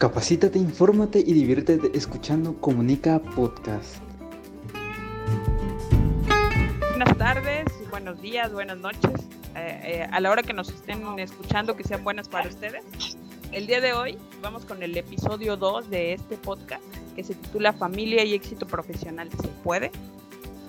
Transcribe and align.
Capacítate, 0.00 0.58
infórmate 0.58 1.18
y 1.18 1.34
diviértete 1.34 1.90
escuchando 1.92 2.58
Comunica 2.58 3.18
Podcast. 3.18 3.96
Buenas 6.88 7.18
tardes, 7.18 7.66
buenos 7.90 8.18
días, 8.22 8.50
buenas 8.50 8.78
noches. 8.78 9.12
Eh, 9.54 9.80
eh, 9.84 10.08
a 10.10 10.18
la 10.20 10.30
hora 10.30 10.42
que 10.42 10.54
nos 10.54 10.70
estén 10.70 11.02
escuchando, 11.18 11.76
que 11.76 11.84
sean 11.84 12.02
buenas 12.02 12.30
para 12.30 12.48
ustedes. 12.48 12.82
El 13.52 13.66
día 13.66 13.82
de 13.82 13.92
hoy 13.92 14.16
vamos 14.40 14.64
con 14.64 14.82
el 14.82 14.96
episodio 14.96 15.58
2 15.58 15.90
de 15.90 16.14
este 16.14 16.38
podcast 16.38 16.82
que 17.14 17.22
se 17.22 17.34
titula 17.34 17.74
Familia 17.74 18.24
y 18.24 18.32
éxito 18.32 18.66
profesional 18.66 19.28
se 19.30 19.48
puede. 19.62 19.90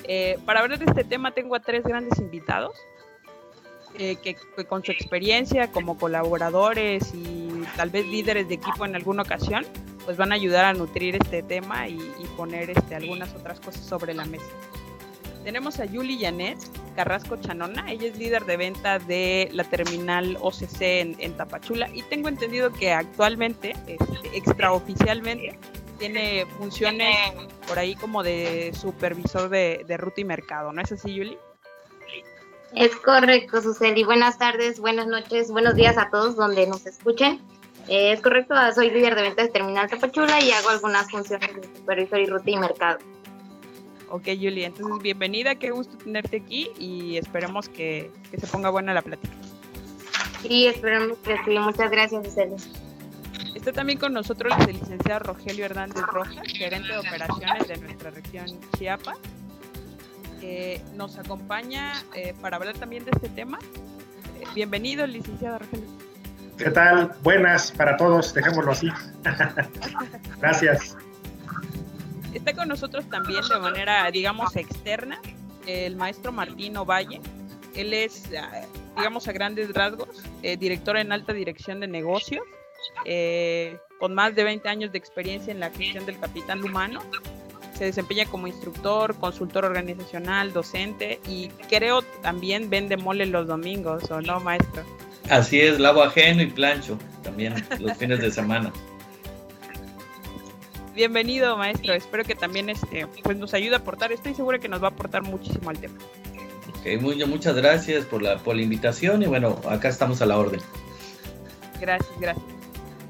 Eh, 0.10 0.40
para 0.46 0.60
hablar 0.60 0.78
de 0.78 0.84
este 0.88 1.06
tema 1.06 1.32
tengo 1.32 1.56
a 1.56 1.62
tres 1.62 1.84
grandes 1.84 2.20
invitados 2.20 2.76
que, 3.98 4.18
que, 4.18 4.66
con 4.66 4.84
su 4.84 4.92
experiencia 4.92 5.72
como 5.72 5.98
colaboradores 5.98 7.14
y 7.14 7.51
tal 7.76 7.90
vez 7.90 8.06
líderes 8.06 8.48
de 8.48 8.56
equipo 8.56 8.86
en 8.86 8.96
alguna 8.96 9.24
ocasión, 9.24 9.66
pues 10.06 10.18
van 10.18 10.32
a 10.32 10.36
ayudar 10.36 10.66
a 10.66 10.74
nutrir 10.74 11.16
este 11.16 11.44
tema 11.44 11.88
y, 11.88 12.00
poner 12.38 12.70
este, 12.72 12.96
algunas 12.96 13.34
otras 13.36 13.60
cosas 13.60 13.86
sobre 13.86 14.14
la 14.14 14.26
mesa. 14.26 14.46
Tenemos 15.44 15.80
a 15.80 15.86
Yuli 15.86 16.20
Janet 16.20 16.58
Carrasco 16.96 17.36
Chanona, 17.38 17.92
ella 17.92 18.08
es 18.08 18.18
líder 18.18 18.46
de 18.46 18.58
venta 18.58 19.00
de 19.00 19.50
la 19.52 19.64
terminal 19.64 20.38
OCC 20.40 20.82
en, 20.82 21.38
Tapachula 21.38 21.90
y 21.94 22.04
tengo 22.04 22.30
entendido 22.30 22.72
que 22.72 22.92
actualmente, 22.92 23.74
este, 23.88 24.38
extraoficialmente, 24.38 25.58
tiene 25.98 26.46
funciones 26.58 27.16
por 27.68 27.78
ahí 27.78 27.96
como 27.96 28.24
de 28.24 28.72
supervisor 28.80 29.50
de, 29.50 29.84
de 29.88 29.98
ruta 29.98 30.22
y 30.22 30.26
mercado, 30.26 30.72
¿no 30.74 30.82
es 30.82 30.92
así, 30.92 31.14
Yuli? 31.14 31.38
Es 32.76 32.96
correcto, 32.96 33.62
Suseli. 33.62 34.04
Buenas 34.04 34.38
tardes, 34.38 34.80
buenas 34.80 35.06
noches, 35.06 35.52
buenos 35.52 35.76
días 35.76 35.98
a 35.98 36.10
todos 36.10 36.36
donde 36.36 36.68
nos 36.68 36.86
escuchen. 36.86 37.42
Eh, 37.88 38.14
es 38.14 38.22
correcto, 38.22 38.56
soy 38.74 38.92
líder 38.92 39.16
de 39.16 39.24
ventas 39.24 39.48
de 39.48 39.52
Terminal 39.52 39.90
Tapachula 39.90 40.40
y 40.42 40.52
hago 40.52 40.70
algunas 40.70 41.10
funciones 41.10 41.54
de 41.56 41.64
supervisor 41.78 42.20
y 42.20 42.26
ruta 42.26 42.50
y 42.50 42.58
mercado. 42.58 43.00
Ok, 44.10 44.26
Julia, 44.26 44.68
entonces 44.68 45.02
bienvenida, 45.02 45.56
qué 45.56 45.72
gusto 45.72 45.98
tenerte 45.98 46.38
aquí 46.38 46.70
y 46.78 47.18
esperemos 47.18 47.70
que, 47.70 48.12
que 48.30 48.40
se 48.40 48.48
ponga 48.48 48.70
buena 48.70 48.94
la 48.94 49.02
plática. 49.02 49.34
Sí, 50.42 50.68
esperemos 50.68 51.18
que 51.20 51.38
sí, 51.46 51.58
muchas 51.60 51.90
gracias, 51.92 52.26
Suseli. 52.26 52.56
Está 53.56 53.72
también 53.72 54.00
con 54.00 54.14
nosotros 54.14 54.54
el 54.68 54.74
licenciado 54.80 55.20
Rogelio 55.20 55.66
Hernández 55.66 56.04
Rojas, 56.08 56.48
gerente 56.48 56.94
de 56.94 56.98
operaciones 56.98 57.68
de 57.68 57.78
nuestra 57.78 58.10
región 58.12 58.48
Chiapas. 58.78 59.18
nos 60.96 61.18
acompaña 61.18 61.94
eh, 62.16 62.34
para 62.42 62.58
hablar 62.58 62.78
también 62.78 63.06
de 63.06 63.12
este 63.12 63.30
tema. 63.30 63.60
Eh, 64.40 64.46
bienvenido, 64.56 65.06
licenciado 65.06 65.60
Rogelio. 65.60 66.11
¿Qué 66.64 66.70
tal? 66.70 67.12
Buenas 67.24 67.72
para 67.72 67.98
todos, 67.98 68.36
dejémoslo 68.36 68.74
así. 68.74 68.88
Gracias. 70.40 70.96
Está 72.36 72.54
con 72.54 72.68
nosotros 72.68 73.04
también 73.10 73.42
de 73.50 73.60
manera, 73.60 74.12
digamos, 74.12 74.56
externa 74.56 75.20
el 75.66 75.96
maestro 75.96 76.32
Martín 76.32 76.78
Ovalle. 76.78 77.20
Él 77.74 77.94
es, 77.96 78.30
ah, 78.40 78.62
digamos, 78.96 79.28
a 79.28 79.32
grandes 79.32 79.74
rasgos, 79.74 80.24
eh, 80.44 80.56
director 80.56 80.98
en 80.98 81.12
alta 81.12 81.34
dirección 81.34 81.80
de 81.80 81.88
negocios, 81.88 82.44
eh, 83.06 83.80
con 84.00 84.14
más 84.14 84.36
de 84.36 84.44
20 84.44 84.70
años 84.70 84.92
de 84.92 85.00
experiencia 85.00 85.52
en 85.52 85.60
la 85.60 85.72
gestión 85.72 86.06
del 86.06 86.20
capital 86.20 86.64
humano. 86.64 87.02
Se 87.74 87.86
desempeña 87.86 88.28
como 88.28 88.46
instructor, 88.46 89.16
consultor 89.16 89.66
organizacional, 89.66 90.54
docente 90.54 91.20
y 91.28 91.48
creo 91.70 92.04
también 92.22 92.70
vende 92.70 92.98
mole 92.98 93.26
los 93.26 93.48
domingos, 93.48 94.12
¿o 94.12 94.22
no, 94.22 94.40
maestro? 94.40 94.84
Así 95.30 95.62
es, 95.62 95.80
lavo 95.80 96.04
ajeno 96.04 96.42
y 96.42 96.48
plancho 96.48 96.98
también 97.24 97.56
los 97.80 97.98
fines 97.98 98.20
de 98.20 98.32
semana. 98.32 98.72
Bienvenido, 100.94 101.56
maestro. 101.58 101.94
Espero 101.94 102.24
que 102.24 102.36
también 102.36 102.70
este, 102.70 103.08
pues 103.24 103.38
nos 103.38 103.54
ayude 103.54 103.76
a 103.76 103.78
aportar. 103.78 104.12
Estoy 104.12 104.34
segura 104.34 104.60
que 104.60 104.68
nos 104.68 104.84
va 104.84 104.88
a 104.88 104.92
aportar 104.92 105.24
muchísimo 105.24 105.70
al 105.70 105.80
tema. 105.80 105.98
Ok, 106.70 107.02
muy, 107.02 107.24
muchas 107.26 107.56
gracias 107.56 108.06
por 108.06 108.22
la, 108.22 108.38
por 108.40 108.56
la 108.56 108.62
invitación 108.62 109.24
y 109.24 109.28
bueno, 109.28 109.62
acá 109.70 109.88
estamos 109.88 110.22
a 110.22 110.26
la 110.26 110.38
orden. 110.38 110.60
Gracias, 111.80 112.12
gracias. 112.20 112.46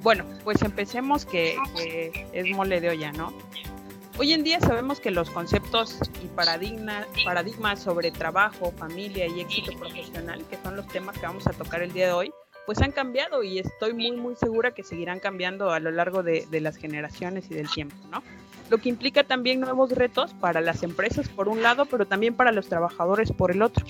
Bueno, 0.04 0.26
pues 0.44 0.62
empecemos 0.62 1.26
que, 1.26 1.56
que 1.76 2.28
es 2.34 2.56
mole 2.56 2.82
de 2.82 2.90
olla, 2.90 3.12
¿no? 3.14 3.34
Hoy 4.22 4.34
en 4.34 4.44
día 4.44 4.60
sabemos 4.60 5.00
que 5.00 5.10
los 5.10 5.32
conceptos 5.32 5.98
y 6.24 6.28
paradigmas 6.28 7.80
sobre 7.80 8.12
trabajo, 8.12 8.72
familia 8.78 9.26
y 9.26 9.40
éxito 9.40 9.76
profesional, 9.76 10.46
que 10.48 10.58
son 10.58 10.76
los 10.76 10.88
temas 10.90 11.18
que 11.18 11.26
vamos 11.26 11.48
a 11.48 11.54
tocar 11.54 11.82
el 11.82 11.92
día 11.92 12.06
de 12.06 12.12
hoy, 12.14 12.34
pues 12.68 12.80
han 12.84 12.92
cambiado 12.92 13.42
y 13.42 13.58
estoy 13.58 13.96
muy 13.96 14.12
muy 14.12 14.36
segura 14.36 14.76
que 14.76 14.84
seguirán 14.84 15.20
cambiando 15.20 15.72
a 15.72 15.80
lo 15.80 15.90
largo 15.90 16.22
de, 16.22 16.46
las 16.52 16.76
generaciones 16.76 17.50
y 17.50 17.56
del 17.56 17.68
tiempo, 17.68 17.96
¿no? 18.12 18.22
Lo 18.70 18.78
que 18.78 18.90
implica 18.90 19.24
también 19.24 19.60
nuevos 19.60 19.90
retos 19.90 20.36
para 20.36 20.62
las 20.62 20.84
empresas 20.84 21.28
por 21.28 21.50
un 21.50 21.64
lado, 21.64 21.88
pero 21.88 22.06
también 22.06 22.36
para 22.36 22.52
los 22.52 22.68
trabajadores 22.68 23.32
por 23.32 23.50
el 23.50 23.64
otro. 23.64 23.88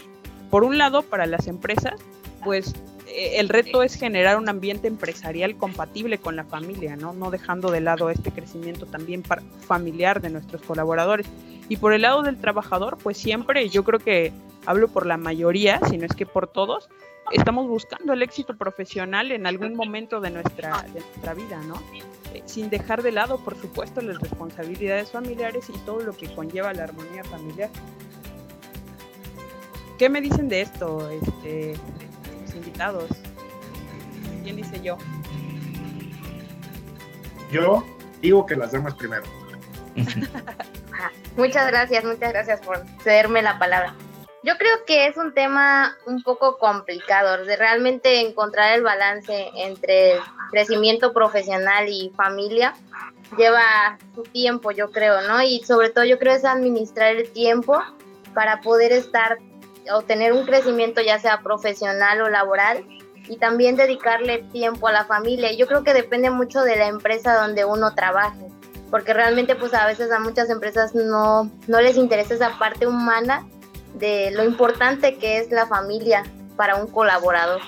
Por 0.50 0.64
un 0.64 0.78
lado, 0.78 1.02
para 1.02 1.26
las 1.26 1.48
empresas, 1.48 2.00
pues 2.42 2.74
el 3.14 3.50
reto 3.50 3.84
es 3.84 3.96
generar 3.96 4.38
un 4.38 4.50
ambiente 4.50 4.88
empresarial 4.88 5.56
compatible 5.58 6.18
con 6.18 6.36
la 6.36 6.44
familia, 6.44 6.96
¿no? 6.96 7.14
No 7.14 7.32
dejando 7.32 7.72
de 7.72 7.82
lado 7.82 8.10
este 8.10 8.32
crecimiento 8.32 8.86
también 8.86 9.24
familiar 9.24 10.22
de 10.22 10.30
nuestros 10.30 10.62
colaboradores. 10.62 11.28
Y 11.70 11.78
por 11.78 11.94
el 11.94 12.02
lado 12.02 12.22
del 12.22 12.38
trabajador, 12.38 12.98
pues 12.98 13.18
siempre, 13.18 13.70
yo 13.70 13.84
creo 13.84 14.00
que 14.00 14.34
hablo 14.66 14.88
por 14.88 15.06
la 15.06 15.18
mayoría, 15.18 15.80
si 15.90 15.98
no 15.98 16.06
es 16.06 16.14
que 16.14 16.26
por 16.26 16.48
todos, 16.48 16.90
estamos 17.32 17.68
buscando 17.68 18.14
el 18.14 18.22
éxito 18.22 18.58
profesional 18.58 19.32
en 19.32 19.48
algún 19.48 19.76
momento 19.76 20.20
de 20.20 20.32
nuestra, 20.32 20.82
de 20.94 21.00
nuestra 21.00 21.34
vida, 21.34 21.62
¿no? 21.64 21.82
Eh, 22.34 22.44
sin 22.46 22.70
dejar 22.70 23.04
de 23.04 23.12
lado, 23.12 23.38
por 23.38 23.56
supuesto, 23.60 24.02
las 24.02 24.20
responsabilidades 24.20 25.12
familiares 25.12 25.70
y 25.70 25.78
todo 25.86 26.02
lo 26.02 26.16
que 26.16 26.34
conlleva 26.34 26.74
la 26.74 26.84
armonía 26.84 27.24
familiar. 27.24 27.70
¿Qué 29.98 30.10
me 30.10 30.20
dicen 30.20 30.50
de 30.50 30.62
esto, 30.62 31.10
este, 31.10 31.76
invitados. 32.56 33.10
¿Quién 34.44 34.56
dice 34.56 34.82
yo? 34.82 34.98
Yo 37.52 37.86
digo 38.22 38.46
que 38.46 38.56
las 38.56 38.72
damas 38.72 38.96
primero. 38.96 39.24
muchas 41.38 41.68
gracias, 41.68 42.04
muchas 42.04 42.32
gracias 42.32 42.62
por 42.62 42.84
cederme 43.04 43.42
la 43.42 43.60
palabra. 43.60 43.94
Yo 44.44 44.58
creo 44.58 44.86
que 44.88 45.06
es 45.06 45.18
un 45.18 45.34
tema 45.34 45.96
un 46.08 46.24
poco 46.24 46.58
complicado, 46.58 47.46
de 47.46 47.56
realmente 47.56 48.22
encontrar 48.22 48.74
el 48.74 48.82
balance 48.82 49.52
entre 49.56 50.20
crecimiento 50.50 51.14
profesional 51.14 51.88
y 51.90 52.12
familia. 52.16 52.74
Lleva 53.38 54.00
su 54.16 54.24
tiempo, 54.24 54.72
yo 54.72 54.90
creo, 54.90 55.22
¿no? 55.22 55.44
Y 55.44 55.64
sobre 55.64 55.90
todo 55.90 56.06
yo 56.06 56.18
creo 56.18 56.34
es 56.34 56.44
administrar 56.44 57.16
el 57.16 57.32
tiempo 57.32 57.80
para 58.34 58.62
poder 58.62 58.92
estar 58.92 59.38
o 59.94 60.02
tener 60.02 60.34
un 60.34 60.46
crecimiento 60.46 61.02
ya 61.02 61.20
sea 61.20 61.42
profesional 61.42 62.22
o 62.22 62.30
laboral 62.30 62.86
y 63.28 63.38
también 63.38 63.76
dedicarle 63.76 64.40
tiempo 64.52 64.88
a 64.88 64.92
la 64.92 65.06
familia. 65.06 65.52
Yo 65.54 65.68
creo 65.68 65.84
que 65.84 65.94
depende 65.94 66.30
mucho 66.30 66.62
de 66.64 66.76
la 66.76 66.88
empresa 66.88 67.36
donde 67.36 67.66
uno 67.66 67.94
trabaje, 67.94 68.48
porque 68.90 69.14
realmente 69.14 69.56
pues 69.56 69.74
a 69.74 69.86
veces 69.86 70.12
a 70.12 70.20
muchas 70.20 70.50
empresas 70.50 70.94
no, 70.94 71.52
no 71.68 71.82
les 71.82 71.98
interesa 71.98 72.34
esa 72.34 72.58
parte 72.58 72.88
humana 72.88 73.48
de 73.94 74.32
lo 74.32 74.44
importante 74.44 75.18
que 75.18 75.38
es 75.38 75.52
la 75.52 75.68
familia 75.68 76.24
para 76.56 76.76
un 76.76 76.88
colaborador. 76.88 77.62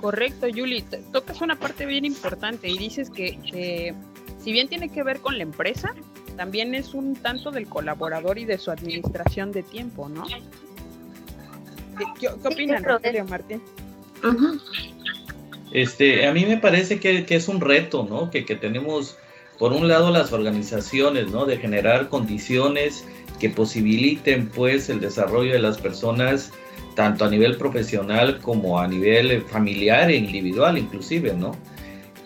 Correcto, 0.00 0.46
Yuli. 0.46 0.82
Tocas 1.12 1.40
una 1.40 1.56
parte 1.56 1.86
bien 1.86 2.04
importante 2.04 2.68
y 2.68 2.76
dices 2.76 3.08
que, 3.08 3.40
que 3.40 3.94
si 4.38 4.52
bien 4.52 4.68
tiene 4.68 4.90
que 4.90 5.02
ver 5.02 5.20
con 5.20 5.38
la 5.38 5.44
empresa, 5.44 5.94
también 6.36 6.74
es 6.74 6.94
un 6.94 7.14
tanto 7.14 7.50
del 7.50 7.66
colaborador 7.66 8.38
y 8.38 8.44
de 8.44 8.58
su 8.58 8.70
administración 8.70 9.52
de 9.52 9.62
tiempo, 9.62 10.08
¿no? 10.08 10.24
¿Qué, 12.18 12.28
opinan, 12.28 12.82
Rogelio 12.82 13.24
Martín? 13.24 13.62
Este, 15.72 16.26
a 16.26 16.32
mí 16.32 16.44
me 16.44 16.58
parece 16.58 16.98
que, 16.98 17.24
es 17.28 17.48
un 17.48 17.60
reto, 17.60 18.06
¿no? 18.08 18.30
Que, 18.30 18.44
que, 18.44 18.56
tenemos, 18.56 19.16
por 19.58 19.72
un 19.72 19.88
lado, 19.88 20.10
las 20.10 20.32
organizaciones, 20.32 21.30
¿no? 21.30 21.46
De 21.46 21.56
generar 21.56 22.08
condiciones 22.08 23.04
que 23.38 23.50
posibiliten, 23.50 24.48
pues, 24.48 24.88
el 24.88 25.00
desarrollo 25.00 25.52
de 25.52 25.58
las 25.58 25.78
personas, 25.78 26.52
tanto 26.94 27.24
a 27.24 27.30
nivel 27.30 27.56
profesional 27.56 28.40
como 28.40 28.78
a 28.78 28.86
nivel 28.86 29.42
familiar 29.42 30.10
e 30.10 30.16
individual, 30.16 30.78
inclusive, 30.78 31.34
¿no? 31.34 31.56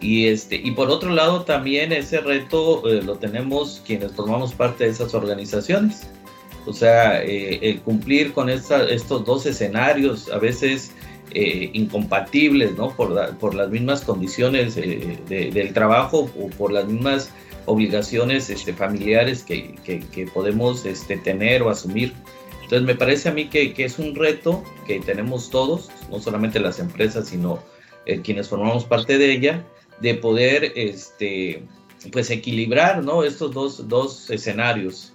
Y, 0.00 0.26
este, 0.26 0.56
y 0.56 0.70
por 0.72 0.90
otro 0.90 1.10
lado 1.10 1.42
también 1.42 1.92
ese 1.92 2.20
reto 2.20 2.88
eh, 2.88 3.02
lo 3.02 3.16
tenemos 3.16 3.82
quienes 3.84 4.12
formamos 4.12 4.54
parte 4.54 4.84
de 4.84 4.90
esas 4.90 5.14
organizaciones. 5.14 6.08
O 6.66 6.72
sea, 6.72 7.22
eh, 7.22 7.58
el 7.62 7.80
cumplir 7.80 8.32
con 8.32 8.48
estos 8.50 9.24
dos 9.24 9.46
escenarios 9.46 10.30
a 10.30 10.38
veces 10.38 10.92
eh, 11.32 11.70
incompatibles, 11.72 12.76
¿no? 12.76 12.94
Por, 12.94 13.36
por, 13.36 13.54
las 13.54 13.70
mismas 13.70 14.02
condiciones 14.02 14.76
del 14.76 15.72
trabajo 15.72 16.30
o 16.38 16.48
por 16.50 16.72
las 16.72 16.86
mismas 16.86 17.30
obligaciones 17.68 18.50
este, 18.50 18.72
familiares 18.72 19.42
que, 19.42 19.74
que, 19.84 20.00
que, 20.00 20.26
podemos 20.26 20.84
este, 20.84 21.16
tener 21.16 21.62
o 21.62 21.70
asumir. 21.70 22.12
Entonces 22.62 22.86
me 22.86 22.94
parece 22.94 23.28
a 23.28 23.32
mí 23.32 23.48
que, 23.48 23.72
que 23.72 23.84
es 23.84 23.98
un 23.98 24.14
reto 24.14 24.62
que 24.86 25.00
tenemos 25.00 25.48
todos, 25.50 25.90
no 26.10 26.20
solamente 26.20 26.60
las 26.60 26.78
empresas, 26.78 27.28
sino 27.28 27.62
eh, 28.04 28.20
quienes 28.20 28.48
formamos 28.48 28.84
parte 28.84 29.18
de 29.18 29.32
ella, 29.32 29.64
de 30.00 30.14
poder 30.14 30.72
este, 30.74 31.62
pues 32.12 32.30
equilibrar 32.30 33.04
¿no? 33.04 33.24
estos 33.24 33.52
dos, 33.52 33.88
dos 33.88 34.30
escenarios. 34.30 35.12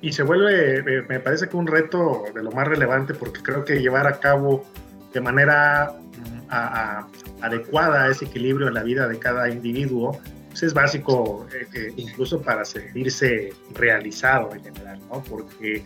Y 0.00 0.12
se 0.12 0.24
vuelve, 0.24 0.78
eh, 0.78 1.04
me 1.08 1.20
parece 1.20 1.48
que 1.48 1.56
un 1.56 1.66
reto 1.66 2.24
de 2.34 2.42
lo 2.42 2.50
más 2.50 2.66
relevante, 2.66 3.14
porque 3.14 3.40
creo 3.40 3.64
que 3.64 3.80
llevar 3.80 4.06
a 4.08 4.18
cabo 4.18 4.64
de 5.12 5.20
manera 5.20 5.94
mm, 6.48 7.42
adecuada 7.42 8.10
ese 8.10 8.24
equilibrio 8.24 8.66
en 8.66 8.74
la 8.74 8.82
vida 8.82 9.06
de 9.06 9.18
cada 9.18 9.48
individuo, 9.48 10.18
pues 10.50 10.64
es 10.64 10.74
básico 10.74 11.46
eh, 11.54 11.92
incluso 11.96 12.42
para 12.42 12.64
sentirse 12.64 13.52
realizado 13.74 14.52
en 14.52 14.64
general, 14.64 14.98
¿no? 15.08 15.22
Porque 15.22 15.84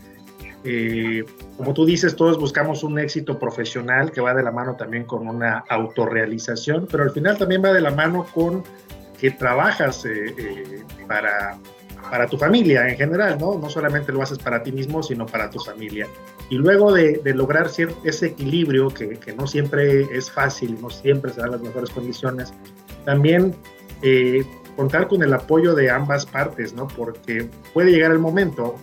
eh, 0.69 1.25
como 1.57 1.73
tú 1.73 1.85
dices, 1.85 2.17
todos 2.17 2.41
buscamos 2.41 2.83
un 2.83 2.99
éxito 2.99 3.39
profesional 3.39 4.11
que 4.11 4.21
va 4.21 4.35
de 4.35 4.43
la 4.43 4.51
mano 4.51 4.75
también 4.75 5.05
con 5.05 5.29
una 5.29 5.65
autorrealización, 5.69 6.89
pero 6.91 7.05
al 7.05 7.13
final 7.13 7.39
también 7.39 7.63
va 7.65 7.73
de 7.73 7.81
la 7.81 7.93
mano 7.93 8.27
con 8.35 8.65
que 9.21 9.31
trabajas 9.31 10.05
eh, 10.07 10.35
eh, 10.37 10.85
para, 11.07 11.57
para 12.11 12.27
tu 12.27 12.37
familia 12.37 12.89
en 12.89 12.97
general, 12.97 13.39
¿no? 13.39 13.57
No 13.57 13.71
solamente 13.71 14.11
lo 14.11 14.23
haces 14.23 14.39
para 14.39 14.65
ti 14.65 14.73
mismo, 14.73 15.05
sino 15.05 15.25
para 15.25 15.49
tu 15.49 15.61
familia. 15.61 16.09
Y 16.51 16.57
luego 16.57 16.93
de, 16.93 17.21
lograr 17.33 17.71
ese 18.05 18.27
equilibrio, 18.27 18.89
que, 18.89 19.11
que, 19.21 19.33
no 19.35 19.47
siempre 19.47 20.03
es 20.13 20.29
fácil, 20.33 20.81
no 20.83 20.91
siempre 20.91 21.33
se 21.33 21.43
dan 21.43 21.53
las 21.53 21.61
mejores 21.61 21.91
condiciones, 21.91 22.53
también 23.05 23.55
contar 24.75 25.07
con 25.09 25.23
el 25.23 25.33
apoyo 25.33 25.75
de 25.75 25.91
ambas 25.91 26.27
partes, 26.27 26.75
¿no? 26.75 26.89
Porque 26.89 27.49
puede 27.73 27.93
llegar 27.93 28.11
el 28.11 28.19
momento 28.19 28.77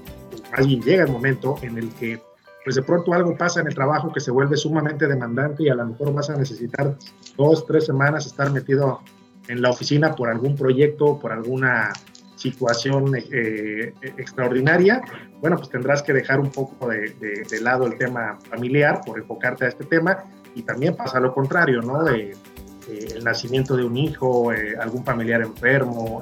bien 0.62 0.82
llega 0.82 1.04
el 1.04 1.12
momento 1.12 1.56
en 1.62 1.78
el 1.78 1.90
que 1.94 2.22
pues 2.64 2.76
de 2.76 2.84
pronto 2.84 3.14
algo 3.14 3.38
pasa 3.38 3.62
en 3.62 3.68
el 3.68 3.76
trabajo 3.76 4.12
que 4.12 4.20
se 4.20 4.32
vuelve 4.32 4.56
sumamente 4.56 5.08
demandante 5.08 5.64
y 5.64 5.70
a 5.70 5.76
lo 5.76 5.86
mejor 5.86 6.14
vas 6.14 6.30
a 6.30 6.38
necesitar 6.38 6.96
dos, 7.36 7.66
tres 7.66 7.86
semanas 7.86 8.26
estar 8.26 8.52
metido 8.52 9.02
en 9.48 9.62
la 9.62 9.70
oficina 9.70 10.16
por 10.16 10.30
algún 10.30 10.56
proyecto, 10.56 11.20
por 11.20 11.32
alguna 11.32 11.92
situación 12.36 13.16
eh, 13.16 13.94
extraordinaria, 14.18 15.02
bueno, 15.40 15.58
pues 15.58 15.70
tendrás 15.70 16.02
que 16.02 16.14
dejar 16.14 16.40
un 16.40 16.52
poco 16.52 16.90
de, 16.90 17.46
lado 17.62 17.86
el 17.86 17.98
tema 17.98 18.38
familiar 18.50 19.02
por 19.06 19.18
enfocarte 19.18 19.66
a 19.66 19.70
este 19.70 19.86
tema 19.86 20.26
y 20.56 20.64
también 20.64 20.96
pasa 20.96 21.20
lo 21.20 21.34
contrario, 21.34 21.82
¿no? 21.82 22.06
El 22.08 23.24
nacimiento 23.24 23.78
de 23.78 23.86
un 23.86 23.96
hijo, 23.96 24.52
eh, 24.52 24.76
algún 24.78 25.06
familiar 25.06 25.42
enfermo, 25.42 26.22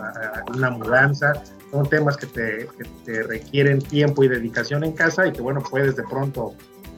una 0.56 0.69
mudanza, 0.69 1.33
son 1.71 1.89
temas 1.89 2.18
que 2.18 2.27
te, 2.27 3.23
requieren 3.23 3.81
tiempo 3.81 4.23
y 4.23 4.27
dedicación 4.27 4.83
en 4.83 4.91
casa 4.91 5.27
y 5.27 5.31
que, 5.31 5.41
bueno, 5.41 5.62
puedes 5.62 5.95
de 5.95 6.03
pronto 6.03 6.53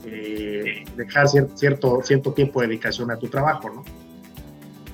eh, 0.05 0.83
dejar 0.97 1.27
cierto, 1.29 2.01
cierto 2.03 2.33
tiempo 2.33 2.61
de 2.61 2.67
dedicación 2.67 3.11
a 3.11 3.17
tu 3.17 3.27
trabajo, 3.27 3.69
¿no? 3.69 3.83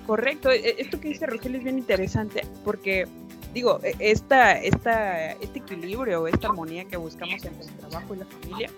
Correcto. 0.05 0.51
E, 0.51 0.75
esto 0.77 0.99
que 0.99 1.09
dice 1.09 1.25
Rogelio 1.25 1.59
es 1.59 1.63
bien 1.63 1.77
interesante 1.77 2.45
porque, 2.65 3.07
digo, 3.53 3.79
e, 3.83 3.95
esta, 3.99 4.59
esta, 4.59 5.31
este 5.33 5.59
equilibrio, 5.59 6.27
esta 6.27 6.47
armonía 6.47 6.85
que 6.85 6.97
buscamos 6.97 7.43
entre 7.45 7.65
el 7.65 7.73
trabajo 7.75 8.15
y 8.15 8.17
la 8.17 8.25
familia, 8.25 8.69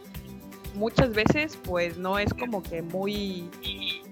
muchas 0.75 1.13
veces, 1.13 1.57
pues, 1.63 1.97
no 1.97 2.19
es 2.19 2.33
como 2.33 2.61
que 2.61 2.81
muy 2.81 3.49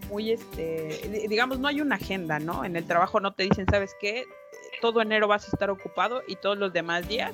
muy 0.09 0.31
este 0.31 1.27
digamos 1.30 1.59
no 1.59 1.68
hay 1.68 1.81
una 1.81 1.94
agenda 1.94 2.39
no 2.39 2.65
en 2.65 2.75
el 2.75 2.83
trabajo 2.83 3.19
no 3.19 3.31
te 3.31 3.44
dicen 3.44 3.68
sabes 3.69 3.95
qué 4.01 4.25
todo 4.81 5.02
enero 5.02 5.28
vas 5.28 5.46
a 5.46 5.52
estar 5.52 5.70
ocupado 5.70 6.22
y 6.28 6.36
todos 6.36 6.58
los 6.58 6.74
demás 6.74 7.08
días, 7.08 7.34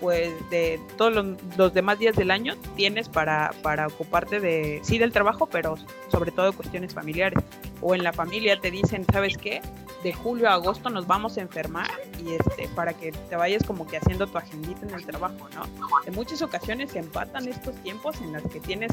pues 0.00 0.32
de 0.50 0.80
todos 0.96 1.36
los, 1.56 1.74
demás 1.74 1.98
días 1.98 2.16
del 2.16 2.30
año 2.30 2.56
tienes 2.74 3.08
para, 3.08 3.52
para 3.62 3.86
ocuparte 3.86 4.40
de, 4.40 4.80
sí, 4.82 4.98
del 4.98 5.12
trabajo, 5.12 5.46
pero 5.46 5.76
sobre 6.10 6.32
todo 6.32 6.52
cuestiones 6.52 6.94
familiares. 6.94 7.42
O 7.82 7.94
en 7.94 8.02
la 8.02 8.12
familia 8.12 8.58
te 8.58 8.70
dicen, 8.70 9.04
¿sabes 9.12 9.36
qué? 9.36 9.60
De 10.02 10.12
julio 10.14 10.48
a 10.48 10.54
agosto 10.54 10.88
nos 10.88 11.06
vamos 11.06 11.36
a 11.36 11.42
enfermar 11.42 11.90
y 12.18 12.32
este, 12.32 12.68
para 12.74 12.94
que 12.94 13.12
te 13.12 13.36
vayas 13.36 13.62
como 13.64 13.86
que 13.86 13.98
haciendo 13.98 14.26
tu 14.26 14.38
agendita 14.38 14.86
en 14.86 14.94
el 14.94 15.04
trabajo, 15.04 15.48
¿no? 15.54 15.64
En 16.06 16.14
muchas 16.14 16.40
ocasiones 16.40 16.92
se 16.92 16.98
empatan 16.98 17.48
estos 17.48 17.74
tiempos 17.82 18.20
en 18.22 18.32
las 18.32 18.42
que 18.44 18.60
tienes 18.60 18.90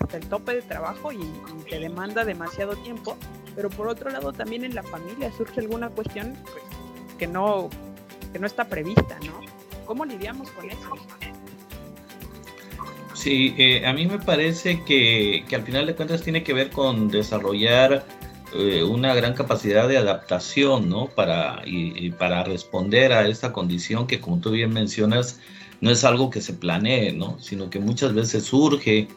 hasta 0.00 0.16
el 0.16 0.28
tope 0.28 0.54
de 0.54 0.62
trabajo 0.62 1.12
y, 1.12 1.20
y 1.20 1.70
te 1.70 1.78
demanda 1.78 2.24
demasiado 2.24 2.74
tiempo, 2.76 3.16
pero 3.54 3.70
por 3.70 3.86
otro 3.86 4.10
lado 4.10 4.32
también 4.32 4.64
en 4.64 4.74
la 4.74 4.82
familia 4.82 5.30
surge 5.32 5.60
alguna 5.60 5.90
cuestión, 5.90 6.36
pues 6.44 6.77
que 7.18 7.26
no, 7.26 7.68
que 8.32 8.38
no 8.38 8.46
está 8.46 8.68
prevista, 8.68 9.18
¿no? 9.26 9.40
¿Cómo 9.84 10.04
lidiamos 10.04 10.50
con 10.52 10.70
eso? 10.70 10.96
Sí, 13.14 13.54
eh, 13.58 13.84
a 13.84 13.92
mí 13.92 14.06
me 14.06 14.18
parece 14.18 14.84
que, 14.84 15.44
que, 15.48 15.56
al 15.56 15.62
final 15.62 15.86
de 15.86 15.94
cuentas 15.96 16.22
tiene 16.22 16.44
que 16.44 16.52
ver 16.52 16.70
con 16.70 17.08
desarrollar 17.08 18.06
eh, 18.54 18.82
una 18.82 19.14
gran 19.14 19.34
capacidad 19.34 19.88
de 19.88 19.98
adaptación, 19.98 20.88
¿no? 20.88 21.06
Para, 21.06 21.62
y, 21.66 22.10
para 22.12 22.44
responder 22.44 23.12
a 23.12 23.26
esta 23.26 23.52
condición 23.52 24.06
que, 24.06 24.20
como 24.20 24.38
tú 24.40 24.52
bien 24.52 24.72
mencionas, 24.72 25.40
no 25.80 25.90
es 25.90 26.04
algo 26.04 26.30
que 26.30 26.40
se 26.40 26.54
planee, 26.54 27.12
¿no? 27.12 27.38
Sino 27.40 27.68
que 27.68 27.78
muchas 27.78 28.14
veces 28.14 28.44
surge 28.44 29.08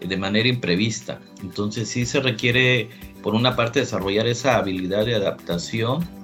de 0.00 0.16
manera 0.16 0.48
imprevista. 0.48 1.20
Entonces 1.42 1.88
sí 1.88 2.06
se 2.06 2.20
requiere, 2.20 2.88
por 3.22 3.34
una 3.34 3.56
parte, 3.56 3.80
desarrollar 3.80 4.28
esa 4.28 4.56
habilidad 4.58 5.06
de 5.06 5.16
adaptación 5.16 6.17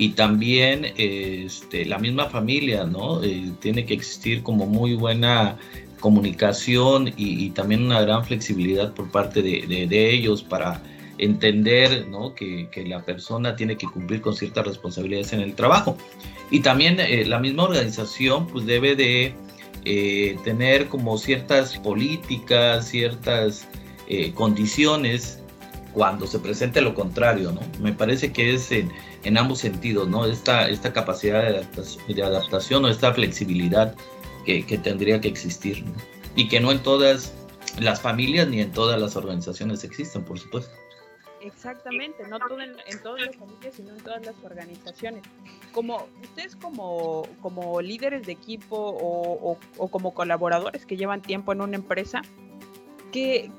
y 0.00 0.12
también 0.12 0.94
este, 0.96 1.84
la 1.84 1.98
misma 1.98 2.30
familia, 2.30 2.84
¿no? 2.84 3.22
Eh, 3.22 3.52
tiene 3.60 3.84
que 3.84 3.92
existir 3.92 4.42
como 4.42 4.64
muy 4.64 4.94
buena 4.94 5.58
comunicación 6.00 7.12
y, 7.18 7.50
también 7.50 7.84
una 7.84 8.00
gran 8.00 8.24
flexibilidad 8.24 8.94
por 8.94 9.10
parte 9.10 9.42
de, 9.42 10.10
ellos 10.10 10.42
para 10.42 10.80
entender 11.18 12.08
¿no? 12.08 12.34
que, 12.34 12.70
la 12.86 13.02
persona 13.02 13.54
tiene 13.54 13.76
que 13.76 13.86
cumplir 13.86 14.22
con 14.22 14.34
ciertas 14.34 14.66
responsabilidades 14.66 15.34
en 15.34 15.40
el 15.40 15.54
trabajo. 15.54 15.98
Y 16.50 16.60
también 16.60 16.98
eh, 16.98 17.26
la 17.26 17.38
misma 17.38 17.64
organización 17.64 18.46
pues 18.46 18.64
debe 18.64 18.96
de 18.96 19.34
eh, 19.84 20.38
tener 20.44 20.88
como 20.88 21.18
ciertas 21.18 21.76
políticas, 21.76 22.88
ciertas 22.88 23.68
condiciones 24.34 25.39
cuando 25.92 26.26
se 26.26 26.38
presente 26.38 26.80
lo 26.80 26.94
contrario, 26.94 27.52
¿no? 27.52 27.60
Me 27.80 27.92
parece 27.92 28.32
que 28.32 28.54
es 28.54 28.70
en, 28.70 28.90
en 29.24 29.38
ambos 29.38 29.58
sentidos, 29.60 30.08
¿no? 30.08 30.24
Esta, 30.24 30.68
esta 30.68 30.92
capacidad 30.92 31.66
de 32.08 32.22
adaptación, 32.22 32.84
o 32.84 32.88
esta 32.88 33.12
flexibilidad 33.12 33.94
que, 34.44 34.64
que 34.64 34.78
tendría 34.78 35.20
que 35.20 35.28
existir, 35.28 35.84
¿no? 35.84 35.92
Y 36.36 36.48
que 36.48 36.60
no 36.60 36.70
en 36.70 36.82
todas 36.82 37.34
las 37.78 38.00
familias 38.00 38.48
ni 38.48 38.60
en 38.60 38.72
todas 38.72 39.00
las 39.00 39.16
organizaciones 39.16 39.84
existen, 39.84 40.24
por 40.24 40.38
supuesto. 40.38 40.72
Exactamente, 41.40 42.26
no 42.28 42.38
todo 42.38 42.60
en, 42.60 42.76
todas 43.02 43.22
las 43.22 43.36
familias, 43.36 43.74
sino 43.74 43.90
en 43.90 44.00
todas 44.02 44.24
las 44.26 44.34
organizaciones. 44.44 45.22
Como 45.72 46.06
ustedes 46.22 46.54
como, 46.54 47.26
como 47.40 47.80
líderes 47.80 48.26
de 48.26 48.32
equipo 48.32 48.76
o, 48.76 49.58
o, 49.78 49.88
como 49.88 50.12
colaboradores 50.12 50.84
que 50.84 50.98
llevan 50.98 51.22
tiempo 51.22 51.52
en 51.52 51.62
una 51.62 51.76
empresa, 51.76 52.20
¿qué, 53.10 53.50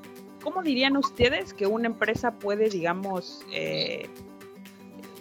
¿cómo 0.42 0.62
dirían 0.62 0.96
ustedes 0.96 1.54
que 1.54 1.66
una 1.66 1.86
empresa 1.86 2.32
puede, 2.32 2.68
digamos, 2.68 3.44
eh, 3.52 4.08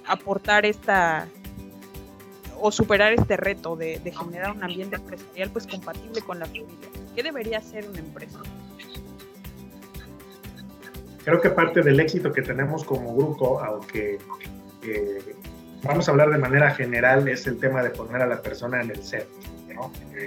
aportar 0.06 0.66
esta 0.66 1.28
o 2.60 2.72
superar 2.72 3.14
este 3.14 3.38
reto 3.38 3.76
de, 3.76 4.00
generar 4.12 4.52
un 4.52 4.64
ambiente 4.64 4.98
empresarial 4.98 5.50
pues 5.52 5.68
compatible 5.68 6.22
con 6.22 6.40
la 6.40 6.46
familia? 6.46 6.90
¿Qué 7.16 7.24
debería 7.24 7.60
hacer 7.60 7.88
una 7.88 8.00
empresa? 8.00 8.40
Creo 11.24 11.40
que 11.40 11.50
parte 11.52 11.82
del 11.82 12.00
éxito 12.00 12.32
que 12.32 12.42
tenemos 12.42 12.84
como 12.84 13.16
grupo, 13.16 13.62
aunque 13.62 14.18
eh, 14.84 15.36
vamos 15.84 16.08
a 16.08 16.12
hablar 16.12 16.32
de 16.32 16.40
manera 16.40 16.72
general, 16.72 17.28
es 17.28 17.46
el 17.46 17.60
tema 17.60 17.84
de 17.84 17.92
poner 17.92 18.22
a 18.22 18.28
la 18.28 18.42
persona 18.42 18.82
en 18.82 18.90
el 18.90 19.04
centro. 19.04 19.92
Eh, 20.16 20.26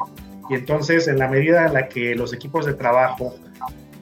y 0.51 0.55
entonces, 0.55 1.09
en 1.09 1.19
la 1.19 1.29
medida 1.29 1.67
en 1.67 1.75
la 1.75 1.89
que 1.89 2.15
los 2.15 2.33
equipos 2.33 2.67
de 2.67 2.75
trabajo 2.75 3.35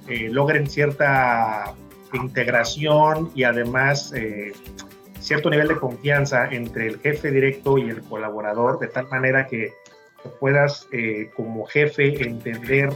eh, 0.09 0.29
logren 0.31 0.69
cierta 0.69 1.75
integración 2.13 3.31
y 3.35 3.45
además 3.45 4.13
cierto 5.23 5.51
nivel 5.51 5.69
de 5.69 5.77
confianza 5.77 6.47
entre 6.51 6.89
el 6.89 6.99
jefe 7.01 7.31
directo 7.31 7.79
y 7.79 7.89
el 7.89 8.03
colaborador, 8.03 8.79
de 8.81 8.89
tal 8.89 9.09
manera 9.09 9.47
que 9.47 9.73
puedas 10.41 10.89
eh, 10.93 11.31
como 11.37 11.65
jefe 11.67 12.23
entender 12.23 12.91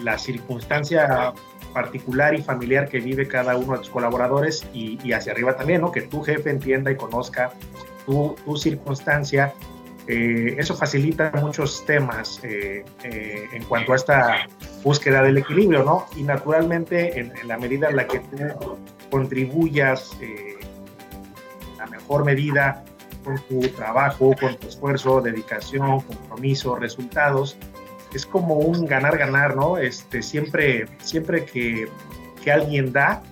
la 0.00 0.18
circunstancia 0.18 1.32
particular 1.72 2.34
y 2.34 2.42
familiar 2.42 2.88
que 2.88 3.00
vive 3.00 3.28
cada 3.28 3.56
uno 3.56 3.74
de 3.74 3.78
tus 3.80 3.90
colaboradores 3.90 4.66
y, 4.72 5.12
hacia 5.12 5.32
arriba 5.32 5.56
también, 5.56 5.82
¿no? 5.82 5.92
Que 5.92 6.02
tu 6.02 6.22
jefe 6.22 6.50
entienda 6.50 6.90
y 6.90 6.96
conozca 6.96 7.52
tu 8.06 8.36
circunstancia. 8.56 9.52
Eh, 10.08 10.56
eso 10.58 10.74
facilita 10.74 11.30
muchos 11.34 11.84
temas 11.84 12.40
eh, 12.42 12.84
en 13.04 13.62
cuanto 13.64 13.92
a 13.92 13.96
esta 13.96 14.46
búsqueda 14.82 15.22
del 15.22 15.38
equilibrio, 15.38 15.84
¿no? 15.84 16.06
Y 16.16 16.22
naturalmente, 16.22 17.20
en, 17.20 17.32
la 17.46 17.58
medida 17.58 17.90
en 17.90 17.96
la 17.96 18.06
que 18.06 18.20
tú 18.20 18.78
contribuyas 19.10 20.16
mejor 21.90 22.24
medida 22.24 22.84
con 23.24 23.38
tu 23.48 23.60
trabajo, 23.68 24.34
con 24.40 24.56
tu 24.56 24.68
esfuerzo, 24.68 25.20
dedicación, 25.20 26.00
compromiso, 26.00 26.76
resultados. 26.76 27.56
Es 28.14 28.24
como 28.24 28.54
un 28.54 28.86
ganar-ganar, 28.86 29.56
¿no? 29.56 29.76
Este, 29.76 30.22
siempre, 30.22 30.86
siempre 30.98 31.44
que, 31.44 31.88
que 32.42 32.52
alguien 32.52 32.92
da, 32.92 33.22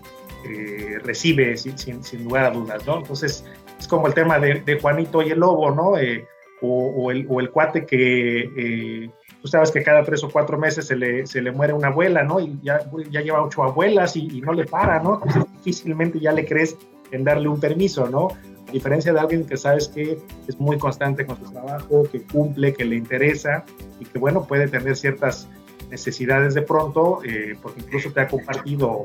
eh, 0.45 0.99
recibe 1.03 1.57
sin, 1.57 1.79
sin, 1.79 2.25
lugar 2.25 2.45
a 2.45 2.51
dudas, 2.51 2.87
¿no? 2.87 2.99
Entonces, 2.99 3.45
es 3.79 3.89
como 3.89 4.07
el 4.07 4.15
tema 4.15 4.39
de, 4.39 4.79
Juanito 4.81 5.23
y 5.23 5.31
el 5.31 5.41
lobo, 5.41 5.71
¿no? 5.71 5.97
Eh, 5.97 6.27
o, 6.63 7.11
el, 7.11 7.27
o, 7.29 7.41
el, 7.41 7.51
cuate 7.51 7.85
que 7.85 8.51
eh, 8.57 9.11
tú 9.43 9.49
sabes 9.49 9.71
que 9.71 9.83
cada 9.83 10.03
tres 10.05 10.25
o 10.25 10.31
cuatro 10.31 10.59
meses 10.59 10.87
se 10.87 10.97
le, 10.97 11.27
se 11.27 11.43
le 11.43 11.53
muere 11.53 11.73
una 11.73 11.89
abuela, 11.89 12.23
¿no? 12.23 12.41
Y 12.41 12.59
ya, 12.63 12.81
ya 13.11 13.21
lleva 13.21 13.43
ocho 13.43 13.63
abuelas 13.63 14.17
y, 14.17 14.41
no 14.41 14.53
le 14.53 14.65
para, 14.65 15.01
¿no? 15.01 15.21
Entonces 15.23 15.53
difícilmente 15.53 16.19
ya 16.19 16.33
le 16.33 16.47
crees 16.47 16.77
en 17.11 17.25
darle 17.25 17.49
un 17.49 17.61
permiso, 17.61 18.09
¿no? 18.09 18.29
A 18.69 18.73
diferencia 18.73 19.13
de 19.13 19.21
alguien 19.21 19.45
que 19.45 19.57
sabes 19.57 19.89
que 19.89 20.19
es 20.49 20.59
muy 20.59 20.79
constante 20.79 21.25
con 21.25 21.37
su 21.37 21.53
trabajo, 21.53 22.05
que 22.11 22.23
cumple, 22.23 22.73
que 22.73 22.85
le 22.85 22.97
interesa 22.97 23.65
y 24.01 24.05
que, 24.05 24.19
bueno, 24.19 24.45
puede 24.47 24.67
tener 24.69 24.97
ciertas 24.97 25.49
necesidades 25.91 26.55
de 26.55 26.63
pronto, 26.63 27.21
eh, 27.25 27.57
porque 27.63 27.81
incluso 27.81 28.11
te 28.11 28.21
ha 28.21 28.29
compartido 28.29 29.05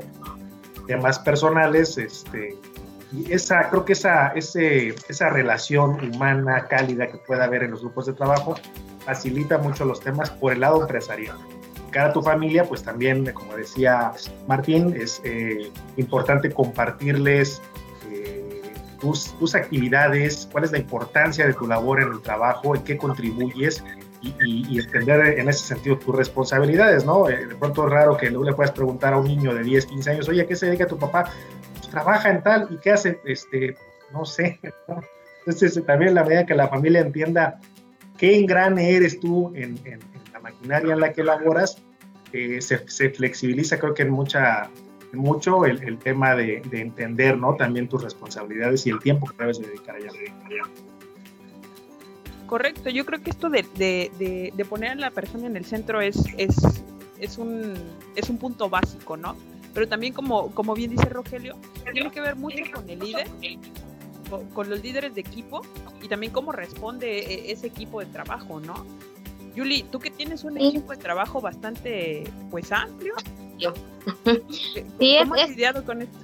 temas 0.86 1.18
personales, 1.20 1.96
este, 1.98 2.56
y 3.12 3.30
esa, 3.32 3.68
creo 3.68 3.84
que 3.84 3.92
esa, 3.92 4.28
ese, 4.28 4.94
esa 5.08 5.28
relación 5.28 6.02
humana, 6.14 6.66
cálida 6.68 7.08
que 7.08 7.18
pueda 7.18 7.44
haber 7.44 7.62
en 7.64 7.72
los 7.72 7.80
grupos 7.80 8.06
de 8.06 8.14
trabajo, 8.14 8.54
facilita 9.04 9.58
mucho 9.58 9.84
los 9.84 10.00
temas 10.00 10.30
por 10.30 10.52
el 10.52 10.60
lado 10.60 10.80
empresarial. 10.80 11.36
Cada 11.90 12.12
tu 12.12 12.22
familia, 12.22 12.64
pues 12.64 12.82
también, 12.82 13.30
como 13.32 13.54
decía 13.54 14.12
Martín, 14.48 14.94
es 14.98 15.20
eh, 15.24 15.70
importante 15.98 16.50
compartirles 16.50 17.60
eh, 18.10 18.72
tus, 18.98 19.38
tus, 19.38 19.54
actividades, 19.54 20.48
cuál 20.50 20.64
es 20.64 20.72
la 20.72 20.78
importancia 20.78 21.46
de 21.46 21.52
tu 21.52 21.66
labor 21.66 22.00
en 22.00 22.12
el 22.12 22.22
trabajo, 22.22 22.74
en 22.74 22.82
qué 22.82 22.96
contribuyes 22.96 23.84
y, 24.22 24.34
y, 24.74 24.78
entender 24.78 25.38
en 25.38 25.48
ese 25.48 25.66
sentido 25.66 25.98
tus 25.98 26.14
responsabilidades, 26.14 27.04
¿no? 27.04 27.28
Eh, 27.28 27.44
de 27.44 27.54
pronto 27.56 27.84
es 27.86 27.92
raro 27.92 28.16
que 28.16 28.30
luego 28.30 28.44
le 28.44 28.54
puedas 28.54 28.72
preguntar 28.72 29.12
a 29.12 29.18
un 29.18 29.26
niño 29.26 29.52
de 29.52 29.62
10, 29.62 29.86
15 29.86 30.10
años, 30.12 30.28
oye, 30.28 30.42
¿a 30.42 30.46
qué 30.46 30.56
se 30.56 30.66
dedica 30.66 30.86
tu 30.86 30.96
papá? 30.96 31.30
Trabaja 31.92 32.30
en 32.30 32.42
tal, 32.42 32.68
¿y 32.70 32.78
qué 32.78 32.92
hace? 32.92 33.20
Este, 33.26 33.76
no 34.14 34.24
sé. 34.24 34.58
Entonces, 35.40 35.84
también 35.84 36.14
la 36.14 36.24
medida 36.24 36.46
que 36.46 36.54
la 36.54 36.66
familia 36.68 37.00
entienda 37.00 37.60
qué 38.16 38.38
engrane 38.38 38.92
eres 38.92 39.20
tú 39.20 39.52
en, 39.54 39.78
la 40.32 40.40
maquinaria 40.40 40.94
en 40.94 41.00
la 41.00 41.12
que 41.12 41.22
laboras, 41.22 41.76
eh, 42.32 42.62
se, 42.62 43.10
flexibiliza 43.10 43.78
creo 43.78 43.92
que 43.92 44.04
en 44.04 44.10
mucha 44.10 44.70
mucho 45.12 45.66
el, 45.66 45.98
tema 45.98 46.34
de, 46.34 46.62
entender 46.72 47.36
¿no? 47.36 47.56
también 47.56 47.86
tus 47.86 48.02
responsabilidades 48.02 48.86
y 48.86 48.90
el 48.90 48.98
tiempo 48.98 49.26
que 49.26 49.36
debes 49.36 49.60
dedicar 49.60 49.96
allá. 49.96 50.08
Correcto, 52.46 52.88
yo 52.88 53.04
creo 53.04 53.22
que 53.22 53.28
esto 53.28 53.50
de, 53.50 53.66
de, 53.76 54.64
poner 54.64 54.92
a 54.92 54.94
la 54.94 55.10
persona 55.10 55.46
en 55.46 55.58
el 55.58 55.66
centro 55.66 56.00
es, 56.00 56.24
es, 56.38 56.56
es, 57.18 57.36
un, 57.36 57.74
es 58.16 58.30
un 58.30 58.38
punto 58.38 58.70
básico, 58.70 59.18
¿no? 59.18 59.36
Pero 59.74 59.88
también, 59.88 60.12
como, 60.12 60.54
como 60.54 60.74
bien 60.74 60.90
dice 60.90 61.08
Rogelio, 61.08 61.56
tiene 61.90 62.10
que 62.10 62.20
ver 62.20 62.36
mucho 62.36 62.64
con 62.72 62.88
el 62.88 62.98
líder 62.98 63.28
con, 64.54 64.70
los 64.70 64.82
líderes 64.82 65.14
de 65.14 65.20
equipo 65.20 65.62
y 66.00 66.08
también 66.08 66.32
cómo 66.32 66.52
responde 66.52 67.18
e, 67.18 67.52
ese 67.52 67.66
equipo 67.66 68.00
de 68.00 68.06
trabajo, 68.06 68.60
¿no? 68.60 68.86
Yuli, 69.54 69.82
tú 69.84 69.98
que 69.98 70.10
tienes 70.10 70.44
un 70.44 70.56
equipo 70.56 70.92
de 70.92 70.98
trabajo 70.98 71.40
bastante, 71.40 72.24
pues, 72.50 72.72
amplio. 72.72 73.14
Yo. 73.58 73.74
¿Cómo 74.24 75.34
has 75.34 75.50
lidiado 75.50 75.84
con 75.84 76.02
esto? 76.02 76.18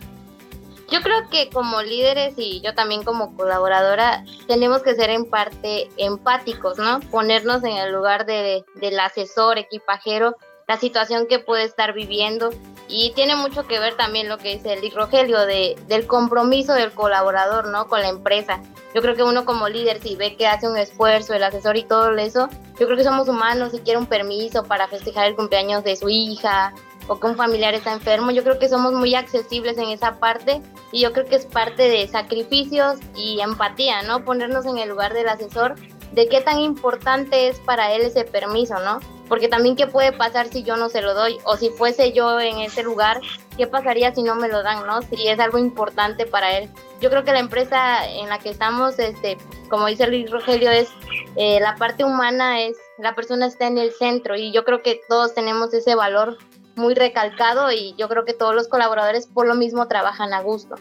Yo 0.90 1.02
creo 1.02 1.28
que 1.30 1.50
como 1.50 1.82
líderes 1.82 2.32
y 2.38 2.62
yo 2.62 2.74
también 2.74 3.02
como 3.02 3.36
colaboradora 3.36 4.24
tenemos 4.46 4.82
que 4.82 4.94
ser 4.94 5.10
en 5.10 5.26
parte 5.26 5.90
empáticos, 5.98 6.78
¿no? 6.78 7.00
Ponernos 7.10 7.62
en 7.64 7.76
el 7.76 7.92
lugar 7.92 8.24
de, 8.24 8.64
del 8.76 8.98
asesor, 8.98 9.58
equipajero, 9.58 10.34
la 10.68 10.76
situación 10.76 11.26
que 11.26 11.38
puede 11.38 11.64
estar 11.64 11.94
viviendo 11.94 12.50
y 12.88 13.12
tiene 13.14 13.36
mucho 13.36 13.66
que 13.66 13.80
ver 13.80 13.96
también 13.96 14.28
lo 14.28 14.36
que 14.36 14.54
dice 14.54 14.74
el 14.74 14.90
Rogelio 14.92 15.40
de, 15.46 15.76
del 15.88 16.06
compromiso 16.06 16.74
del 16.74 16.92
colaborador, 16.92 17.68
¿no? 17.68 17.88
Con 17.88 18.00
la 18.00 18.08
empresa. 18.08 18.60
Yo 18.94 19.00
creo 19.00 19.16
que 19.16 19.22
uno 19.22 19.46
como 19.46 19.68
líder, 19.68 20.00
si 20.00 20.14
ve 20.14 20.36
que 20.36 20.46
hace 20.46 20.68
un 20.68 20.76
esfuerzo, 20.76 21.34
el 21.34 21.42
asesor 21.42 21.76
y 21.78 21.84
todo 21.84 22.14
eso, 22.16 22.48
yo 22.78 22.86
creo 22.86 22.96
que 22.96 23.04
somos 23.04 23.28
humanos 23.28 23.72
y 23.72 23.80
quiere 23.80 23.98
un 23.98 24.06
permiso 24.06 24.62
para 24.64 24.88
festejar 24.88 25.26
el 25.28 25.36
cumpleaños 25.36 25.84
de 25.84 25.96
su 25.96 26.08
hija 26.10 26.74
o 27.06 27.18
que 27.18 27.26
un 27.26 27.36
familiar 27.36 27.74
está 27.74 27.94
enfermo, 27.94 28.30
yo 28.30 28.42
creo 28.42 28.58
que 28.58 28.68
somos 28.68 28.92
muy 28.92 29.14
accesibles 29.14 29.78
en 29.78 29.88
esa 29.88 30.18
parte 30.18 30.60
y 30.92 31.00
yo 31.00 31.14
creo 31.14 31.24
que 31.24 31.36
es 31.36 31.46
parte 31.46 31.88
de 31.88 32.06
sacrificios 32.06 32.98
y 33.16 33.40
empatía, 33.40 34.02
¿no? 34.02 34.24
Ponernos 34.24 34.66
en 34.66 34.76
el 34.76 34.90
lugar 34.90 35.14
del 35.14 35.28
asesor 35.28 35.76
de 36.12 36.28
qué 36.28 36.40
tan 36.40 36.58
importante 36.60 37.48
es 37.48 37.58
para 37.60 37.92
él 37.92 38.02
ese 38.02 38.24
permiso, 38.24 38.78
¿no? 38.80 39.00
Porque 39.28 39.48
también 39.48 39.76
qué 39.76 39.86
puede 39.86 40.12
pasar 40.12 40.48
si 40.48 40.62
yo 40.62 40.76
no 40.76 40.88
se 40.88 41.02
lo 41.02 41.14
doy 41.14 41.38
o 41.44 41.56
si 41.56 41.70
fuese 41.70 42.12
yo 42.12 42.40
en 42.40 42.58
ese 42.60 42.82
lugar, 42.82 43.20
qué 43.56 43.66
pasaría 43.66 44.14
si 44.14 44.22
no 44.22 44.34
me 44.34 44.48
lo 44.48 44.62
dan, 44.62 44.86
¿no? 44.86 45.02
Si 45.02 45.28
es 45.28 45.38
algo 45.38 45.58
importante 45.58 46.24
para 46.24 46.56
él. 46.56 46.70
Yo 47.00 47.10
creo 47.10 47.24
que 47.24 47.32
la 47.32 47.40
empresa 47.40 48.08
en 48.10 48.28
la 48.28 48.38
que 48.38 48.50
estamos, 48.50 48.98
este, 48.98 49.36
como 49.68 49.86
dice 49.86 50.06
Luis 50.06 50.30
Rogelio, 50.30 50.70
es 50.70 50.88
eh, 51.36 51.60
la 51.60 51.76
parte 51.76 52.04
humana, 52.04 52.62
es 52.62 52.76
la 52.98 53.14
persona 53.14 53.46
está 53.46 53.66
en 53.66 53.78
el 53.78 53.92
centro 53.92 54.36
y 54.36 54.50
yo 54.52 54.64
creo 54.64 54.82
que 54.82 55.00
todos 55.08 55.34
tenemos 55.34 55.72
ese 55.74 55.94
valor 55.94 56.38
muy 56.74 56.94
recalcado 56.94 57.70
y 57.70 57.94
yo 57.98 58.08
creo 58.08 58.24
que 58.24 58.32
todos 58.32 58.54
los 58.54 58.68
colaboradores 58.68 59.26
por 59.26 59.46
lo 59.46 59.54
mismo 59.54 59.86
trabajan 59.88 60.32
a 60.32 60.40
gusto. 60.40 60.76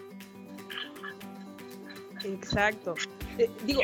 Exacto. 2.24 2.96
Eh, 3.38 3.50
digo, 3.66 3.82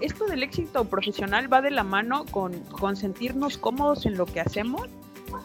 esto 0.00 0.26
del 0.26 0.42
éxito 0.42 0.84
profesional 0.84 1.52
va 1.52 1.62
de 1.62 1.70
la 1.70 1.84
mano 1.84 2.24
con, 2.30 2.58
con 2.64 2.96
sentirnos 2.96 3.58
cómodos 3.58 4.06
en 4.06 4.16
lo 4.16 4.26
que 4.26 4.40
hacemos 4.40 4.88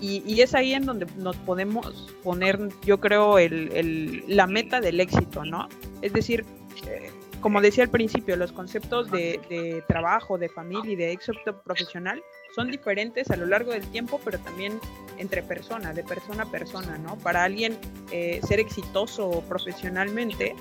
y, 0.02 0.42
es 0.42 0.54
ahí 0.56 0.74
en 0.74 0.86
donde 0.86 1.08
nos 1.18 1.36
podemos 1.38 2.08
poner, 2.24 2.60
yo 2.86 3.00
creo, 3.00 3.38
el, 3.38 4.24
la 4.28 4.48
meta 4.48 4.80
del 4.80 5.00
éxito, 5.00 5.44
¿no? 5.44 5.68
Es 6.02 6.14
decir, 6.14 6.46
eh, 6.88 7.12
como 7.42 7.60
decía 7.62 7.84
al 7.84 7.90
principio, 7.90 8.36
los 8.36 8.52
conceptos 8.52 9.12
de, 9.12 9.40
de, 9.50 9.84
trabajo, 9.88 10.38
de 10.38 10.48
familia 10.50 10.92
y 10.92 10.96
de 10.96 11.12
éxito 11.12 11.62
profesional 11.64 12.22
son 12.56 12.72
diferentes 12.72 13.30
a 13.30 13.36
lo 13.36 13.46
largo 13.46 13.72
del 13.72 13.86
tiempo, 13.88 14.20
pero 14.24 14.40
también 14.40 14.80
entre 15.18 15.44
personas, 15.44 15.96
de 15.96 16.04
persona 16.04 16.44
a 16.44 16.52
persona, 16.52 16.98
¿no? 16.98 17.18
Para 17.18 17.44
alguien 17.44 17.78
eh, 18.12 18.40
ser 18.48 18.60
exitoso 18.60 19.44
profesionalmente 19.48 20.56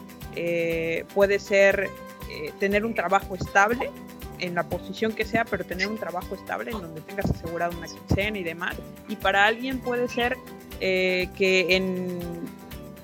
puede 1.15 1.41
ser 1.41 1.91
eh, 2.31 2.53
tener 2.59 2.85
un 2.85 2.95
trabajo 2.95 3.35
estable 3.35 3.91
en 4.39 4.55
la 4.55 4.69
posición 4.69 5.13
que 5.13 5.25
sea, 5.25 5.45
pero 5.45 5.65
tener 5.65 5.89
un 5.89 5.99
trabajo 5.99 6.35
estable 6.35 6.71
en 6.71 6.81
donde 6.81 7.01
tengas 7.01 7.31
asegurado 7.31 7.77
una 7.77 7.87
quincena 7.87 8.39
y 8.39 8.45
demás. 8.45 8.77
Y 9.09 9.17
para 9.17 9.47
alguien 9.47 9.81
puede 9.81 10.09
ser 10.09 10.37
eh, 10.81 11.29
que 11.37 11.77
en 11.77 12.21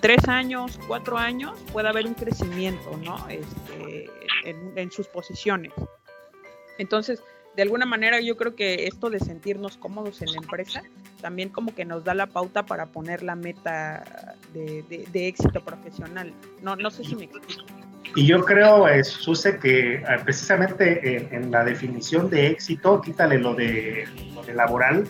tres 0.01 0.29
años, 0.29 0.79
cuatro 0.87 1.19
años 1.19 1.59
pueda 1.73 1.91
haber 1.91 2.07
un 2.07 2.15
crecimiento, 2.15 2.97
¿no? 3.03 3.27
Este, 3.29 4.11
en, 4.45 4.91
sus 4.91 5.09
posiciones. 5.09 5.73
Entonces, 6.79 7.23
de 7.57 7.63
alguna 7.63 7.87
manera 7.87 8.21
yo 8.21 8.37
creo 8.37 8.55
que 8.55 8.87
esto 8.87 9.11
de 9.11 9.21
sentirnos 9.21 9.77
cómodos 9.77 10.21
en 10.23 10.33
la 10.33 10.39
empresa 10.39 10.83
también 11.21 11.49
como 11.49 11.75
que 11.75 11.87
nos 11.87 12.05
da 12.05 12.13
la 12.13 12.27
pauta 12.27 12.67
para 12.67 12.87
poner 12.87 13.23
la 13.23 13.35
meta 13.35 14.37
de, 14.53 15.09
éxito 15.15 15.65
profesional. 15.65 16.35
No, 16.61 16.77
no 16.77 16.91
sé 16.91 17.03
si 17.03 17.17
me 17.17 17.25
explico. 17.25 17.65
Y 18.15 18.27
yo 18.27 18.45
creo, 18.45 18.89
eh, 18.89 19.03
Suse, 19.03 19.59
que 19.59 19.95
eh, 19.95 20.05
precisamente 20.23 21.35
en, 21.35 21.51
la 21.51 21.65
definición 21.65 22.31
de 22.31 22.49
éxito, 22.49 23.01
quítale 23.01 23.39
lo 23.39 23.55
de, 23.55 24.07
laboral, 24.55 25.09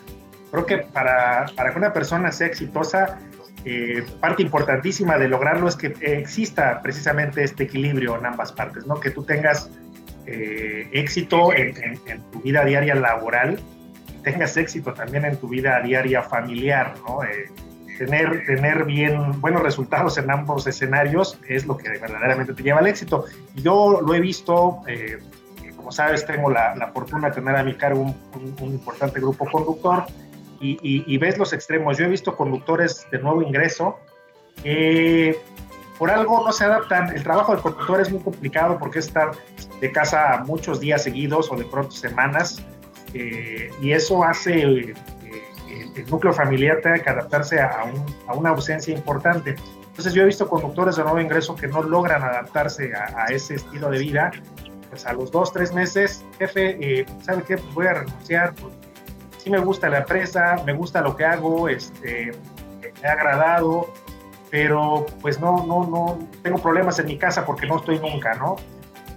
creo 0.50 0.64
que 0.64 0.78
para, 0.78 1.46
para, 1.54 1.72
que 1.72 1.78
una 1.78 1.92
persona 1.92 2.32
sea 2.32 2.46
exitosa, 2.46 3.18
eh, 3.66 4.04
parte 4.20 4.42
importantísima 4.42 5.18
de 5.18 5.28
lograrlo 5.28 5.68
es 5.68 5.76
que 5.76 5.94
exista 6.00 6.80
precisamente 6.82 7.42
este 7.42 7.64
equilibrio 7.64 8.18
en 8.18 8.26
ambas 8.26 8.52
partes, 8.52 8.86
¿no? 8.86 9.00
Que 9.00 9.10
tú 9.10 9.22
tengas 9.22 9.70
éxito 10.26 11.52
en, 11.52 11.98
tu 12.32 12.40
vida 12.40 12.64
diaria 12.64 12.94
laboral, 12.94 13.60
tengas 14.22 14.56
éxito 14.56 14.94
también 14.94 15.26
en 15.26 15.36
tu 15.36 15.48
vida 15.48 15.78
diaria 15.82 16.22
familiar, 16.22 16.94
¿no? 17.06 17.20
Tener, 17.98 18.44
tener 18.44 18.84
bien 18.84 19.40
buenos 19.40 19.62
resultados 19.62 20.18
en 20.18 20.30
ambos 20.30 20.66
escenarios 20.66 21.38
es 21.48 21.66
lo 21.66 21.76
que 21.76 21.88
verdaderamente 21.90 22.54
te 22.54 22.62
lleva 22.62 22.80
al 22.80 22.86
éxito. 22.86 23.24
Y 23.54 23.62
yo 23.62 24.00
lo 24.00 24.14
he 24.14 24.20
visto, 24.20 24.80
eh, 24.86 25.18
como 25.76 25.92
sabes, 25.92 26.26
tengo 26.26 26.50
la, 26.50 26.74
la, 26.74 26.88
fortuna 26.88 27.28
de 27.28 27.34
tener 27.36 27.56
a 27.56 27.62
mi 27.62 27.74
cargo 27.74 28.02
un, 28.02 28.56
un, 28.60 28.70
importante 28.70 29.20
grupo 29.20 29.46
conductor 29.50 30.04
y, 30.60 30.78
y, 30.82 31.18
ves 31.18 31.36
los 31.36 31.52
extremos. 31.52 31.98
Yo 31.98 32.06
he 32.06 32.08
visto 32.08 32.34
conductores 32.36 33.06
de 33.10 33.18
nuevo 33.18 33.42
ingreso 33.42 33.98
que 34.62 35.38
por 35.98 36.10
algo 36.10 36.42
no 36.44 36.52
se 36.52 36.64
adaptan. 36.64 37.14
El 37.14 37.22
trabajo 37.22 37.54
de 37.54 37.60
conductor 37.60 38.00
es 38.00 38.10
muy 38.10 38.22
complicado 38.22 38.78
porque 38.78 39.00
es 39.00 39.08
estar 39.08 39.32
de 39.80 39.92
casa 39.92 40.42
muchos 40.46 40.80
días 40.80 41.02
seguidos 41.02 41.50
o 41.52 41.56
de 41.56 41.64
pronto 41.64 41.90
semanas. 41.90 42.64
Eh, 43.12 43.70
y 43.80 43.92
eso 43.92 44.24
hace 44.24 44.94
el 45.94 46.06
núcleo 46.10 46.32
familiar 46.32 46.80
tenga 46.82 46.98
que 46.98 47.10
adaptarse 47.10 47.60
a, 47.60 47.84
una 48.34 48.50
ausencia 48.50 48.94
importante. 48.94 49.56
Entonces 49.88 50.12
yo 50.12 50.22
he 50.22 50.26
visto 50.26 50.48
conductores 50.48 50.96
de 50.96 51.02
nuevo 51.02 51.20
ingreso 51.20 51.54
que 51.54 51.68
no 51.68 51.82
logran 51.82 52.22
adaptarse 52.22 52.92
a, 52.94 53.26
ese 53.26 53.54
estilo 53.54 53.90
de 53.90 53.98
vida. 53.98 54.30
Pues 54.90 55.06
a 55.06 55.12
los 55.12 55.30
dos, 55.30 55.52
tres 55.52 55.72
meses, 55.72 56.24
jefe, 56.38 56.78
eh, 56.80 57.06
¿sabe 57.22 57.42
qué? 57.42 57.56
Pues 57.56 57.74
voy 57.74 57.86
a 57.86 57.94
renunciar 57.94 58.54
porque 58.54 58.76
sí 59.38 59.50
me 59.50 59.58
gusta 59.58 59.88
la 59.88 59.98
empresa, 59.98 60.62
me 60.64 60.72
gusta 60.72 61.00
lo 61.00 61.16
que 61.16 61.24
hago, 61.24 61.68
este, 61.68 62.32
me 63.02 63.08
ha 63.08 63.12
agradado, 63.12 63.92
pero 64.50 65.04
pues 65.20 65.40
no, 65.40 65.66
no, 65.66 65.84
no 65.84 66.28
tengo 66.42 66.58
problemas 66.58 66.98
en 67.00 67.06
mi 67.06 67.18
casa 67.18 67.44
porque 67.44 67.66
no 67.66 67.78
estoy 67.78 67.98
nunca, 67.98 68.34
¿no? 68.34 68.56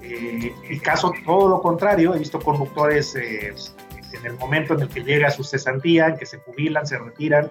Eh, 0.02 0.56
el 0.70 0.82
caso, 0.82 1.12
todo 1.26 1.50
lo 1.50 1.62
contrario, 1.62 2.16
he 2.16 2.20
visto 2.20 2.40
conductores 2.40 3.16
eh, 3.16 3.54
en 4.14 4.26
el 4.26 4.38
momento 4.38 4.74
en 4.74 4.82
el 4.82 4.90
que 4.90 5.04
llega 5.04 5.30
su 5.30 5.44
cesantía, 5.44 6.08
en 6.08 6.18
que 6.18 6.26
se 6.26 6.38
jubilan, 6.40 6.86
se 6.86 6.98
retiran 6.98 7.50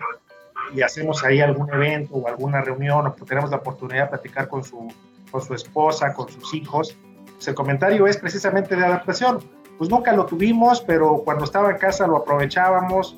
y 0.74 0.82
hacemos 0.82 1.24
ahí 1.24 1.40
algún 1.40 1.72
evento 1.72 2.14
o 2.14 2.28
alguna 2.28 2.60
reunión 2.60 3.06
o 3.06 3.12
tenemos 3.12 3.50
la 3.50 3.58
oportunidad 3.58 4.04
de 4.04 4.10
platicar 4.10 4.48
con 4.48 4.64
su, 4.64 4.92
con 5.30 5.42
su 5.42 5.54
esposa, 5.54 6.12
con 6.12 6.28
sus 6.28 6.54
hijos, 6.54 6.96
pues 7.34 7.48
el 7.48 7.54
comentario 7.54 8.06
es 8.06 8.16
precisamente 8.16 8.74
de 8.76 8.84
adaptación. 8.84 9.38
Pues 9.78 9.90
nunca 9.90 10.12
lo 10.12 10.24
tuvimos, 10.24 10.80
pero 10.80 11.22
cuando 11.24 11.44
estaba 11.44 11.70
en 11.70 11.76
casa 11.76 12.06
lo 12.06 12.16
aprovechábamos, 12.16 13.16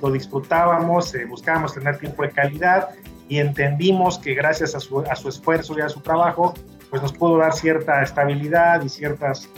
lo 0.00 0.10
disfrutábamos, 0.10 1.14
eh, 1.14 1.26
buscábamos 1.26 1.74
tener 1.74 1.98
tiempo 1.98 2.22
de 2.22 2.30
calidad 2.30 2.88
y 3.28 3.38
entendimos 3.38 4.18
que 4.18 4.34
gracias 4.34 4.74
a 4.74 4.80
su, 4.80 5.00
a 5.00 5.14
su 5.14 5.28
esfuerzo 5.28 5.78
y 5.78 5.82
a 5.82 5.88
su 5.88 6.00
trabajo, 6.00 6.54
pues 6.90 7.02
nos 7.02 7.12
pudo 7.12 7.38
dar 7.38 7.52
cierta 7.52 8.02
estabilidad 8.02 8.82
y 8.82 8.88
ciertas 8.88 9.48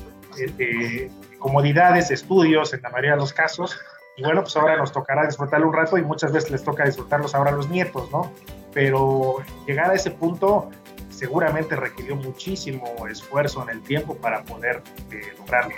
eh, 0.59 1.11
comodidades, 1.45 2.11
estudios 2.11 2.73
en 2.73 2.81
la 2.81 2.89
mayoría 2.89 3.11
de 3.11 3.17
los 3.19 3.35
casos. 3.35 3.79
Y 4.17 4.23
bueno, 4.23 4.41
pues 4.41 4.57
ahora 4.57 4.79
nos 4.79 4.93
tocará 4.93 5.27
disfrutarlo 5.27 5.69
un 5.69 5.75
rato 5.75 5.99
y 5.99 6.03
muchas 6.03 6.33
veces 6.33 6.51
les 6.51 6.65
toca 6.65 6.87
disfrutarlos 6.87 7.35
ahora 7.35 7.51
a 7.51 7.55
los 7.55 7.69
nietos, 7.69 8.11
¿no? 8.11 8.33
Pero 8.73 9.37
llegar 9.67 9.91
a 9.91 9.95
ese 9.95 10.11
punto 10.11 10.71
seguramente 11.11 11.77
requirió 11.77 12.17
muchísimo 12.17 12.87
esfuerzo 13.11 13.63
en 13.63 13.77
el 13.77 13.83
tiempo 13.83 14.17
para 14.17 14.43
poder 14.45 14.83
eh, 15.13 15.35
lograrlo. 15.39 15.75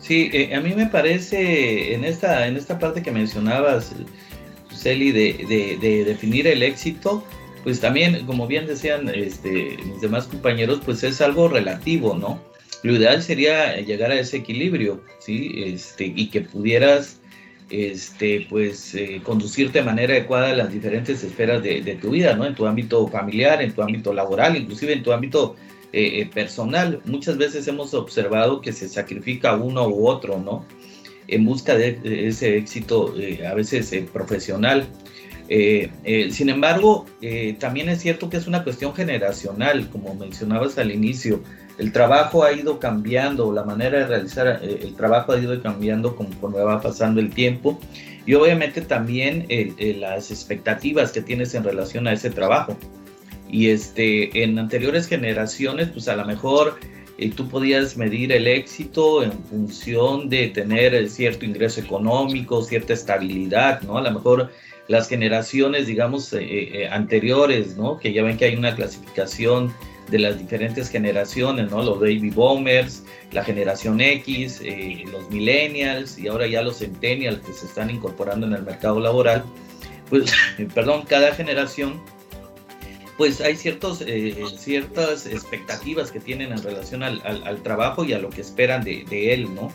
Sí, 0.00 0.30
eh, 0.32 0.54
a 0.54 0.60
mí 0.60 0.72
me 0.74 0.86
parece 0.86 1.92
en 1.92 2.04
esta, 2.04 2.46
en 2.46 2.56
esta 2.56 2.78
parte 2.78 3.02
que 3.02 3.10
mencionabas, 3.10 3.92
Celi, 4.74 5.12
de, 5.12 5.76
de, 5.78 6.04
definir 6.04 6.46
el 6.46 6.62
éxito, 6.62 7.22
pues 7.62 7.78
también, 7.78 8.24
como 8.24 8.46
bien 8.46 8.66
decían 8.66 9.10
este, 9.10 9.76
mis 9.84 10.00
demás 10.00 10.26
compañeros, 10.26 10.80
pues 10.82 11.02
es 11.02 11.20
algo 11.20 11.48
relativo, 11.48 12.14
¿no? 12.14 12.47
Lo 12.82 12.94
ideal 12.94 13.22
sería 13.22 13.80
llegar 13.80 14.10
a 14.10 14.20
ese 14.20 14.38
equilibrio, 14.38 15.02
¿sí? 15.18 15.52
Este, 15.66 16.12
y 16.14 16.28
que 16.28 16.42
pudieras, 16.42 17.20
este, 17.70 18.46
pues, 18.48 18.94
eh, 18.94 19.20
conducirte 19.24 19.80
de 19.80 19.84
manera 19.84 20.14
adecuada 20.14 20.50
a 20.50 20.56
las 20.56 20.72
diferentes 20.72 21.22
esferas 21.24 21.62
de, 21.62 21.98
tu 22.00 22.10
vida, 22.10 22.34
¿no? 22.36 22.46
En 22.46 22.54
tu 22.54 22.66
ámbito 22.66 23.06
familiar, 23.08 23.60
en 23.62 23.72
tu 23.72 23.82
ámbito 23.82 24.12
laboral, 24.12 24.56
inclusive 24.56 24.92
en 24.92 25.02
tu 25.02 25.12
ámbito 25.12 25.56
eh, 25.92 26.20
eh, 26.20 26.26
personal. 26.32 27.00
Muchas 27.04 27.36
veces 27.36 27.66
hemos 27.66 27.94
observado 27.94 28.60
que 28.60 28.72
se 28.72 28.88
sacrifica 28.88 29.56
uno 29.56 29.88
u 29.88 30.06
otro, 30.06 30.38
¿no? 30.38 30.64
En 31.26 31.44
busca 31.44 31.76
de, 31.76 32.00
ese 32.28 32.56
éxito, 32.56 33.14
a 33.46 33.54
veces 33.54 33.92
profesional. 34.12 34.86
Sin 35.48 36.48
embargo, 36.48 37.06
también 37.58 37.88
es 37.88 38.00
cierto 38.00 38.28
que 38.28 38.36
es 38.36 38.46
una 38.46 38.64
cuestión 38.64 38.94
generacional, 38.94 39.88
como 39.88 40.14
mencionabas 40.14 40.76
al 40.78 40.92
inicio 40.92 41.42
el 41.78 41.92
trabajo 41.92 42.42
ha 42.42 42.52
ido 42.52 42.80
cambiando, 42.80 43.52
la 43.52 43.62
manera 43.62 44.00
de 44.00 44.06
realizar 44.06 44.60
eh, 44.62 44.80
el 44.82 44.94
trabajo 44.94 45.32
ha 45.32 45.38
ido 45.38 45.60
cambiando 45.62 46.16
conforme 46.16 46.58
va 46.58 46.80
pasando 46.80 47.20
el 47.20 47.30
tiempo 47.30 47.80
y 48.26 48.34
obviamente 48.34 48.82
también 48.82 49.46
las 49.78 50.30
expectativas 50.30 51.12
que 51.12 51.22
tienes 51.22 51.54
en 51.54 51.64
relación 51.64 52.06
a 52.06 52.12
ese 52.12 52.28
trabajo. 52.28 52.76
Y 53.48 53.70
este, 53.70 54.42
en 54.42 54.58
anteriores 54.58 55.06
generaciones, 55.06 55.88
pues 55.88 56.08
a 56.08 56.16
lo 56.16 56.26
mejor 56.26 56.78
eh, 57.16 57.30
tú 57.30 57.48
podías 57.48 57.96
medir 57.96 58.32
el 58.32 58.46
éxito 58.46 59.22
en 59.22 59.32
función 59.44 60.28
de 60.28 60.48
tener 60.48 61.08
cierto 61.08 61.46
ingreso 61.46 61.80
económico, 61.80 62.62
cierta 62.62 62.92
estabilidad, 62.92 63.80
¿no? 63.80 63.96
A 63.96 64.02
lo 64.02 64.10
mejor 64.10 64.50
las 64.88 65.08
generaciones, 65.08 65.86
digamos, 65.86 66.32
eh, 66.32 66.88
anteriores, 66.90 67.76
¿no? 67.76 67.98
Que 67.98 68.12
ya 68.12 68.22
ven 68.22 68.36
que 68.36 68.46
hay 68.46 68.56
una 68.56 68.74
clasificación 68.74 69.72
de 70.10 70.18
las 70.18 70.38
diferentes 70.38 70.88
generaciones, 70.88 71.70
¿no? 71.70 71.82
Los 71.82 72.00
baby 72.00 72.30
boomers, 72.30 73.02
la 73.32 73.44
generación 73.44 74.00
X, 74.00 74.60
eh, 74.64 75.04
los 75.10 75.30
millennials 75.30 76.18
y 76.18 76.28
ahora 76.28 76.46
ya 76.46 76.62
los 76.62 76.78
centennials 76.78 77.40
que 77.44 77.52
se 77.52 77.66
están 77.66 77.90
incorporando 77.90 78.46
en 78.46 78.54
el 78.54 78.62
mercado 78.62 79.00
laboral. 79.00 79.44
Pues, 80.08 80.32
perdón, 80.74 81.02
cada 81.06 81.34
generación, 81.34 82.00
pues 83.18 83.40
hay 83.40 83.56
ciertos, 83.56 84.02
eh, 84.06 84.34
ciertas 84.56 85.26
expectativas 85.26 86.10
que 86.10 86.20
tienen 86.20 86.52
en 86.52 86.62
relación 86.62 87.02
al, 87.02 87.20
al, 87.24 87.62
trabajo 87.62 88.04
y 88.04 88.12
a 88.12 88.18
lo 88.18 88.30
que 88.30 88.40
esperan 88.40 88.82
de, 88.84 89.04
de 89.10 89.34
él, 89.34 89.54
¿no? 89.54 89.72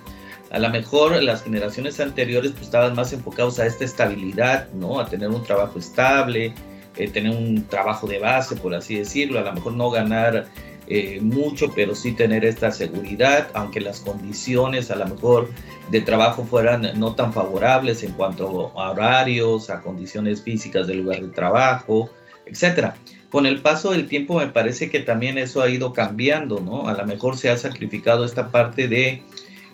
A 0.54 0.60
lo 0.60 0.70
mejor 0.70 1.22
las 1.24 1.44
generaciones 1.44 2.00
anteriores 2.00 2.52
pues 2.52 2.66
estaban 2.66 2.96
más 2.96 3.12
enfocados 3.12 3.58
a 3.60 3.66
esta 3.66 3.86
estabilidad, 3.86 4.70
¿no? 4.74 5.00
A 5.00 5.08
tener 5.08 5.30
un 5.30 5.44
trabajo 5.44 5.80
estable, 5.80 6.54
eh, 6.96 7.08
tener 7.08 7.36
un 7.36 7.68
trabajo 7.68 8.06
de 8.06 8.20
base, 8.20 8.56
por 8.56 8.76
así 8.76 8.96
decirlo, 8.96 9.40
a 9.40 9.42
lo 9.42 9.52
mejor 9.52 9.74
no 9.74 9.90
ganar 9.90 10.46
eh, 10.86 11.20
mucho, 11.22 11.72
pero 11.74 11.96
sí 11.96 12.12
tener 12.12 12.46
esta 12.46 12.72
seguridad, 12.72 13.48
aunque 13.56 13.82
las 13.82 14.02
condiciones 14.02 14.92
a 14.92 14.96
lo 14.96 15.08
mejor 15.08 15.50
de 15.90 16.02
trabajo 16.02 16.46
fueran 16.46 16.88
no 17.00 17.16
tan 17.16 17.34
favorables 17.34 18.04
en 18.04 18.12
cuanto 18.12 18.74
a 18.78 18.92
horarios, 18.92 19.72
a 19.72 19.82
condiciones 19.82 20.44
físicas 20.44 20.86
del 20.86 21.00
lugar 21.00 21.22
de 21.22 21.30
trabajo, 21.30 22.12
etcétera. 22.46 22.96
Con 23.32 23.48
el 23.48 23.62
paso 23.62 23.90
del 23.90 24.08
tiempo 24.08 24.38
me 24.38 24.48
parece 24.48 24.92
que 24.92 25.00
también 25.00 25.40
eso 25.40 25.64
ha 25.64 25.70
ido 25.70 25.94
cambiando, 25.94 26.60
¿no? 26.60 26.88
A 26.88 26.94
lo 26.94 27.08
mejor 27.08 27.38
se 27.38 27.50
ha 27.50 27.58
sacrificado 27.58 28.24
esta 28.24 28.50
parte 28.50 28.88
de, 28.88 29.24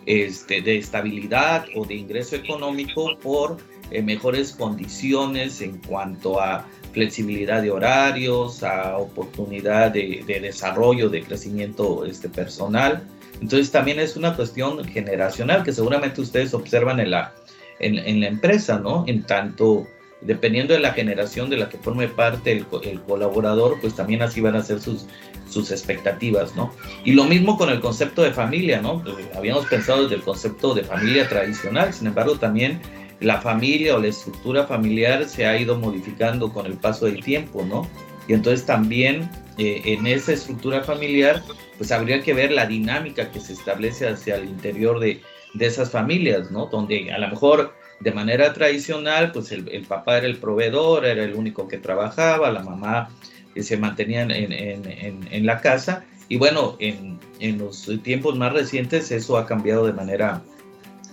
este, 0.06 0.62
de 0.62 0.78
estabilidad 0.78 1.66
o 1.74 1.84
de 1.84 1.94
ingreso 1.94 2.36
económico 2.36 3.16
por 3.22 3.58
eh, 3.90 4.02
mejores 4.02 4.52
condiciones 4.52 5.60
en 5.60 5.78
cuanto 5.78 6.40
a 6.40 6.66
flexibilidad 6.92 7.62
de 7.62 7.70
horarios, 7.70 8.62
a 8.62 8.96
oportunidad 8.96 9.90
de, 9.92 10.24
desarrollo, 10.40 11.08
de 11.08 11.22
crecimiento 11.22 12.04
este, 12.04 12.28
personal. 12.28 13.02
Entonces 13.40 13.70
también 13.70 14.00
es 14.00 14.16
una 14.16 14.36
cuestión 14.36 14.84
generacional 14.84 15.62
que 15.62 15.72
seguramente 15.72 16.20
ustedes 16.20 16.52
observan 16.54 17.00
en 17.00 17.10
la, 17.10 17.32
en, 17.78 18.20
la 18.20 18.26
empresa, 18.26 18.78
¿no? 18.78 19.04
En 19.06 19.22
tanto, 19.22 19.86
dependiendo 20.20 20.74
de 20.74 20.80
la 20.80 20.92
generación 20.92 21.48
de 21.48 21.56
la 21.56 21.68
que 21.68 21.78
forme 21.78 22.08
parte 22.08 22.52
el, 22.52 22.66
el, 22.82 23.00
colaborador, 23.00 23.80
pues 23.80 23.94
también 23.94 24.22
así 24.22 24.40
van 24.40 24.56
a 24.56 24.62
ser 24.62 24.80
sus, 24.80 25.06
sus 25.50 25.70
expectativas, 25.70 26.54
¿no? 26.56 26.72
Y 27.04 27.12
lo 27.12 27.24
mismo 27.24 27.58
con 27.58 27.68
el 27.68 27.80
concepto 27.80 28.22
de 28.22 28.32
familia, 28.32 28.80
¿no? 28.80 29.02
Habíamos 29.36 29.66
pensado 29.66 30.04
desde 30.04 30.16
el 30.16 30.22
concepto 30.22 30.74
de 30.74 30.84
familia 30.84 31.28
tradicional, 31.28 31.92
sin 31.92 32.06
embargo 32.06 32.38
también 32.38 32.80
la 33.20 33.40
familia 33.40 33.96
o 33.96 34.00
la 34.00 34.08
estructura 34.08 34.66
familiar 34.66 35.28
se 35.28 35.46
ha 35.46 35.58
ido 35.58 35.78
modificando 35.78 36.52
con 36.52 36.66
el 36.66 36.74
paso 36.74 37.06
del 37.06 37.22
tiempo, 37.22 37.64
¿no? 37.64 37.88
Y 38.28 38.32
entonces 38.32 38.64
también 38.64 39.30
eh, 39.58 39.82
en 39.84 40.06
esa 40.06 40.32
estructura 40.32 40.82
familiar, 40.82 41.42
pues 41.76 41.92
habría 41.92 42.22
que 42.22 42.32
ver 42.32 42.52
la 42.52 42.66
dinámica 42.66 43.30
que 43.30 43.40
se 43.40 43.52
establece 43.52 44.08
hacia 44.08 44.36
el 44.36 44.44
interior 44.44 45.00
de, 45.00 45.20
de 45.54 45.66
esas 45.66 45.90
familias, 45.90 46.50
¿no? 46.50 46.66
Donde 46.66 47.12
a 47.12 47.18
lo 47.18 47.28
mejor 47.28 47.74
de 48.00 48.12
manera 48.12 48.52
tradicional, 48.54 49.32
pues 49.32 49.52
el, 49.52 49.68
el, 49.68 49.84
papá 49.84 50.18
era 50.18 50.26
el 50.26 50.38
proveedor, 50.38 51.04
era 51.04 51.22
el 51.22 51.34
único 51.34 51.68
que 51.68 51.76
trabajaba, 51.76 52.50
la 52.50 52.62
mamá 52.62 53.10
que 53.54 53.62
se 53.62 53.76
mantenía 53.76 54.22
en, 54.22 54.30
en, 54.30 54.52
en, 54.52 55.28
en 55.30 55.46
la 55.46 55.60
casa. 55.60 56.04
Y 56.28 56.36
bueno, 56.36 56.76
en, 56.78 57.18
los 57.58 57.90
tiempos 58.02 58.36
más 58.36 58.52
recientes 58.52 59.10
eso 59.10 59.36
ha 59.36 59.46
cambiado 59.46 59.86
de 59.86 59.92
manera 59.92 60.42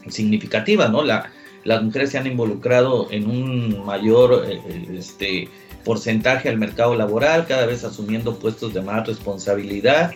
significativa, 0.09 0.87
¿no? 0.89 1.01
La, 1.01 1.31
las 1.63 1.81
mujeres 1.81 2.11
se 2.11 2.17
han 2.17 2.27
involucrado 2.27 3.07
en 3.11 3.29
un 3.29 3.85
mayor 3.85 4.45
eh, 4.47 4.61
este, 4.95 5.49
porcentaje 5.83 6.49
al 6.49 6.57
mercado 6.57 6.95
laboral, 6.95 7.47
cada 7.47 7.65
vez 7.65 7.83
asumiendo 7.83 8.37
puestos 8.37 8.73
de 8.73 8.81
más 8.81 9.07
responsabilidad. 9.07 10.11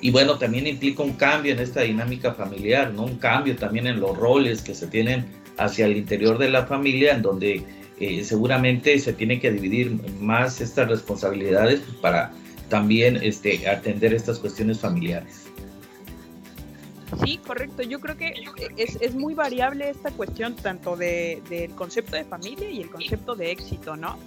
Y 0.00 0.10
bueno, 0.10 0.38
también 0.38 0.66
implica 0.66 1.02
un 1.02 1.14
cambio 1.14 1.52
en 1.52 1.58
esta 1.58 1.80
dinámica 1.80 2.34
familiar, 2.34 2.92
¿no? 2.92 3.04
Un 3.04 3.16
cambio 3.16 3.56
también 3.56 3.86
en 3.86 4.00
los 4.00 4.16
roles 4.16 4.62
que 4.62 4.74
se 4.74 4.86
tienen 4.86 5.26
hacia 5.56 5.86
el 5.86 5.96
interior 5.96 6.38
de 6.38 6.50
la 6.50 6.66
familia, 6.66 7.14
en 7.14 7.22
donde 7.22 7.64
eh, 7.98 8.24
seguramente 8.24 8.98
se 8.98 9.12
tiene 9.12 9.40
que 9.40 9.50
dividir 9.50 9.98
más 10.20 10.60
estas 10.60 10.88
responsabilidades 10.88 11.80
para 12.00 12.32
también 12.68 13.18
este, 13.22 13.68
atender 13.68 14.14
estas 14.14 14.38
cuestiones 14.38 14.80
familiares. 14.80 15.44
Sí, 17.22 17.38
correcto. 17.38 17.82
Yo 17.82 18.00
creo 18.00 18.16
que 18.16 18.34
es, 18.76 18.96
es 19.00 19.14
muy 19.14 19.34
variable 19.34 19.90
esta 19.90 20.10
cuestión 20.10 20.56
tanto 20.56 20.96
de, 20.96 21.42
del 21.48 21.70
concepto 21.72 22.16
de 22.16 22.24
familia 22.24 22.68
y 22.70 22.80
el 22.80 22.90
concepto 22.90 23.34
de 23.34 23.50
éxito, 23.50 23.96
¿no? 23.96 24.18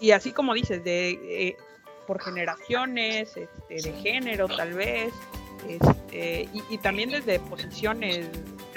Y, 0.00 0.12
así 0.12 0.32
como 0.32 0.54
dices, 0.54 0.82
de 0.84 1.10
eh, 1.10 1.56
por 2.06 2.22
generaciones, 2.22 3.36
este, 3.36 3.90
de 3.90 3.92
género 4.00 4.48
tal 4.48 4.72
vez, 4.72 5.12
este, 5.68 6.48
y, 6.70 6.78
también 6.78 7.10
desde 7.10 7.38
posiciones, 7.40 8.28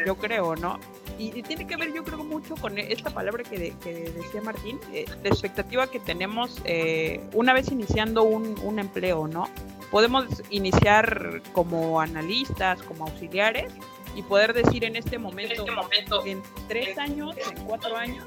yo 0.05 0.15
creo, 0.15 0.55
¿no? 0.55 0.79
Y, 1.17 1.43
tiene 1.43 1.67
que 1.67 1.75
ver, 1.77 1.93
yo 1.93 2.03
creo, 2.03 2.23
mucho 2.23 2.55
con 2.55 2.77
esta 2.77 3.09
palabra 3.09 3.43
que, 3.43 3.73
que 3.83 4.11
decía 4.11 4.41
Martín, 4.41 4.79
eh, 4.93 5.05
la 5.23 5.29
expectativa 5.29 5.87
que 5.87 5.99
tenemos 5.99 6.61
eh, 6.65 7.21
una 7.33 7.53
vez 7.53 7.71
iniciando 7.71 8.23
un, 8.23 8.59
un 8.63 8.79
empleo, 8.79 9.27
¿no? 9.27 9.47
podemos 9.93 10.25
iniciar 10.49 11.43
como 11.51 12.01
analistas, 12.01 12.81
como 12.81 13.05
auxiliares 13.05 13.71
y 14.15 14.23
poder 14.23 14.55
decir 14.55 14.85
en 14.85 14.95
este 14.95 15.19
momento, 15.19 15.67
en, 15.67 15.75
este 15.91 16.31
en 16.31 16.41
tres 16.67 16.97
años, 16.97 17.35
en 17.37 17.63
cuatro 17.63 17.95
años, 17.95 18.25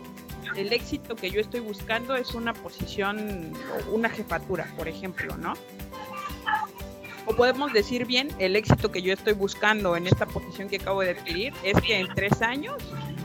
el 0.55 0.73
éxito 0.73 1.17
que 1.17 1.29
yo 1.29 1.41
estoy 1.41 1.59
buscando 1.59 2.15
es 2.15 2.35
una 2.35 2.55
posición, 2.55 3.53
una 3.91 4.09
jefatura, 4.09 4.73
por 4.77 4.87
ejemplo, 4.87 5.37
¿no? 5.39 5.55
O 7.27 7.35
podemos 7.35 7.73
decir 7.73 8.07
bien, 8.07 8.29
el 8.39 8.55
éxito 8.55 8.93
que 8.93 9.03
yo 9.03 9.13
estoy 9.13 9.33
buscando 9.33 9.97
en 9.97 10.07
esta 10.07 10.27
posición 10.27 10.69
que 10.69 10.77
acabo 10.77 11.01
de 11.01 11.11
adquirir 11.11 11.53
es 11.65 11.81
que 11.81 11.99
en 11.99 12.09
tres 12.15 12.41
años 12.41 12.77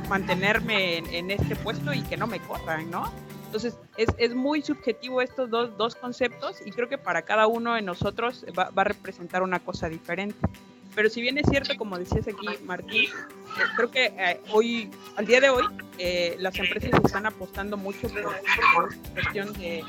mantenerme 0.09 0.97
en, 0.97 1.29
este 1.29 1.55
puesto 1.55 1.93
y 1.93 2.01
que 2.01 2.17
no 2.17 2.27
me 2.27 2.39
corran, 2.39 2.89
¿no? 2.89 3.11
Entonces, 3.45 3.77
es, 3.97 4.09
es, 4.17 4.33
muy 4.33 4.61
subjetivo 4.61 5.21
estos 5.21 5.49
dos, 5.49 5.77
dos, 5.77 5.95
conceptos 5.95 6.57
y 6.65 6.71
creo 6.71 6.89
que 6.89 6.97
para 6.97 7.21
cada 7.21 7.47
uno 7.47 7.75
de 7.75 7.81
nosotros 7.81 8.45
va, 8.57 8.69
va, 8.69 8.81
a 8.81 8.85
representar 8.85 9.43
una 9.43 9.59
cosa 9.59 9.89
diferente. 9.89 10.47
Pero 10.95 11.09
si 11.09 11.21
bien 11.21 11.37
es 11.37 11.45
cierto, 11.49 11.75
como 11.77 11.97
decías 11.97 12.27
aquí, 12.27 12.47
Martín, 12.65 13.05
eh, 13.05 13.63
creo 13.75 13.91
que 13.91 14.05
eh, 14.17 14.39
hoy, 14.51 14.89
al 15.15 15.25
día 15.25 15.39
de 15.39 15.49
hoy, 15.49 15.63
eh, 15.97 16.35
las 16.39 16.57
empresas 16.59 16.91
están 17.05 17.25
apostando 17.25 17.77
mucho 17.77 18.09
por, 18.09 18.23
la 18.23 19.13
cuestión 19.13 19.53
de, 19.53 19.83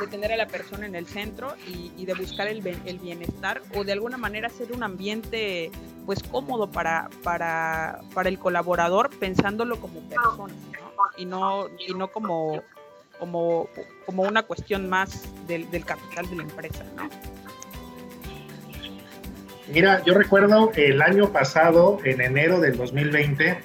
de, 0.00 0.06
tener 0.06 0.32
a 0.32 0.36
la 0.36 0.46
persona 0.46 0.86
en 0.86 0.94
el 0.94 1.06
centro 1.06 1.54
y, 1.66 2.04
de 2.04 2.14
buscar 2.14 2.48
el, 2.48 2.66
el, 2.66 2.98
bienestar 2.98 3.62
o 3.74 3.84
de 3.84 3.92
alguna 3.92 4.16
manera 4.16 4.48
hacer 4.48 4.72
un 4.72 4.82
ambiente 4.82 5.70
pues 6.06 6.22
cómodo 6.22 6.70
para, 6.70 7.08
para, 7.22 8.00
para 8.14 8.28
el 8.28 8.38
colaborador 8.38 9.10
pensándolo 9.18 9.80
como 9.80 10.00
persona 10.08 10.54
y 11.16 11.24
no, 11.24 11.66
y 11.86 11.94
no 11.94 12.08
como, 12.08 12.62
como, 13.18 13.68
como 14.06 14.22
una 14.22 14.42
cuestión 14.42 14.88
más 14.88 15.28
del, 15.46 15.70
del 15.70 15.84
capital 15.84 16.28
de 16.28 16.36
la 16.36 16.42
empresa. 16.42 16.84
¿no? 16.96 17.08
Mira, 19.72 20.02
yo 20.04 20.14
recuerdo 20.14 20.72
el 20.74 21.00
año 21.00 21.32
pasado, 21.32 21.98
en 22.04 22.20
enero 22.20 22.58
del 22.58 22.76
2020, 22.76 23.60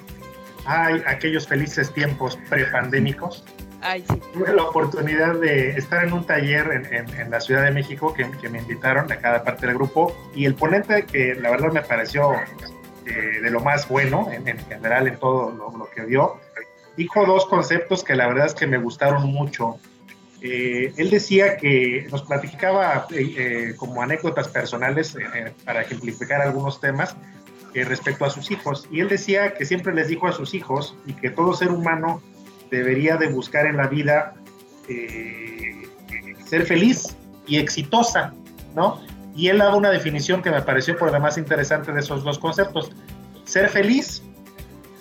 hay 0.66 1.02
aquellos 1.08 1.48
felices 1.48 1.92
tiempos 1.94 2.38
prepandémicos. 2.50 3.44
Ay, 3.88 4.04
sí. 4.10 4.20
Tuve 4.34 4.52
la 4.52 4.64
oportunidad 4.64 5.36
de 5.36 5.70
estar 5.78 6.04
en 6.04 6.14
un 6.14 6.26
taller 6.26 6.72
en, 6.72 6.94
en, 6.94 7.20
en 7.20 7.30
la 7.30 7.40
Ciudad 7.40 7.64
de 7.64 7.72
México 7.72 8.14
que, 8.14 8.30
que, 8.42 8.50
me 8.50 8.58
invitaron 8.58 9.08
de 9.08 9.20
cada 9.20 9.44
parte 9.44 9.68
del 9.68 9.76
grupo 9.76 10.16
y 10.34 10.46
el 10.46 10.56
ponente 10.56 11.06
que 11.06 11.36
la 11.36 11.52
verdad 11.52 11.72
me 11.72 11.82
pareció 11.82 12.34
eh, 13.06 13.40
de 13.42 13.52
lo 13.52 13.60
más 13.60 13.88
bueno 13.88 14.30
en, 14.32 14.48
en 14.48 14.58
general 14.58 15.08
en 15.08 15.18
todo 15.18 15.52
lo, 15.52 15.78
lo, 15.78 15.88
que 15.92 16.04
dio, 16.06 16.40
dijo 16.98 17.26
dos 17.26 17.46
conceptos 17.46 18.04
que 18.04 18.16
la 18.16 18.28
verdad 18.28 18.48
es 18.48 18.56
que 18.56 18.68
me 18.68 18.78
gustaron 18.78 19.32
mucho. 19.32 19.78
Eh, 20.42 20.94
él 20.98 21.10
decía 21.10 21.58
que 21.58 22.08
nos 22.12 22.24
platicaba 22.24 23.08
eh, 23.12 23.34
eh, 23.38 23.74
como 23.78 24.02
anécdotas 24.02 24.48
personales 24.48 25.16
eh, 25.16 25.54
para 25.64 25.82
ejemplificar 25.82 26.42
algunos 26.42 26.80
temas 26.80 27.16
respecto 27.74 28.24
a 28.24 28.30
sus 28.30 28.52
hijos. 28.52 28.88
Y 28.90 29.02
él 29.02 29.10
decía 29.10 29.54
que 29.54 29.66
siempre 29.66 29.94
les 29.94 30.08
dijo 30.08 30.28
a 30.28 30.32
sus 30.32 30.54
hijos 30.54 30.96
y 31.06 31.12
que 31.12 31.30
todo 31.30 31.54
ser 31.54 31.72
humano 31.72 32.22
debería 32.76 33.18
de 33.18 33.28
buscar 33.28 33.66
en 33.66 33.78
la 33.78 33.88
vida 33.88 34.34
ser 36.46 36.66
feliz 36.66 37.16
y 37.48 37.58
exitosa, 37.58 38.34
¿no? 38.76 39.02
Y 39.36 39.48
él 39.48 39.58
daba 39.58 39.76
una 39.76 39.90
definición 39.90 40.42
que 40.42 40.52
me 40.52 40.62
pareció 40.62 40.98
por 40.98 41.12
lo 41.12 41.20
más 41.20 41.38
interesante 41.38 41.92
de 41.92 42.00
esos 42.00 42.24
dos 42.24 42.40
conceptos. 42.40 42.92
Ser 43.44 43.70
feliz 43.70 44.22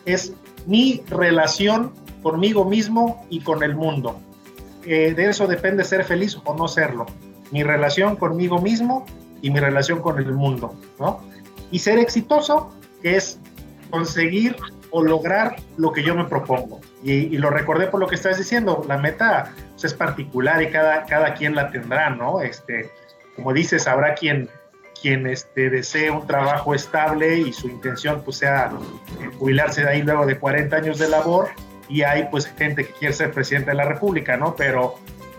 es 0.06 0.32
mi 0.66 1.02
relación 1.08 1.92
conmigo 2.22 2.64
mismo 2.64 3.26
y 3.28 3.40
con 3.40 3.62
el 3.62 3.74
mundo 3.74 4.18
eh, 4.86 5.14
de 5.14 5.30
eso 5.30 5.46
depende 5.46 5.82
ser 5.84 6.04
feliz 6.04 6.38
o 6.44 6.54
no 6.54 6.68
serlo. 6.68 7.06
Mi 7.50 7.62
relación 7.62 8.16
conmigo 8.16 8.60
mismo 8.60 9.06
y 9.40 9.50
mi 9.50 9.60
relación 9.60 10.00
con 10.00 10.18
el 10.18 10.32
mundo, 10.32 10.74
¿no? 10.98 11.20
Y 11.70 11.78
ser 11.78 11.98
exitoso 11.98 12.72
es 13.02 13.38
conseguir 13.90 14.56
o 14.96 15.02
lograr 15.02 15.56
lo 15.76 15.92
que 15.92 16.04
yo 16.04 16.14
me 16.14 16.24
propongo. 16.24 16.80
Y, 17.02 17.12
y 17.12 17.38
lo 17.38 17.50
recordé 17.50 17.88
por 17.88 17.98
lo 17.98 18.06
que 18.06 18.14
estás 18.14 18.38
diciendo, 18.38 18.84
la 18.86 18.96
meta 18.96 19.50
pues, 19.72 19.86
es 19.86 19.94
particular 19.94 20.62
y 20.62 20.70
cada, 20.70 21.04
cada 21.04 21.34
quien 21.34 21.56
la 21.56 21.68
tendrá, 21.72 22.10
¿no? 22.10 22.40
Este, 22.40 22.92
como 23.34 23.52
dices, 23.52 23.88
habrá 23.88 24.14
quien, 24.14 24.48
quien 25.02 25.26
este, 25.26 25.68
desee 25.68 26.12
un 26.12 26.28
trabajo 26.28 26.76
estable 26.76 27.38
y 27.38 27.52
su 27.52 27.66
intención 27.66 28.22
pues 28.24 28.36
sea 28.36 28.70
eh, 29.20 29.30
jubilarse 29.36 29.82
de 29.82 29.90
ahí 29.90 30.02
luego 30.02 30.26
de 30.26 30.38
40 30.38 30.76
años 30.76 31.00
de 31.00 31.08
labor 31.08 31.48
y 31.88 32.02
hay 32.02 32.28
pues 32.30 32.46
gente 32.46 32.86
que 32.86 32.92
quiere 32.92 33.14
ser 33.14 33.32
presidente 33.32 33.72
de 33.72 33.76
la 33.76 33.86
República, 33.86 34.36
¿no? 34.36 34.54
Pero 34.54 34.94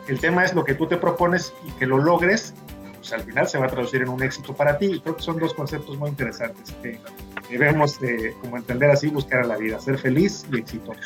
el 0.09 0.19
tema 0.19 0.43
es 0.43 0.53
lo 0.53 0.65
que 0.65 0.73
tú 0.73 0.85
te 0.85 0.97
propones 0.97 1.53
y 1.65 1.71
que 1.79 1.85
lo 1.85 1.97
logres, 1.97 2.53
pues 2.97 3.13
al 3.13 3.21
final 3.21 3.47
se 3.47 3.57
va 3.57 3.67
a 3.67 3.69
traducir 3.69 4.01
en 4.01 4.09
un 4.09 4.21
éxito 4.21 4.53
para 4.53 4.77
ti. 4.77 4.87
Y 4.87 4.99
creo 4.99 5.15
que 5.15 5.23
son 5.23 5.39
dos 5.39 5.53
conceptos 5.53 5.97
muy 5.97 6.09
interesantes 6.09 6.75
que 6.83 6.99
debemos, 7.49 8.01
eh, 8.01 8.35
como 8.41 8.57
entender 8.57 8.89
así, 8.89 9.07
buscar 9.07 9.41
a 9.41 9.45
la 9.45 9.57
vida, 9.57 9.79
ser 9.79 9.97
feliz 9.97 10.45
y 10.51 10.59
exitoso. 10.59 10.99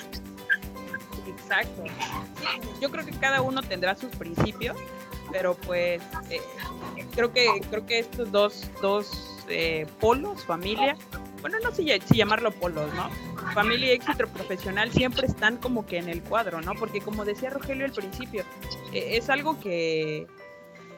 Exacto. 1.28 1.84
Yo 2.80 2.90
creo 2.92 3.06
que 3.06 3.12
cada 3.12 3.42
uno 3.42 3.62
tendrá 3.62 3.96
sus 3.96 4.16
principios, 4.16 4.78
pero 5.32 5.56
pues 5.56 6.02
eh, 6.30 6.42
creo 7.14 7.32
que 7.32 7.48
creo 7.70 7.86
que 7.86 8.00
estos 8.00 8.32
dos, 8.32 8.70
dos 8.82 9.46
eh, 9.50 9.86
polos, 10.00 10.46
familia, 10.46 10.96
bueno, 11.42 11.58
no 11.64 11.72
sé 11.72 12.00
si 12.08 12.16
llamarlo 12.18 12.52
polos, 12.52 12.94
¿no? 12.94 13.10
Familia 13.54 13.88
y 13.88 13.92
éxito 13.92 14.28
profesional 14.28 14.92
siempre 14.92 15.26
están 15.28 15.58
como 15.58 15.86
que 15.86 15.98
en 15.98 16.10
el 16.10 16.22
cuadro, 16.22 16.62
¿no? 16.62 16.74
Porque 16.76 17.02
como 17.02 17.26
decía 17.26 17.50
Rogelio 17.50 17.86
al 17.86 17.94
principio, 17.94 18.44
es 18.94 19.30
algo 19.30 19.60
que, 19.60 20.28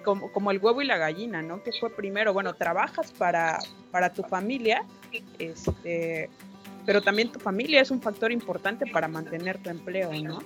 como, 0.02 0.32
como, 0.32 0.52
el 0.52 0.60
huevo 0.60 0.82
y 0.82 0.86
la 0.86 0.98
gallina, 0.98 1.42
¿no? 1.42 1.64
Que 1.64 1.72
fue 1.80 1.90
primero, 1.90 2.34
bueno, 2.34 2.54
trabajas 2.54 3.12
para, 3.12 3.60
para 3.92 4.14
tu 4.14 4.24
familia, 4.24 4.86
este, 5.40 6.30
pero 6.86 7.02
también 7.02 7.32
tu 7.32 7.40
familia 7.40 7.82
es 7.82 7.92
un 7.92 8.02
factor 8.02 8.32
importante 8.32 8.86
para 8.86 9.08
mantener 9.08 9.58
tu 9.62 9.70
empleo, 9.70 10.12
¿no? 10.14 10.40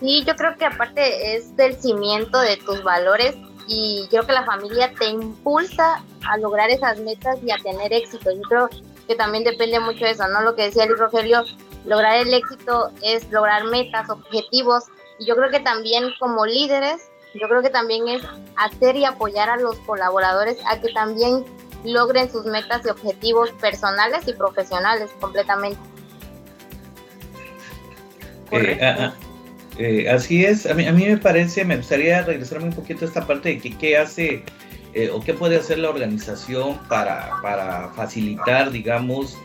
Sí, 0.00 0.24
yo 0.24 0.36
creo 0.36 0.56
que 0.56 0.64
aparte 0.64 1.34
es 1.36 1.56
del 1.56 1.74
cimiento 1.74 2.40
de 2.40 2.56
tus 2.56 2.82
valores 2.84 3.36
y 3.66 4.06
creo 4.08 4.24
que 4.26 4.32
la 4.32 4.44
familia 4.44 4.92
te 4.98 5.06
impulsa 5.06 6.02
a 6.26 6.38
lograr 6.38 6.70
esas 6.70 6.98
metas 7.00 7.38
y 7.42 7.50
a 7.50 7.56
tener 7.56 7.92
éxito. 7.92 8.30
Yo 8.30 8.42
creo 8.42 8.68
que 9.06 9.14
también 9.16 9.44
depende 9.44 9.80
mucho 9.80 10.04
de 10.04 10.12
eso, 10.12 10.26
¿no? 10.28 10.40
Lo 10.42 10.54
que 10.54 10.62
decía 10.62 10.84
el 10.84 10.96
Rogelio, 10.96 11.44
lograr 11.84 12.16
el 12.16 12.32
éxito 12.32 12.90
es 13.02 13.30
lograr 13.30 13.64
metas, 13.64 14.08
objetivos. 14.08 14.84
Y 15.18 15.26
yo 15.26 15.34
creo 15.34 15.50
que 15.50 15.60
también 15.60 16.04
como 16.20 16.46
líderes, 16.46 17.07
yo 17.34 17.48
creo 17.48 17.62
que 17.62 17.70
también 17.70 18.08
es 18.08 18.22
hacer 18.56 18.96
y 18.96 19.04
apoyar 19.04 19.50
a 19.50 19.56
los 19.56 19.76
colaboradores 19.80 20.58
a 20.70 20.80
que 20.80 20.92
también 20.92 21.44
logren 21.84 22.30
sus 22.30 22.44
metas 22.46 22.84
y 22.84 22.88
objetivos 22.88 23.50
personales 23.52 24.26
y 24.26 24.32
profesionales 24.32 25.10
completamente. 25.20 25.80
Eh, 28.50 29.10
eh, 29.78 30.10
así 30.10 30.44
es, 30.44 30.66
a 30.66 30.74
mí, 30.74 30.86
a 30.86 30.92
mí 30.92 31.06
me 31.06 31.18
parece, 31.18 31.64
me 31.64 31.76
gustaría 31.76 32.22
regresarme 32.22 32.66
un 32.66 32.72
poquito 32.72 33.04
a 33.04 33.08
esta 33.08 33.26
parte 33.26 33.50
de 33.50 33.58
que 33.58 33.76
qué 33.76 33.96
hace 33.96 34.42
eh, 34.94 35.10
o 35.12 35.20
qué 35.20 35.34
puede 35.34 35.56
hacer 35.56 35.78
la 35.78 35.90
organización 35.90 36.78
para, 36.88 37.30
para 37.42 37.90
facilitar, 37.90 38.70
digamos, 38.70 39.36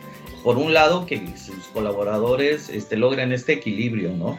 por 0.44 0.58
un 0.58 0.74
lado, 0.74 1.06
que 1.06 1.22
sus 1.38 1.66
colaboradores 1.74 2.70
este, 2.70 2.98
logren 2.98 3.32
este 3.32 3.54
equilibrio, 3.54 4.12
¿no? 4.12 4.38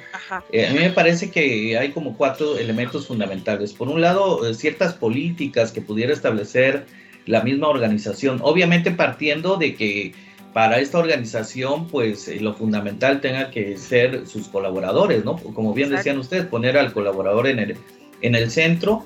Eh, 0.53 0.67
a 0.67 0.73
mí 0.73 0.79
me 0.79 0.90
parece 0.90 1.31
que 1.31 1.79
hay 1.79 1.93
como 1.93 2.17
cuatro 2.17 2.59
elementos 2.59 3.07
fundamentales. 3.07 3.73
Por 3.73 3.88
un 3.88 4.01
lado, 4.01 4.47
eh, 4.47 4.55
ciertas 4.55 4.93
políticas 4.93 5.73
que 5.73 5.81
pudiera 5.81 6.12
establecer 6.12 6.85
la 7.25 7.43
misma 7.43 7.69
organización, 7.69 8.38
obviamente 8.43 8.90
partiendo 8.90 9.57
de 9.57 9.75
que 9.75 10.12
para 10.53 10.79
esta 10.79 10.99
organización, 10.99 11.88
pues 11.88 12.29
eh, 12.29 12.38
lo 12.38 12.55
fundamental 12.55 13.21
tenga 13.21 13.51
que 13.51 13.77
ser 13.79 14.27
sus 14.27 14.49
colaboradores, 14.49 15.25
¿no? 15.25 15.37
Como 15.37 15.73
bien 15.73 15.88
Exacto. 15.88 15.99
decían 15.99 16.19
ustedes, 16.19 16.45
poner 16.45 16.77
al 16.77 16.93
colaborador 16.93 17.49
en 17.49 17.59
el, 17.59 17.77
en 18.21 18.35
el 18.35 18.51
centro 18.51 19.05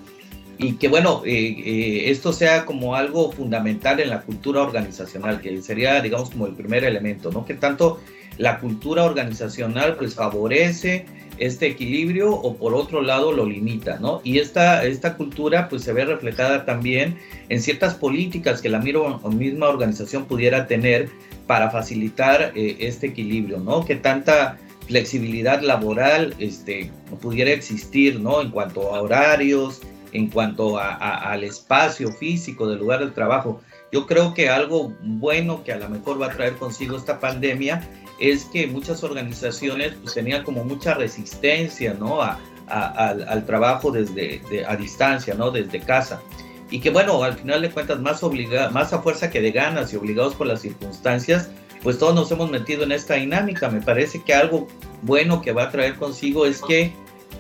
y 0.59 0.73
que, 0.75 0.89
bueno, 0.89 1.23
eh, 1.25 1.31
eh, 1.33 2.11
esto 2.11 2.33
sea 2.33 2.67
como 2.67 2.97
algo 2.97 3.31
fundamental 3.31 4.01
en 4.01 4.11
la 4.11 4.23
cultura 4.23 4.63
organizacional, 4.63 5.41
que 5.41 5.63
sería, 5.63 6.01
digamos, 6.01 6.31
como 6.31 6.47
el 6.47 6.55
primer 6.55 6.85
elemento, 6.85 7.31
¿no? 7.31 7.47
Que 7.47 7.55
tanto 7.55 8.01
la 8.39 8.59
cultura 8.59 9.05
organizacional, 9.05 9.97
pues, 9.97 10.15
favorece 10.15 11.07
este 11.39 11.67
equilibrio 11.67 12.33
o 12.33 12.57
por 12.57 12.75
otro 12.75 13.01
lado 13.03 13.33
lo 13.33 13.47
limita, 13.47 13.99
¿no? 13.99 14.21
Y 14.25 14.39
esta, 14.39 14.85
esta 14.85 15.17
cultura 15.17 15.69
pues 15.69 15.83
se 15.83 15.93
ve 15.93 16.05
reflejada 16.05 16.65
también 16.65 17.17
en 17.49 17.63
ciertas 17.63 17.95
políticas 17.95 18.61
que 18.61 18.69
la 18.69 18.81
misma 18.81 19.69
organización 19.69 20.25
pudiera 20.27 20.67
tener 20.67 21.09
para 21.47 21.71
facilitar 21.71 22.53
eh, 22.55 22.77
este 22.81 23.09
equilibrio, 23.09 23.59
¿no? 23.59 23.85
Que 23.85 23.97
tanta 23.97 24.59
flexibilidad 24.87 25.61
laboral 25.61 26.35
este, 26.39 26.91
pudiera 27.21 27.51
existir, 27.51 28.21
¿no? 28.21 28.41
En 28.41 28.51
cuanto 28.51 28.95
a 28.95 29.03
horarios, 29.03 29.81
en 30.13 30.29
cuanto 30.31 30.79
al 30.79 31.45
espacio 31.45 32.13
físico 32.13 32.69
del 32.69 32.79
lugar 32.79 33.01
del 33.01 33.13
trabajo. 33.13 33.61
Yo 33.93 34.07
creo 34.07 34.35
que 34.35 34.49
algo 34.49 34.93
bueno 35.03 35.65
que 35.65 35.73
a 35.73 35.79
lo 35.79 35.89
mejor 35.89 36.21
va 36.21 36.27
a 36.27 36.31
traer 36.31 36.57
consigo 36.57 36.97
esta 36.97 37.21
pandemia 37.21 37.89
es 38.21 38.45
que 38.47 38.67
muchas 38.67 39.03
organizaciones 39.03 39.95
pues, 40.03 40.15
tenían 40.15 40.45
como 40.45 40.65
mucha 40.65 40.95
resistencia, 40.95 41.95
¿no? 41.95 42.21
A, 42.21 42.39
al, 42.69 43.47
trabajo 43.47 43.91
desde 43.91 44.43
de, 44.51 44.67
a 44.67 44.77
distancia, 44.77 45.35
¿no? 45.35 45.51
Desde 45.51 45.81
casa 45.81 46.21
y 46.71 46.81
que 46.81 46.91
bueno, 46.91 47.23
al 47.23 47.35
final 47.35 47.63
de 47.63 47.71
cuentas, 47.71 48.01
más, 48.01 48.23
obliga, 48.23 48.71
más 48.71 48.93
a 48.93 49.01
fuerza 49.01 49.31
que 49.31 49.41
de 49.41 49.53
ganas 49.53 49.93
y 49.93 49.97
obligados 49.97 50.35
por 50.35 50.47
las 50.47 50.61
circunstancias, 50.61 51.51
pues 51.83 51.99
todos 51.99 52.15
nos 52.15 52.31
hemos 52.31 52.51
metido 52.51 52.83
en 52.83 52.93
esta 52.93 53.15
dinámica. 53.15 53.71
Me 53.71 53.81
parece 53.81 54.23
que 54.23 54.35
algo 54.35 54.69
bueno 55.03 55.41
que 55.41 55.53
va 55.53 55.65
a 55.65 55.71
traer 55.71 55.95
consigo 55.95 56.45
es 56.45 56.61
que 56.61 56.93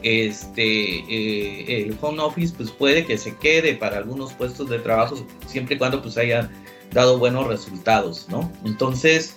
este 0.02 0.98
eh, 0.98 1.82
el 1.86 1.96
home 2.00 2.22
office 2.22 2.54
pues 2.56 2.70
puede 2.70 3.04
que 3.04 3.18
se 3.18 3.36
quede 3.36 3.74
para 3.74 3.98
algunos 3.98 4.32
puestos 4.32 4.68
de 4.70 4.78
trabajo 4.78 5.26
siempre 5.46 5.74
y 5.74 5.78
cuando 5.78 6.00
pues 6.00 6.16
haya 6.16 6.50
dado 6.92 7.18
buenos 7.18 7.46
resultados, 7.46 8.26
¿no? 8.28 8.50
Entonces, 8.64 9.36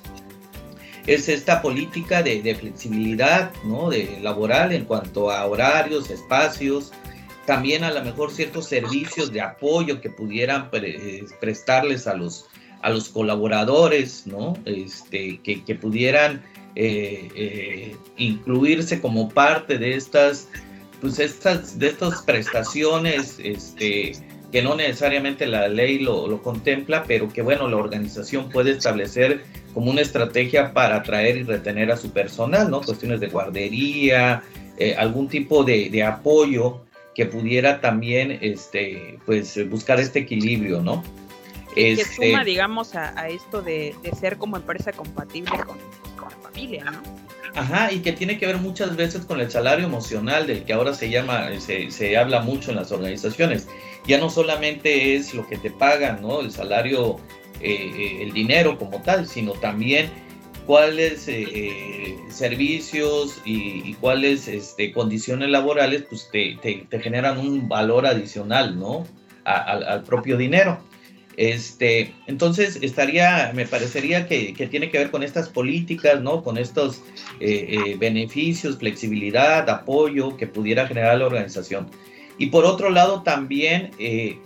es 1.08 1.28
esta 1.30 1.62
política 1.62 2.24
de, 2.24 2.56
flexibilidad, 2.56 3.52
¿no? 3.66 3.90
De 3.90 4.20
laboral 4.22 4.72
en 4.72 4.86
cuanto 4.86 5.32
a 5.32 5.46
horarios, 5.46 6.10
espacios, 6.10 6.92
también 7.46 7.84
a 7.84 7.92
lo 7.92 8.04
mejor 8.04 8.32
ciertos 8.32 8.68
servicios 8.68 9.34
de 9.34 9.42
apoyo 9.42 10.00
que 10.00 10.10
pudieran 10.10 10.70
prestarles 11.40 12.08
a 12.08 12.14
los, 12.14 12.46
a 12.82 12.90
los 12.90 13.10
colaboradores, 13.10 14.28
¿no? 14.28 14.54
Este, 14.66 15.40
que 15.42 15.76
pudieran 15.76 16.42
eh, 16.76 17.30
eh, 17.36 17.96
incluirse 18.18 19.02
como 19.02 19.30
parte 19.30 19.78
de 19.78 19.96
estas, 19.96 20.48
pues 21.02 21.20
estas, 21.20 21.78
de 21.78 21.88
estas 21.88 22.22
prestaciones, 22.24 23.40
este, 23.44 24.14
que 24.52 24.62
no 24.62 24.76
necesariamente 24.76 25.46
la 25.48 25.68
ley 25.68 26.00
lo, 26.00 26.42
contempla, 26.42 27.04
pero 27.08 27.30
que 27.30 27.42
bueno, 27.42 27.68
la 27.68 27.78
organización 27.78 28.50
puede 28.50 28.72
establecer 28.72 29.44
como 29.74 29.92
una 29.92 30.02
estrategia 30.02 30.74
para 30.74 30.98
atraer 30.98 31.38
y 31.38 31.44
retener 31.44 31.92
a 31.92 31.98
su 31.98 32.12
personal, 32.12 32.70
¿no? 32.70 32.82
Cuestiones 32.82 33.20
de 33.20 33.28
guardería, 33.28 34.44
eh, 34.78 34.96
algún 34.98 35.28
tipo 35.28 35.64
de, 35.64 36.04
apoyo 36.04 36.82
que 37.16 37.26
pudiera 37.26 37.82
también, 37.82 38.38
este, 38.42 39.20
pues, 39.26 39.58
buscar 39.70 40.00
este 40.00 40.20
equilibrio, 40.20 40.82
¿no? 40.82 41.04
que 41.74 41.94
este 41.94 42.16
suma, 42.16 42.44
digamos, 42.44 42.96
a, 42.96 43.30
esto 43.30 43.62
de, 43.62 43.96
ser 44.20 44.38
como 44.38 44.58
empresa 44.58 44.92
compatible 44.92 45.52
con, 45.66 45.78
familia, 46.52 46.84
¿no? 46.86 47.02
Ajá, 47.54 47.92
y 47.92 48.00
que 48.00 48.14
tiene 48.14 48.38
que 48.38 48.48
ver 48.48 48.58
muchas 48.58 48.96
veces 48.96 49.26
con 49.26 49.42
el 49.42 49.52
salario 49.52 49.86
emocional 49.86 50.48
del 50.48 50.64
que 50.64 50.72
ahora 50.72 50.94
se 50.94 51.10
llama, 51.10 51.50
se, 51.60 51.92
se, 51.92 52.18
habla 52.18 52.42
mucho 52.42 52.72
en 52.72 52.78
las 52.78 52.92
organizaciones. 52.92 53.68
Ya 54.08 54.18
no 54.20 54.30
solamente 54.30 55.16
es 55.16 55.34
lo 55.34 55.46
que 55.48 55.58
te 55.58 55.70
pagan, 55.70 56.22
¿no? 56.22 56.40
El 56.40 56.52
salario, 56.52 57.20
eh, 57.60 57.92
eh, 57.94 58.24
el 58.24 58.32
dinero 58.32 58.78
como 58.78 59.02
tal, 59.02 59.28
sino 59.28 59.52
también 59.54 60.10
cuáles 60.66 61.28
eh, 61.28 62.18
servicios 62.30 63.42
y, 63.44 63.96
cuáles 63.96 64.48
este, 64.48 64.94
condiciones 64.94 65.50
laborales 65.50 66.04
pues 66.10 66.30
te, 66.32 66.58
te, 66.62 67.00
generan 67.02 67.38
un 67.38 67.68
valor 67.68 68.06
adicional, 68.06 68.80
¿no? 68.80 69.06
al 69.44 70.04
propio 70.04 70.38
dinero. 70.38 70.80
Este, 71.38 72.14
entonces 72.28 72.80
estaría, 72.82 73.52
me 73.56 73.66
parecería 73.66 74.28
que, 74.28 74.54
tiene 74.70 74.90
que 74.90 74.98
ver 74.98 75.12
con 75.12 75.24
estas 75.24 75.50
políticas, 75.50 76.22
¿no? 76.22 76.44
Con 76.44 76.58
estos 76.58 77.02
eh, 77.40 77.68
eh, 77.70 77.96
beneficios, 77.98 78.78
flexibilidad, 78.78 79.70
apoyo 79.70 80.36
que 80.38 80.48
pudiera 80.48 80.88
generar 80.88 81.18
la 81.18 81.28
organización. 81.28 81.88
Y 82.38 82.48
por 82.48 82.66
otro 82.66 82.90
lado 82.90 83.24
también 83.24 83.92
eh, 84.00 84.38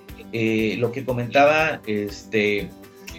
lo 0.78 0.91
que 0.91 1.06
comentaba 1.06 1.82
este, 1.88 2.69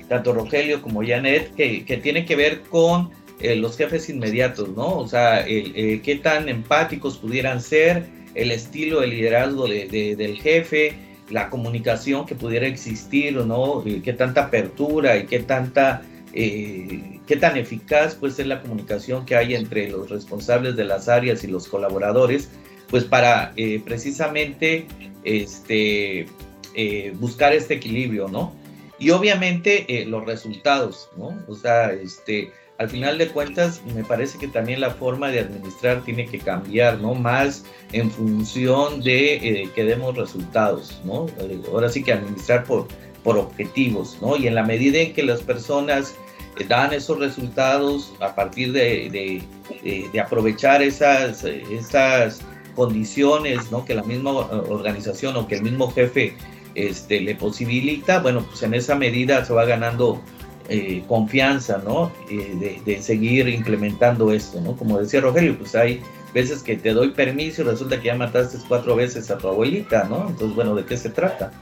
tanto 0.09 0.33
Rogelio 0.33 0.83
como 0.83 1.05
Janet, 1.05 1.55
que, 1.55 2.01
tiene 2.03 2.25
que 2.25 2.37
ver 2.37 2.63
con 2.63 3.11
los 3.41 3.77
jefes 3.77 4.09
inmediatos, 4.09 4.71
¿no? 4.71 4.99
O 4.99 5.09
sea, 5.09 5.45
qué 5.45 6.21
tan 6.23 6.49
empáticos 6.49 7.19
pudieran 7.19 7.61
ser, 7.61 8.07
el 8.35 8.51
estilo 8.51 9.01
de 9.01 9.07
liderazgo 9.09 9.67
del 9.67 10.39
jefe, 10.41 11.06
la 11.31 11.51
comunicación 11.51 12.27
que 12.27 12.35
pudiera 12.35 12.67
existir 12.67 13.37
o 13.39 13.45
no, 13.45 13.83
qué 14.03 14.13
tanta 14.13 14.45
apertura 14.45 15.17
y 15.17 15.27
qué 15.27 15.41
tanta 15.41 16.03
eh, 16.39 17.19
qué 17.27 17.37
tan 17.37 17.57
eficaz 17.57 18.15
puede 18.15 18.35
ser 18.35 18.47
la 18.49 18.61
comunicación 18.61 19.25
que 19.25 19.37
hay 19.37 19.55
entre 19.55 19.89
los 19.91 20.11
responsables 20.11 20.77
de 20.77 20.85
las 20.85 21.09
áreas 21.09 21.43
y 21.45 21.47
los 21.47 21.67
colaboradores, 21.67 22.51
pues 22.89 23.05
para 23.05 23.55
eh, 23.57 23.81
precisamente 23.83 24.87
este, 25.25 26.27
eh, 26.75 27.13
buscar 27.17 27.55
este 27.55 27.75
equilibrio, 27.75 28.29
¿no? 28.29 28.55
Y 28.99 29.11
obviamente 29.11 30.05
los 30.07 30.27
resultados, 30.27 31.09
¿no? 31.17 31.43
O 31.49 31.55
sea, 31.55 31.91
este, 31.93 32.53
al 32.79 32.89
final 32.91 33.17
de 33.19 33.29
cuentas, 33.29 33.81
me 33.95 34.05
parece 34.05 34.39
que 34.39 34.49
también 34.49 34.81
la 34.81 34.91
forma 34.91 35.31
de 35.31 35.41
administrar 35.41 36.03
tiene 36.05 36.27
que 36.27 36.39
cambiar, 36.39 36.99
¿no? 36.99 37.15
Más 37.15 37.65
en 37.93 38.11
función 38.11 39.03
de 39.03 39.35
eh, 39.37 39.71
que 39.75 39.85
demos 39.85 40.17
resultados, 40.17 41.01
¿no? 41.05 41.27
Ahora 41.73 41.89
sí 41.89 42.03
que 42.03 42.13
administrar 42.13 42.65
por, 42.65 42.87
por 43.25 43.39
objetivos, 43.39 44.19
¿no? 44.21 44.37
Y 44.37 44.47
en 44.47 44.55
la 44.55 44.63
medida 44.63 44.99
en 44.99 45.15
que 45.15 45.23
las 45.23 45.41
personas 45.41 46.15
eh, 46.59 46.65
dan 46.69 46.93
esos 46.93 47.19
resultados 47.19 48.13
a 48.21 48.35
partir 48.35 48.73
de, 48.73 49.11
de, 49.11 50.21
aprovechar 50.21 50.83
esas, 50.83 51.45
esas 51.45 52.41
condiciones, 52.75 53.71
¿no? 53.71 53.87
Que 53.87 53.95
la 53.95 54.03
misma 54.03 54.33
organización 54.33 55.37
o 55.37 55.49
que 55.49 55.55
el 55.55 55.63
mismo 55.63 55.91
jefe 55.91 56.37
este, 56.75 57.23
le 57.23 57.35
posibilita, 57.35 58.21
bueno, 58.21 58.45
pues 58.47 58.63
en 58.63 58.75
esa 58.75 58.95
medida 58.95 59.43
se 59.47 59.55
va 59.55 59.65
ganando 59.65 60.21
eh, 60.69 61.05
confianza, 61.07 61.81
¿no? 61.85 62.13
Eh, 62.29 62.81
de, 62.85 63.03
seguir 63.03 63.49
implementando 63.49 64.33
esto, 64.33 64.61
¿no? 64.61 64.77
Como 64.77 64.99
decía 64.99 65.21
Rogelio, 65.21 65.57
pues 65.57 65.75
hay 65.77 66.03
veces 66.35 66.63
que 66.63 66.77
te 66.77 66.93
doy 66.93 67.11
permiso 67.11 67.63
y 67.63 67.67
resulta 67.67 68.01
que 68.01 68.07
ya 68.07 68.17
mataste 68.17 68.59
cuatro 68.67 68.97
veces 68.97 69.31
a 69.31 69.39
tu 69.39 69.47
abuelita, 69.49 70.05
¿no? 70.05 70.29
Entonces, 70.29 70.55
bueno, 70.57 70.75
¿de 70.75 70.85
qué 70.85 70.97
se 70.97 71.11
trata? 71.11 71.53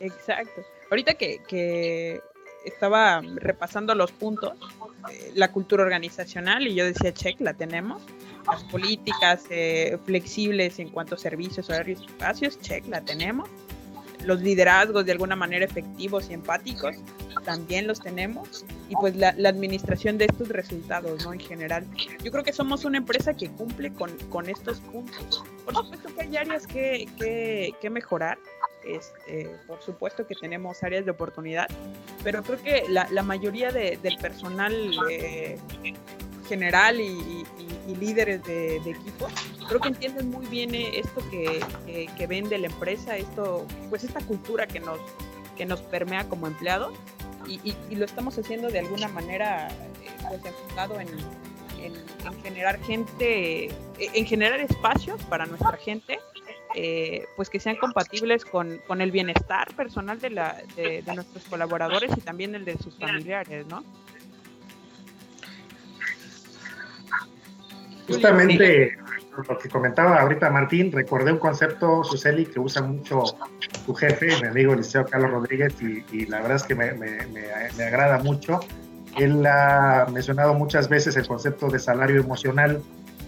Exacto. 0.00 0.62
Ahorita 0.90 1.14
que, 1.14 2.20
estaba 2.64 3.22
repasando 3.36 3.94
los 3.94 4.10
puntos, 4.10 4.54
eh, 5.12 5.30
la 5.36 5.52
cultura 5.52 5.84
organizacional, 5.84 6.66
y 6.66 6.74
yo 6.74 6.84
decía, 6.84 7.14
check, 7.14 7.40
la 7.40 7.54
tenemos. 7.54 8.02
Las 8.44 8.64
políticas 8.64 9.44
flexibles 10.04 10.78
en 10.80 10.88
cuanto 10.90 11.14
a 11.14 11.18
servicios, 11.18 11.68
horarios 11.68 12.00
y 12.02 12.06
espacios, 12.06 12.60
check, 12.60 12.86
la 12.88 13.00
tenemos 13.00 13.48
los 14.26 14.42
liderazgos 14.42 15.06
de 15.06 15.12
alguna 15.12 15.36
manera 15.36 15.64
efectivos 15.64 16.28
y 16.28 16.34
empáticos, 16.34 16.96
también 17.44 17.86
los 17.86 18.00
tenemos, 18.00 18.64
y 18.88 18.94
pues 18.96 19.14
la, 19.16 19.28
administración 19.48 20.18
de 20.18 20.26
estos 20.26 20.48
resultados, 20.48 21.24
¿no? 21.24 21.32
En 21.32 21.40
general. 21.40 21.86
Yo 22.22 22.32
creo 22.32 22.42
que 22.42 22.52
somos 22.52 22.84
una 22.84 22.98
empresa 22.98 23.34
que 23.34 23.48
cumple 23.48 23.92
con, 23.92 24.10
con 24.28 24.48
estos 24.48 24.80
puntos. 24.80 25.44
Por 25.64 25.74
supuesto 25.74 26.14
que 26.14 26.22
hay 26.22 26.36
áreas 26.36 26.66
que, 26.66 27.08
que, 27.80 27.90
mejorar, 27.90 28.38
este, 28.84 29.48
por 29.66 29.80
supuesto 29.80 30.26
que 30.26 30.34
tenemos 30.34 30.82
áreas 30.82 31.04
de 31.04 31.12
oportunidad, 31.12 31.68
pero 32.24 32.42
creo 32.42 32.60
que 32.60 32.82
la, 32.88 33.08
la 33.10 33.22
mayoría 33.22 33.70
de, 33.70 33.98
del 34.02 34.18
personal 34.18 34.74
eh, 35.08 35.56
general 36.46 37.00
y, 37.00 37.44
líderes 38.00 38.42
de, 38.44 38.76
equipo, 38.76 39.28
creo 39.68 39.80
que 39.80 39.88
entienden 39.88 40.28
muy 40.28 40.44
bien 40.46 40.74
eh, 40.74 40.98
esto 40.98 41.22
que, 41.30 41.64
que, 42.16 42.26
vende 42.26 42.58
la 42.58 42.66
empresa, 42.66 43.16
esto, 43.16 43.66
pues 43.88 44.04
esta 44.04 44.20
cultura 44.20 44.66
que 44.66 44.80
nos, 44.80 44.98
que 45.56 45.64
nos 45.64 45.80
permea 45.82 46.28
como 46.28 46.46
empleados 46.46 46.92
y, 47.48 47.94
lo 47.94 48.04
estamos 48.04 48.38
haciendo 48.38 48.68
de 48.68 48.80
alguna 48.80 49.08
manera 49.08 49.68
eh, 49.68 50.10
pues 50.28 50.44
enfocado 50.44 51.00
en, 51.00 51.08
en, 51.82 52.42
generar 52.42 52.80
gente, 52.82 53.70
en 53.98 54.26
generar 54.26 54.60
espacios 54.60 55.22
para 55.24 55.46
nuestra 55.46 55.76
gente, 55.76 56.18
eh, 56.74 57.24
pues 57.36 57.48
que 57.48 57.60
sean 57.60 57.76
compatibles 57.76 58.44
con, 58.44 58.78
con, 58.86 59.00
el 59.00 59.10
bienestar 59.10 59.72
personal 59.74 60.20
de, 60.20 60.30
la, 60.30 60.62
de, 60.74 61.02
de, 61.02 61.14
nuestros 61.14 61.44
colaboradores 61.44 62.10
y 62.16 62.20
también 62.20 62.54
el 62.54 62.64
de 62.64 62.76
sus 62.78 62.96
familiares, 62.98 63.66
¿no? 63.66 63.84
Justamente 68.06 68.96
lo 69.48 69.58
que 69.58 69.68
comentaba 69.68 70.20
ahorita 70.20 70.50
Martín, 70.50 70.92
recordé 70.92 71.32
un 71.32 71.38
concepto, 71.38 72.02
Suseli, 72.04 72.46
que 72.46 72.58
usa 72.58 72.82
mucho 72.82 73.22
tu 73.84 73.94
jefe, 73.94 74.28
mi 74.40 74.48
amigo 74.48 74.74
Liceo 74.74 75.04
Carlos 75.04 75.30
Rodríguez, 75.30 75.74
y, 75.80 76.26
la 76.26 76.40
verdad 76.40 76.56
es 76.56 76.62
que 76.62 76.74
me, 76.74 76.92
me, 76.92 77.84
agrada 77.84 78.18
mucho. 78.18 78.60
Él 79.16 79.44
ha 79.46 80.06
mencionado 80.12 80.54
muchas 80.54 80.88
veces 80.88 81.16
el 81.16 81.26
concepto 81.26 81.68
de 81.68 81.78
salario 81.78 82.20
emocional 82.20 82.82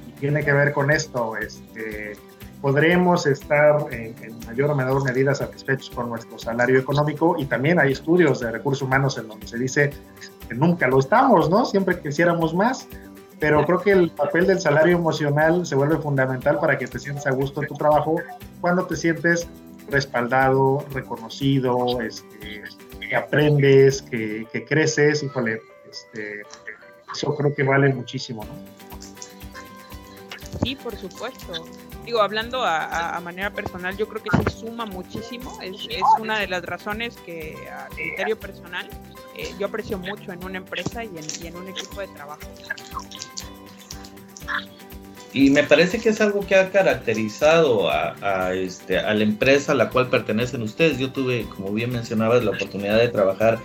y 0.06 0.12
tiene 0.12 0.44
que 0.44 0.52
ver 0.52 0.72
con 0.72 0.90
esto. 0.90 1.36
Este, 1.36 2.12
podremos 2.60 3.26
estar 3.26 3.86
en, 3.90 4.14
en, 4.22 4.38
mayor 4.46 4.70
o 4.70 4.74
menor 4.74 5.04
medida 5.04 5.34
satisfechos 5.34 5.90
con 5.90 6.08
nuestro 6.08 6.38
salario 6.38 6.78
económico 6.78 7.36
y 7.38 7.46
también 7.46 7.78
hay 7.78 7.92
estudios 7.92 8.40
de 8.40 8.50
recursos 8.50 8.82
humanos 8.82 9.16
en 9.18 9.28
donde 9.28 9.46
se 9.46 9.58
dice 9.58 9.90
que 10.48 10.54
nunca 10.54 10.88
lo 10.88 10.98
estamos, 10.98 11.48
¿no? 11.48 11.64
Siempre 11.64 12.00
quisiéramos 12.00 12.54
más, 12.54 12.88
pero 13.38 13.64
creo 13.64 13.80
que 13.80 13.92
el 13.92 14.10
papel 14.10 14.46
del 14.46 14.60
salario 14.60 14.96
emocional 14.96 15.64
se 15.64 15.74
vuelve 15.74 15.98
fundamental 15.98 16.58
para 16.58 16.76
que 16.76 16.86
te 16.86 16.98
sientas 16.98 17.26
a 17.26 17.30
gusto 17.30 17.62
en 17.62 17.68
tu 17.68 17.74
trabajo 17.74 18.20
cuando 18.60 18.86
te 18.86 18.96
sientes 18.96 19.46
respaldado, 19.88 20.84
reconocido, 20.92 22.00
este, 22.00 22.64
que 23.00 23.16
aprendes, 23.16 24.02
que, 24.02 24.46
creces, 24.68 25.22
híjole, 25.22 25.62
este, 25.90 26.42
eso 27.14 27.34
creo 27.36 27.54
que 27.54 27.62
vale 27.62 27.92
muchísimo, 27.92 28.44
¿no? 28.44 28.52
Sí, 30.62 30.76
por 30.76 30.96
supuesto. 30.96 31.66
digo, 32.04 32.20
hablando 32.20 32.64
a, 32.64 33.18
manera 33.22 33.50
personal, 33.52 33.96
yo 33.96 34.08
creo 34.08 34.22
que 34.22 34.30
sí 34.36 34.60
suma 34.60 34.84
muchísimo. 34.84 35.58
Es, 35.62 35.86
es 35.88 36.02
una 36.18 36.38
de 36.38 36.48
las 36.48 36.64
razones 36.64 37.16
que 37.18 37.56
a 37.70 37.86
criterio 37.88 38.38
personal 38.38 38.88
eh, 39.38 39.54
yo 39.56 39.66
aprecio 39.66 39.98
mucho 39.98 40.32
en 40.32 40.44
una 40.44 40.58
empresa 40.58 41.04
y 41.04 41.16
en, 41.16 41.24
y 41.40 41.46
en 41.46 41.56
un 41.56 41.68
equipo 41.68 42.00
de 42.00 42.08
trabajo. 42.08 42.40
Y 45.32 45.50
me 45.50 45.62
parece 45.62 45.98
que 45.98 46.08
es 46.08 46.20
algo 46.20 46.40
que 46.40 46.54
ha 46.54 46.70
caracterizado 46.70 47.90
a, 47.90 48.54
este, 48.54 48.98
a 48.98 49.12
la 49.12 49.22
empresa 49.22 49.72
a 49.72 49.74
la 49.74 49.90
cual 49.90 50.08
pertenecen 50.08 50.62
ustedes. 50.62 50.98
Yo 50.98 51.12
tuve, 51.12 51.44
como 51.54 51.72
bien 51.72 51.92
mencionabas, 51.92 52.42
la 52.44 52.52
oportunidad 52.52 52.98
de 52.98 53.08
trabajar 53.08 53.58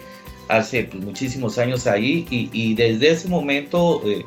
hace 0.50 0.84
pues, 0.84 1.04
muchísimos 1.04 1.58
años 1.58 1.88
ahí 1.88 2.28
y, 2.30 2.76
desde 2.76 3.12
ese 3.12 3.30
momento 3.30 4.02
eh, 4.06 4.26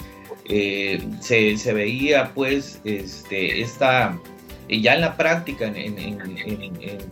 eh, 0.49 1.07
se, 1.21 1.59
se, 1.59 1.75
veía 1.75 2.33
pues 2.35 2.81
este, 2.85 3.61
esta, 3.61 4.19
ya 4.69 4.95
en 4.95 5.01
la 5.03 5.17
práctica, 5.17 5.67
en, 5.67 5.99
en, 5.99 6.19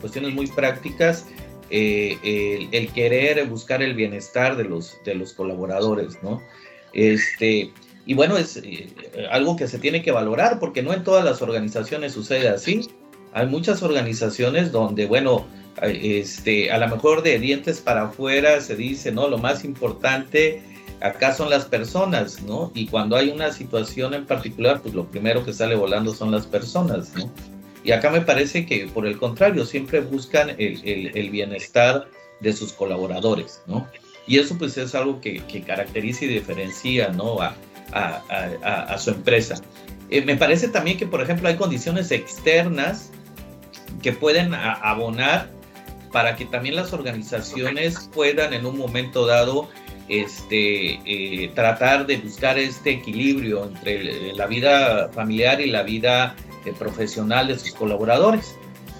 cuestiones 0.01 0.33
muy 0.35 0.47
prácticas, 0.47 1.27
eh, 1.71 2.17
el, 2.23 2.69
el, 2.73 2.93
querer 2.93 3.47
buscar 3.47 3.83
el 3.83 3.95
bienestar 3.95 4.57
de 4.57 4.65
los, 4.65 4.97
de 5.05 5.15
los 5.15 5.35
colaboradores, 5.35 6.23
¿no? 6.23 6.43
Este, 6.95 7.73
y 8.07 8.15
bueno, 8.15 8.37
es 8.37 8.57
eh, 8.59 8.89
algo 9.31 9.57
que 9.57 9.67
se 9.67 9.79
tiene 9.79 10.03
que 10.03 10.13
valorar 10.13 10.59
porque 10.59 10.83
no 10.83 10.93
en 10.93 11.05
todas 11.05 11.25
las 11.25 11.41
organizaciones 11.43 12.13
sucede 12.13 12.49
así. 12.49 12.89
Hay 13.33 13.47
muchas 13.47 13.83
organizaciones 13.83 14.71
donde, 14.71 15.07
bueno, 15.07 15.47
este, 15.83 16.71
a 16.71 16.79
lo 16.79 16.89
mejor 16.89 17.23
de 17.23 17.39
dientes 17.39 17.81
para 17.81 18.05
afuera 18.05 18.61
se 18.61 18.77
dice, 18.77 19.11
no, 19.11 19.29
lo 19.29 19.39
más 19.39 19.65
importante 19.65 20.63
acá 21.01 21.35
son 21.35 21.51
las 21.51 21.65
personas, 21.65 22.43
¿no? 22.43 22.71
Y 22.75 22.87
cuando 22.87 23.17
hay 23.17 23.29
una 23.29 23.53
situación 23.53 24.15
en 24.15 24.25
particular, 24.27 24.81
pues 24.81 24.95
lo 24.95 25.05
primero 25.07 25.45
que 25.45 25.53
sale 25.53 25.75
volando 25.75 26.15
son 26.15 26.31
las 26.31 26.47
personas, 26.47 27.15
¿no? 27.15 27.31
Y 27.83 27.93
acá 27.93 28.11
me 28.11 28.21
parece 28.21 28.65
que 28.65 28.87
por 28.87 29.07
el 29.07 29.19
contrario, 29.19 29.67
siempre 29.67 30.01
buscan 30.01 30.51
el, 30.51 30.81
el, 31.15 31.31
bienestar 31.31 32.09
de 32.41 32.53
sus 32.53 32.73
colaboradores, 32.73 33.63
¿no? 33.67 33.87
Y 34.27 34.39
eso 34.39 34.57
pues 34.57 34.79
es 34.79 34.95
algo 34.95 35.21
que, 35.21 35.43
que 35.45 35.63
caracteriza 35.63 36.25
y 36.25 36.29
diferencia, 36.29 37.09
¿no? 37.09 37.43
A, 37.43 37.55
a, 37.95 38.97
su 38.99 39.11
empresa. 39.11 39.61
Eh, 40.11 40.23
me 40.23 40.37
parece 40.37 40.69
también 40.69 40.99
que, 40.99 41.07
por 41.07 41.23
ejemplo, 41.23 41.49
hay 41.49 41.57
condiciones 41.57 42.11
externas 42.11 43.11
que 44.03 44.13
pueden 44.13 44.55
abonar 44.55 45.49
para 46.13 46.37
que 46.37 46.45
también 46.45 46.77
las 46.77 46.93
organizaciones 46.93 48.09
puedan 48.13 48.53
en 48.55 48.67
un 48.67 48.79
momento 48.79 49.27
dado 49.27 49.69
este, 50.09 51.01
eh, 51.07 51.51
tratar 51.55 52.07
de 52.07 52.19
buscar 52.19 52.59
este 52.59 52.91
equilibrio 52.91 53.65
entre 53.65 54.33
la 54.35 54.47
vida 54.47 55.09
familiar 55.13 55.61
y 55.61 55.71
la 55.71 55.83
vida 55.83 56.37
eh, 56.65 56.73
profesional 56.79 57.49
de 57.49 57.59
sus 57.59 57.73
colaboradores. 57.73 58.57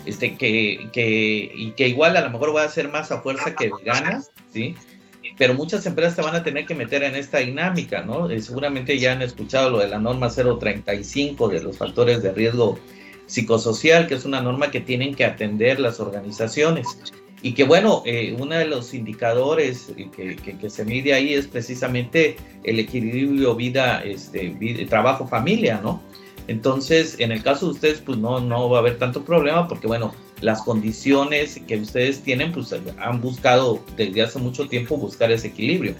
Este, 0.07 0.37
que, 0.37 0.91
que, 0.93 1.51
y 1.55 1.71
que 1.73 1.89
igual 1.89 2.17
a 2.17 2.21
lo 2.21 2.31
mejor 2.31 2.55
va 2.55 2.65
a 2.65 2.69
ser 2.69 2.91
más 2.91 3.11
a 3.11 3.23
fuerza 3.23 3.55
que 3.55 3.71
ganas, 3.85 4.33
¿sí? 4.53 4.75
Pero 5.37 5.55
muchas 5.55 5.85
empresas 5.87 6.17
te 6.17 6.23
van 6.23 6.35
a 6.35 6.43
tener 6.43 6.67
que 6.67 6.75
meter 6.75 7.03
en 7.03 7.17
esta 7.17 7.39
dinámica, 7.39 8.03
¿no? 8.03 8.31
Eh, 8.31 8.41
seguramente 8.41 8.99
ya 8.99 9.13
han 9.13 9.23
escuchado 9.23 9.71
lo 9.71 9.79
de 9.79 9.89
la 9.89 9.99
norma 9.99 10.29
035 10.31 11.49
de 11.49 11.63
los 11.63 11.77
factores 11.77 12.23
de 12.23 12.33
riesgo 12.33 12.79
psicosocial, 13.27 14.07
que 14.07 14.15
es 14.15 14.25
una 14.25 14.41
norma 14.41 14.71
que 14.71 14.81
tienen 14.81 15.15
que 15.15 15.25
atender 15.25 15.81
las 15.81 15.99
organizaciones. 16.01 16.87
Y 17.43 17.53
que 17.53 17.65
bueno, 17.65 18.03
eh, 18.07 18.35
uno 18.39 18.55
de 18.55 18.65
los 18.65 18.95
indicadores 18.95 19.93
que, 20.17 20.37
que, 20.37 20.71
se 20.71 20.85
mide 20.85 21.13
ahí 21.13 21.35
es 21.35 21.47
precisamente 21.47 22.37
el 22.63 22.79
equilibrio 22.79 23.55
vida, 23.55 24.03
este, 24.03 24.57
trabajo, 24.89 25.27
familia, 25.27 25.79
¿no? 25.83 26.01
Entonces, 26.47 27.17
en 27.19 27.33
el 27.33 27.43
caso 27.43 27.67
de 27.67 27.73
ustedes, 27.73 28.01
pues 28.01 28.19
no, 28.19 28.41
no 28.41 28.71
va 28.71 28.79
a 28.79 28.81
haber 28.81 28.99
tanto 28.99 29.25
problema 29.25 29.69
porque 29.69 29.87
bueno, 29.87 30.15
las 30.41 30.63
condiciones 30.63 31.61
que 31.67 31.79
ustedes 31.79 32.23
tienen, 32.23 32.53
pues 32.53 32.75
han 32.99 33.21
buscado 33.21 33.81
desde 33.97 34.23
hace 34.23 34.39
mucho 34.39 34.69
tiempo 34.69 34.97
buscar 34.97 35.31
ese 35.33 35.49
equilibrio, 35.49 35.95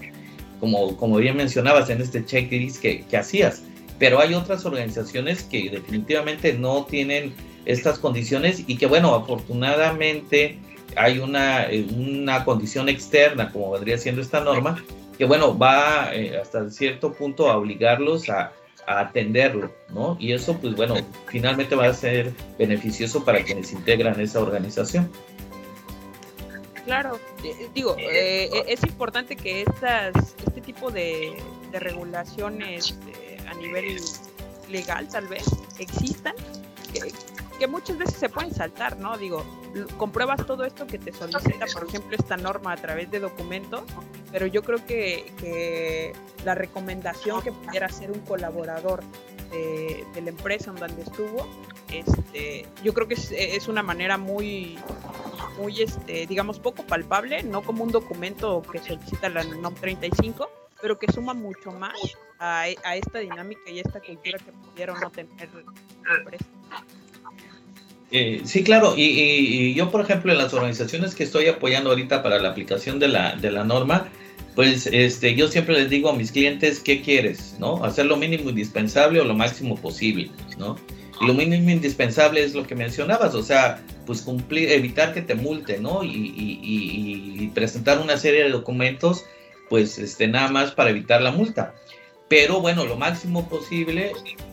como, 0.59 0.95
como 0.97 1.17
bien 1.17 1.37
mencionabas 1.37 1.89
en 1.89 2.01
este 2.01 2.23
checklist 2.25 2.81
que, 2.81 3.05
que 3.05 3.17
hacías. 3.17 3.63
Pero 3.97 4.19
hay 4.19 4.33
otras 4.33 4.65
organizaciones 4.65 5.43
que 5.43 5.69
definitivamente 5.69 6.53
no 6.53 6.85
tienen 6.85 7.33
estas 7.65 7.97
condiciones 7.97 8.63
y 8.67 8.77
que, 8.77 8.85
bueno, 8.85 9.13
afortunadamente 9.15 10.59
hay 10.95 11.19
una, 11.19 11.67
una 11.95 12.43
condición 12.45 12.89
externa, 12.89 13.51
como 13.51 13.71
vendría 13.71 13.97
siendo 13.97 14.21
esta 14.21 14.41
norma, 14.41 14.83
que, 15.17 15.25
bueno, 15.25 15.57
va 15.57 16.13
eh, 16.13 16.37
hasta 16.37 16.69
cierto 16.69 17.13
punto 17.13 17.49
a 17.49 17.57
obligarlos 17.57 18.29
a, 18.29 18.51
a 18.87 18.99
atenderlo, 18.99 19.71
¿no? 19.89 20.17
Y 20.19 20.33
eso, 20.33 20.57
pues 20.57 20.75
bueno, 20.75 20.95
finalmente 21.27 21.75
va 21.75 21.87
a 21.87 21.93
ser 21.93 22.31
beneficioso 22.57 23.23
para 23.23 23.43
quienes 23.43 23.71
integran 23.71 24.19
esa 24.19 24.41
organización. 24.41 25.09
Claro, 26.85 27.19
eh, 27.43 27.67
digo, 27.73 27.95
eh, 27.97 28.45
eh, 28.53 28.63
es 28.67 28.83
importante 28.83 29.35
que 29.35 29.63
estas, 29.63 30.15
este 30.45 30.61
tipo 30.61 30.91
de, 30.91 31.35
regulaciones 31.73 32.95
a 33.49 33.53
nivel 33.55 33.99
legal 34.69 35.09
tal 35.09 35.27
vez 35.27 35.43
existan, 35.77 36.33
que, 36.93 37.11
que 37.57 37.67
muchas 37.67 37.97
veces 37.97 38.15
se 38.15 38.29
pueden 38.29 38.53
saltar, 38.53 38.97
¿no? 38.97 39.17
Digo, 39.17 39.43
compruebas 39.97 40.45
todo 40.45 40.63
esto 40.63 40.87
que 40.87 40.99
te 40.99 41.11
solicita, 41.11 41.65
por 41.73 41.87
ejemplo, 41.87 42.15
esta 42.17 42.37
norma 42.37 42.73
a 42.73 42.77
través 42.77 43.09
de 43.11 43.19
documentos, 43.19 43.83
pero 44.31 44.47
yo 44.47 44.63
creo 44.63 44.85
que, 44.85 46.13
la 46.43 46.53
recomendación 46.53 47.41
que 47.41 47.51
pudiera 47.51 47.87
hacer 47.87 48.11
un 48.11 48.19
colaborador 48.19 49.03
de, 49.51 50.05
la 50.21 50.29
empresa 50.29 50.71
en 50.71 50.77
donde 50.77 51.01
estuvo, 51.01 51.47
este, 51.91 52.67
yo 52.83 52.93
creo 52.93 53.07
que 53.07 53.15
es, 53.15 53.67
una 53.67 53.81
manera 53.81 54.17
muy, 54.17 54.77
muy 55.57 55.81
este, 55.81 56.27
digamos, 56.27 56.59
poco 56.59 56.83
palpable, 56.83 57.43
no 57.43 57.63
como 57.63 57.83
un 57.83 57.91
documento 57.91 58.61
que 58.61 58.79
solicita 58.79 59.29
la 59.29 59.43
NOM 59.43 59.73
35, 59.73 60.49
pero 60.81 60.99
que 60.99 61.11
suma 61.11 61.33
mucho 61.33 61.71
más 61.71 61.97
a, 62.37 62.65
a 62.83 62.95
esta 62.95 63.19
dinámica 63.19 63.71
y 63.71 63.79
a 63.79 63.81
esta 63.81 63.99
cultura 63.99 64.37
que 64.37 64.51
pudieron 64.51 64.99
no 64.99 65.09
tener. 65.09 65.49
Eh, 68.11 68.41
sí, 68.45 68.63
claro, 68.63 68.93
y, 68.95 69.73
yo, 69.73 69.91
por 69.91 70.01
ejemplo, 70.01 70.31
en 70.31 70.37
las 70.37 70.53
organizaciones 70.53 71.15
que 71.15 71.23
estoy 71.23 71.47
apoyando 71.47 71.89
ahorita 71.89 72.23
para 72.23 72.39
la 72.39 72.49
aplicación 72.49 72.99
de 72.99 73.07
la, 73.07 73.35
de 73.35 73.51
la 73.51 73.63
norma, 73.63 74.07
pues 74.55 74.87
este, 74.87 75.35
yo 75.35 75.47
siempre 75.47 75.75
les 75.75 75.89
digo 75.89 76.09
a 76.09 76.15
mis 76.15 76.31
clientes, 76.31 76.79
¿qué 76.79 77.01
quieres? 77.01 77.55
¿No? 77.59 77.83
Hacer 77.83 78.05
lo 78.05 78.15
mínimo 78.15 78.49
indispensable 78.49 79.19
o 79.19 79.25
lo 79.25 79.33
máximo 79.33 79.75
posible, 79.75 80.29
¿no? 80.57 80.77
Y 81.19 81.27
lo 81.27 81.33
mínimo 81.33 81.69
indispensable 81.71 82.43
es 82.43 82.53
lo 82.53 82.65
que 82.65 82.75
mencionabas, 82.75 83.35
o 83.35 83.43
sea, 83.43 83.81
pues 84.05 84.21
cumplir, 84.21 84.71
evitar 84.71 85.13
que 85.13 85.21
te 85.21 85.35
multe, 85.35 85.79
¿no? 85.79 86.03
Y, 86.03 86.33
y 86.37 87.47
presentar 87.53 87.99
una 87.99 88.17
serie 88.17 88.43
de 88.43 88.49
documentos, 88.49 89.25
pues 89.69 89.97
este, 89.97 90.27
nada 90.27 90.49
más 90.49 90.71
para 90.71 90.89
evitar 90.89 91.21
la 91.21 91.31
multa. 91.31 91.73
Pero 92.27 92.59
bueno, 92.59 92.85
lo 92.85 92.97
máximo 92.97 93.47
posible 93.47 94.11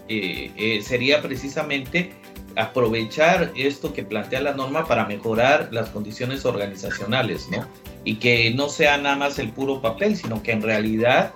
eh, 0.08 0.50
eh, 0.56 0.82
sería 0.82 1.22
precisamente 1.22 2.12
aprovechar 2.56 3.52
esto 3.54 3.92
que 3.92 4.04
plantea 4.04 4.40
la 4.40 4.54
norma 4.54 4.86
para 4.86 5.06
mejorar 5.06 5.68
las 5.72 5.90
condiciones 5.90 6.44
organizacionales, 6.44 7.48
¿no? 7.50 7.66
Y 8.04 8.16
que 8.16 8.52
no 8.52 8.68
sea 8.68 8.98
nada 8.98 9.16
más 9.16 9.38
el 9.38 9.50
puro 9.50 9.80
papel, 9.80 10.16
sino 10.16 10.42
que 10.42 10.52
en 10.52 10.62
realidad 10.62 11.32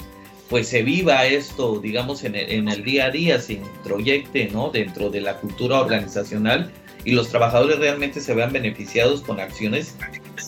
pues 0.49 0.69
se 0.69 0.83
viva 0.83 1.27
esto, 1.27 1.81
digamos, 1.81 2.23
en 2.23 2.37
el, 2.37 2.85
día 2.85 3.07
a 3.07 3.11
día, 3.11 3.41
se 3.41 3.55
introyecte, 3.55 4.49
¿no? 4.53 4.71
Dentro 4.71 5.11
de 5.11 5.21
la 5.21 5.39
cultura 5.39 5.81
organizacional 5.81 6.71
y 7.05 7.13
los 7.13 7.29
trabajadores 7.31 7.79
realmente 7.79 8.21
se 8.21 8.35
vean 8.35 8.53
beneficiados 8.53 9.23
con 9.23 9.41
acciones 9.41 9.97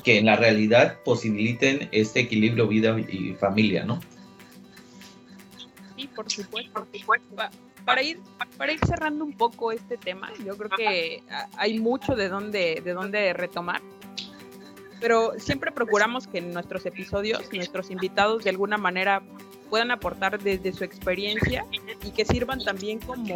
que 0.04 0.18
en 0.18 0.26
la 0.26 0.36
realidad 0.36 0.98
posibiliten 1.04 1.88
este 1.90 2.20
equilibrio 2.20 2.68
vida 2.68 2.96
y 3.00 3.34
familia, 3.34 3.84
¿no? 3.84 4.00
Sí, 5.96 6.08
por 6.14 6.30
supuesto. 6.30 6.72
Por 6.72 7.00
supuesto 7.00 7.67
para 7.88 8.02
ir, 8.02 8.20
para 8.58 8.72
ir 8.72 8.80
cerrando 8.86 9.24
un 9.24 9.32
poco 9.32 9.72
este 9.72 9.96
tema, 9.96 10.30
yo 10.44 10.58
creo 10.58 10.68
que 10.68 11.22
hay 11.56 11.78
mucho 11.78 12.14
de 12.16 12.28
dónde, 12.28 12.82
de 12.84 12.92
dónde 12.92 13.32
retomar. 13.32 13.80
Pero 15.00 15.32
siempre 15.38 15.72
procuramos 15.72 16.26
que 16.26 16.38
en 16.38 16.52
nuestros 16.52 16.84
episodios 16.84 17.50
nuestros 17.50 17.90
invitados 17.90 18.44
de 18.44 18.50
alguna 18.50 18.76
manera 18.76 19.22
puedan 19.68 19.90
aportar 19.90 20.38
desde 20.40 20.72
su 20.72 20.84
experiencia 20.84 21.64
y 22.02 22.10
que 22.10 22.24
sirvan 22.24 22.62
también 22.62 22.98
como, 23.00 23.26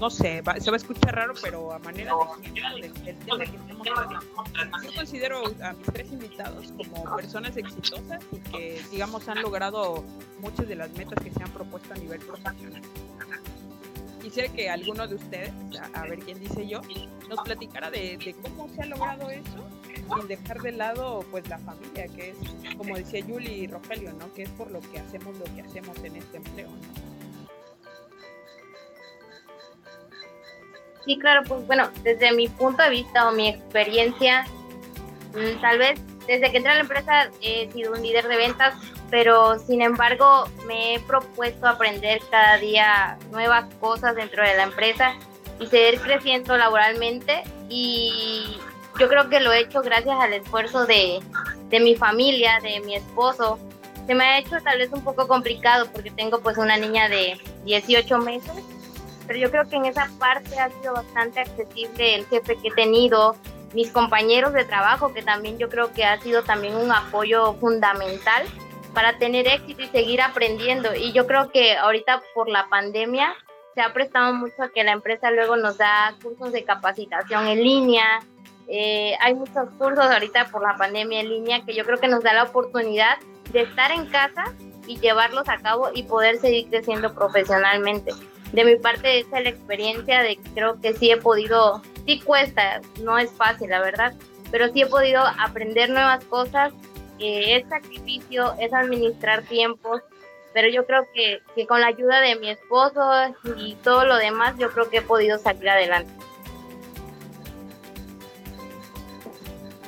no 0.00 0.10
sé, 0.10 0.42
se 0.60 0.70
va 0.70 0.76
a 0.76 0.76
escuchar 0.76 1.14
raro, 1.14 1.34
pero 1.42 1.72
a 1.72 1.78
manera 1.78 2.14
de 2.80 2.90
que. 2.90 3.16
Yo 4.84 4.94
considero 4.94 5.42
a 5.62 5.72
mis 5.72 5.86
tres 5.86 6.12
invitados 6.12 6.72
como 6.76 7.16
personas 7.16 7.56
exitosas 7.56 8.22
y 8.32 8.38
que, 8.38 8.82
digamos, 8.90 9.28
han 9.28 9.42
logrado 9.42 10.04
muchas 10.40 10.68
de 10.68 10.76
las 10.76 10.90
metas 10.92 11.22
que 11.22 11.30
se 11.30 11.42
han 11.42 11.50
propuesto 11.50 11.94
a 11.94 11.96
nivel 11.96 12.20
profesional 12.20 12.82
quisiera 14.22 14.52
que 14.52 14.70
alguno 14.70 15.06
de 15.06 15.16
ustedes, 15.16 15.52
a, 15.94 16.02
ver 16.02 16.20
quién 16.20 16.38
dice 16.38 16.66
yo, 16.66 16.80
nos 17.28 17.40
platicara 17.40 17.90
de, 17.90 18.34
cómo 18.40 18.68
se 18.68 18.82
ha 18.82 18.86
logrado 18.86 19.28
eso 19.30 19.66
sin 20.16 20.28
dejar 20.28 20.60
de 20.60 20.72
lado 20.72 21.24
pues 21.30 21.48
la 21.48 21.58
familia, 21.58 22.06
que 22.08 22.30
es, 22.30 22.74
como 22.76 22.96
decía 22.96 23.20
Yuli 23.20 23.52
y 23.52 23.66
Rogelio, 23.66 24.12
¿no? 24.12 24.32
Que 24.34 24.44
es 24.44 24.50
por 24.50 24.70
lo 24.70 24.80
que 24.80 24.98
hacemos 24.98 25.36
lo 25.38 25.44
que 25.54 25.62
hacemos 25.62 25.96
en 26.04 26.16
este 26.16 26.36
empleo, 26.38 26.68
Sí, 31.04 31.18
claro, 31.18 31.42
pues 31.48 31.66
bueno, 31.66 31.90
desde 32.04 32.32
mi 32.32 32.46
punto 32.46 32.80
de 32.80 32.90
vista 32.90 33.28
o 33.28 33.32
mi 33.32 33.48
experiencia, 33.48 34.46
mm, 35.34 35.60
tal 35.60 35.78
vez 35.78 36.00
desde 36.26 36.50
que 36.52 36.58
entré 36.58 36.72
a 36.72 36.74
la 36.76 36.80
empresa 36.82 37.30
he 37.40 37.70
sido 37.72 37.92
un 37.92 38.02
líder 38.02 38.28
de 38.28 38.36
ventas, 38.36 38.74
pero 39.10 39.58
sin 39.58 39.82
embargo 39.82 40.44
me 40.66 40.94
he 40.94 41.00
propuesto 41.00 41.66
aprender 41.66 42.20
cada 42.30 42.56
día 42.58 43.18
nuevas 43.30 43.72
cosas 43.80 44.14
dentro 44.14 44.44
de 44.44 44.56
la 44.56 44.62
empresa 44.62 45.14
y 45.58 45.66
seguir 45.66 46.00
creciendo 46.00 46.56
laboralmente 46.56 47.42
y 47.68 48.58
yo 48.98 49.08
creo 49.08 49.28
que 49.28 49.40
lo 49.40 49.52
he 49.52 49.60
hecho 49.60 49.82
gracias 49.82 50.18
al 50.20 50.32
esfuerzo 50.32 50.86
de, 50.86 51.20
de 51.68 51.80
mi 51.80 51.96
familia, 51.96 52.58
de 52.62 52.80
mi 52.80 52.96
esposo. 52.96 53.58
Se 54.06 54.14
me 54.14 54.24
ha 54.24 54.38
hecho 54.38 54.60
tal 54.62 54.78
vez 54.78 54.90
un 54.92 55.02
poco 55.02 55.28
complicado 55.28 55.86
porque 55.92 56.10
tengo 56.10 56.40
pues 56.40 56.58
una 56.58 56.76
niña 56.76 57.08
de 57.08 57.40
18 57.64 58.18
meses, 58.18 58.52
pero 59.26 59.38
yo 59.38 59.50
creo 59.50 59.68
que 59.68 59.76
en 59.76 59.86
esa 59.86 60.10
parte 60.18 60.58
ha 60.58 60.70
sido 60.70 60.94
bastante 60.94 61.40
accesible 61.40 62.16
el 62.16 62.26
jefe 62.26 62.56
que 62.56 62.68
he 62.68 62.72
tenido, 62.72 63.36
mis 63.72 63.90
compañeros 63.90 64.52
de 64.52 64.64
trabajo, 64.64 65.14
que 65.14 65.22
también 65.22 65.58
yo 65.58 65.68
creo 65.68 65.92
que 65.92 66.04
ha 66.04 66.20
sido 66.20 66.42
también 66.42 66.76
un 66.76 66.92
apoyo 66.92 67.54
fundamental 67.54 68.44
para 68.92 69.16
tener 69.18 69.46
éxito 69.48 69.82
y 69.82 69.88
seguir 69.88 70.20
aprendiendo. 70.20 70.94
Y 70.94 71.12
yo 71.12 71.26
creo 71.26 71.50
que 71.50 71.76
ahorita 71.76 72.22
por 72.34 72.48
la 72.48 72.68
pandemia 72.68 73.34
se 73.74 73.80
ha 73.80 73.92
prestado 73.92 74.34
mucho 74.34 74.62
a 74.62 74.68
que 74.68 74.84
la 74.84 74.92
empresa 74.92 75.30
luego 75.30 75.56
nos 75.56 75.78
da 75.78 76.14
cursos 76.22 76.52
de 76.52 76.64
capacitación 76.64 77.46
en 77.46 77.62
línea. 77.62 78.20
Eh, 78.74 79.14
hay 79.20 79.34
muchos 79.34 79.68
cursos 79.76 80.06
ahorita 80.06 80.46
por 80.46 80.62
la 80.62 80.78
pandemia 80.78 81.20
en 81.20 81.28
línea 81.28 81.62
que 81.62 81.74
yo 81.74 81.84
creo 81.84 81.98
que 81.98 82.08
nos 82.08 82.24
da 82.24 82.32
la 82.32 82.44
oportunidad 82.44 83.18
de 83.52 83.62
estar 83.62 83.92
en 83.92 84.06
casa 84.06 84.44
y 84.86 84.98
llevarlos 84.98 85.46
a 85.50 85.58
cabo 85.58 85.90
y 85.92 86.04
poder 86.04 86.38
seguir 86.38 86.68
creciendo 86.70 87.14
profesionalmente. 87.14 88.12
De 88.54 88.64
mi 88.64 88.76
parte, 88.76 89.18
esa 89.18 89.38
es 89.38 89.44
la 89.44 89.50
experiencia 89.50 90.22
de 90.22 90.36
que 90.36 90.50
creo 90.54 90.80
que 90.80 90.94
sí 90.94 91.10
he 91.10 91.18
podido 91.18 91.82
sí 92.06 92.20
cuesta, 92.20 92.80
no 93.02 93.18
es 93.18 93.30
fácil, 93.32 93.68
la 93.68 93.80
verdad, 93.80 94.14
pero 94.50 94.72
sí 94.72 94.80
he 94.80 94.86
podido 94.86 95.22
aprender 95.38 95.90
nuevas 95.90 96.24
cosas, 96.24 96.72
eh, 97.18 97.56
es 97.56 97.68
sacrificio, 97.68 98.54
es 98.58 98.72
administrar 98.72 99.42
tiempos, 99.42 100.00
pero 100.54 100.68
yo 100.70 100.86
creo 100.86 101.06
que, 101.12 101.40
que 101.54 101.66
con 101.66 101.82
la 101.82 101.88
ayuda 101.88 102.22
de 102.22 102.36
mi 102.36 102.48
esposo 102.48 103.02
y 103.58 103.74
todo 103.84 104.06
lo 104.06 104.16
demás, 104.16 104.54
yo 104.58 104.70
creo 104.70 104.88
que 104.88 104.98
he 104.98 105.02
podido 105.02 105.38
salir 105.38 105.68
adelante. 105.68 106.10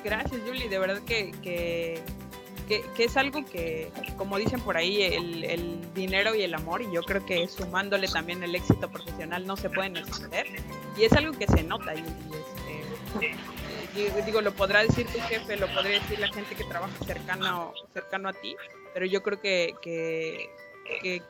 Gracias, 0.05 0.41
Julie, 0.47 0.69
de 0.69 0.79
verdad 0.79 1.01
que, 1.03 1.33
que 1.43 2.03
que, 2.67 3.05
es 3.05 3.17
algo 3.17 3.45
que, 3.45 3.91
como 4.17 4.39
dicen 4.39 4.61
por 4.61 4.77
ahí, 4.77 5.03
el, 5.03 5.45
el, 5.45 5.95
dinero 5.95 6.35
y 6.35 6.43
el 6.43 6.55
amor, 6.55 6.83
y 6.83 6.91
yo 6.93 7.03
creo 7.03 7.25
que 7.25 7.47
sumándole 7.49 8.09
también 8.09 8.43
el 8.43 8.55
éxito 8.55 8.91
profesional 8.91 9.47
no 9.47 9.57
se 9.57 9.71
pueden 9.71 9.97
esconder, 9.97 10.47
y 10.97 11.05
es 11.05 11.13
algo 11.13 11.37
que 11.37 11.47
se 11.47 11.63
nota, 11.63 11.95
y, 11.95 12.05
este, 13.95 14.23
digo, 14.23 14.41
lo 14.41 14.53
podrá 14.53 14.83
decir 14.83 15.07
tu 15.07 15.21
jefe, 15.21 15.57
lo 15.57 15.69
podría 15.69 16.01
decir 16.01 16.19
la 16.19 16.29
gente 16.29 16.55
que 16.55 16.65
trabaja 16.65 17.05
cercano, 17.05 17.73
cercano 17.93 18.29
a 18.31 18.33
ti, 18.33 18.57
pero 18.93 19.07
yo 19.07 19.23
creo 19.23 19.41
que, 19.41 19.75
que, 19.83 20.51
que 21.03 21.23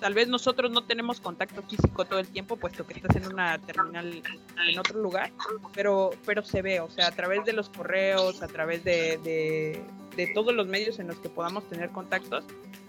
tal 0.00 0.14
vez 0.14 0.28
nosotros 0.28 0.70
no 0.70 0.84
tenemos 0.84 1.20
contacto 1.20 1.62
físico 1.62 2.04
todo 2.04 2.18
el 2.18 2.28
tiempo, 2.28 2.56
puesto 2.56 2.86
que 2.86 2.94
estás 2.94 3.16
en 3.16 3.26
una 3.26 3.58
terminal 3.58 4.22
en 4.66 4.78
otro 4.78 5.00
lugar, 5.00 5.30
pero, 5.74 6.10
pero 6.26 6.42
se 6.42 6.62
ve, 6.62 6.80
o 6.80 6.90
sea, 6.90 7.08
a 7.08 7.10
través 7.12 7.44
de 7.44 7.52
los 7.52 7.68
correos, 7.68 8.42
a 8.42 8.48
través 8.48 8.82
de, 8.82 9.18
de, 9.22 10.32
todos 10.34 10.54
los 10.54 10.66
medios 10.66 10.98
en 10.98 11.06
los 11.06 11.16
que 11.16 11.30
podamos 11.30 11.66
tener 11.70 11.88
contactos, 11.90 12.44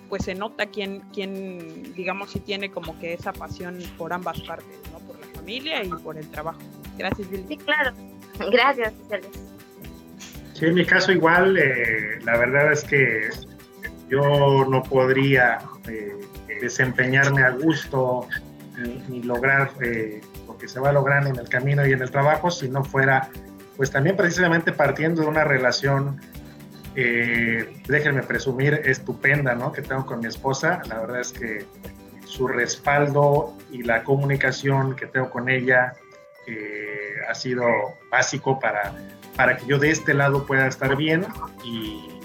pues 0.10 0.26
se 0.26 0.36
nota 0.36 0.66
quién, 0.66 1.00
quién, 1.14 1.94
digamos, 1.94 2.32
si 2.32 2.42
tiene 2.42 2.70
como 2.70 3.00
que 3.00 3.14
esa 3.14 3.32
pasión 3.32 3.80
por 3.98 4.12
ambas 4.12 4.42
partes, 4.42 4.78
¿no? 4.92 5.00
Por 5.00 5.18
la 5.18 5.28
familia 5.28 5.82
y 5.82 5.90
por 5.90 6.18
el 6.18 6.30
trabajo. 6.30 6.60
Gracias, 6.98 7.30
Billy. 7.30 7.46
Sí, 7.48 7.58
claro. 7.58 7.94
Gracias, 8.52 8.94
Sí, 10.54 10.66
en 10.66 10.76
mi 10.76 10.86
caso 10.86 11.14
igual, 11.14 11.58
eh, 11.58 12.20
la 12.24 12.38
verdad 12.38 12.74
es 12.74 12.84
que 12.84 13.30
yo 14.10 14.66
no 14.66 14.84
podría 14.84 15.60
eh, 15.88 16.18
desempeñarme 16.62 17.44
a 17.44 17.50
gusto 17.52 18.28
ni 19.10 19.24
lograr 19.24 19.72
eh, 19.82 20.22
lo 20.48 20.58
que 20.58 20.68
se 20.68 20.80
va 20.80 20.92
logrando 20.92 21.30
en 21.30 21.38
el 21.38 21.50
camino 21.50 21.86
y 21.86 21.92
en 21.92 22.02
el 22.02 22.12
trabajo 22.12 22.50
si 22.52 22.70
no 22.70 22.84
fuera, 22.84 23.30
pues 23.78 23.92
también 23.92 24.16
precisamente 24.16 24.72
partiendo 24.72 25.22
de 25.22 25.28
una 25.28 25.44
relación, 25.44 26.20
eh, 26.96 27.82
déjenme 27.88 28.24
presumir, 28.24 28.82
estupenda, 28.86 29.56
¿no? 29.56 29.72
Que 29.72 29.82
tengo 29.82 30.06
con 30.06 30.20
mi 30.20 30.28
esposa. 30.28 30.82
La 30.88 31.00
verdad 31.00 31.22
es 31.22 31.32
que 31.32 31.66
su 32.26 32.48
respaldo 32.48 33.56
y 33.72 33.84
la 33.84 34.04
comunicación 34.04 34.96
que 34.96 35.06
tengo 35.06 35.30
con 35.30 35.50
ella 35.50 35.94
eh, 36.48 37.16
ha 37.30 37.36
sido 37.36 37.66
básico 38.10 38.60
para, 38.60 38.94
para 39.36 39.58
que 39.58 39.66
yo 39.66 39.80
de 39.80 39.92
este 39.92 40.14
lado 40.14 40.46
pueda 40.46 40.68
estar 40.68 40.96
bien 40.96 41.26
y 41.64 42.21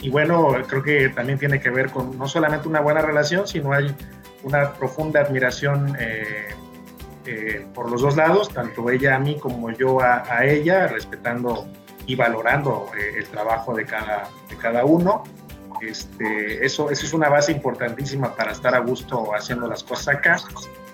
y 0.00 0.10
bueno, 0.10 0.54
creo 0.68 0.82
que 0.82 1.08
también 1.08 1.38
tiene 1.38 1.60
que 1.60 1.70
ver 1.70 1.90
con 1.90 2.18
no 2.18 2.28
solamente 2.28 2.68
una 2.68 2.80
buena 2.80 3.00
relación, 3.00 3.46
sino 3.46 3.72
hay 3.72 3.94
una 4.42 4.72
profunda 4.74 5.20
admiración 5.20 5.96
eh, 5.98 6.48
eh, 7.26 7.66
por 7.74 7.90
los 7.90 8.02
dos 8.02 8.16
lados, 8.16 8.50
tanto 8.50 8.90
ella 8.90 9.16
a 9.16 9.18
mí 9.18 9.38
como 9.38 9.70
yo 9.72 10.00
a, 10.00 10.44
ella, 10.44 10.86
respetando 10.86 11.66
y 12.06 12.14
valorando 12.14 12.90
eh, 12.96 13.18
el 13.18 13.26
trabajo 13.26 13.74
de 13.74 13.84
cada, 13.84 14.28
de 14.48 14.56
cada 14.56 14.84
uno. 14.84 15.24
Este, 15.80 16.64
eso, 16.64 16.90
eso 16.90 17.04
es 17.04 17.12
una 17.12 17.28
base 17.28 17.52
importantísima 17.52 18.34
para 18.34 18.52
estar 18.52 18.74
a 18.74 18.78
gusto 18.78 19.34
haciendo 19.34 19.66
las 19.66 19.82
cosas 19.82 20.16
acá. 20.16 20.36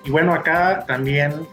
Y 0.05 0.11
bueno, 0.11 0.33
acá 0.33 0.85
también, 0.87 1.47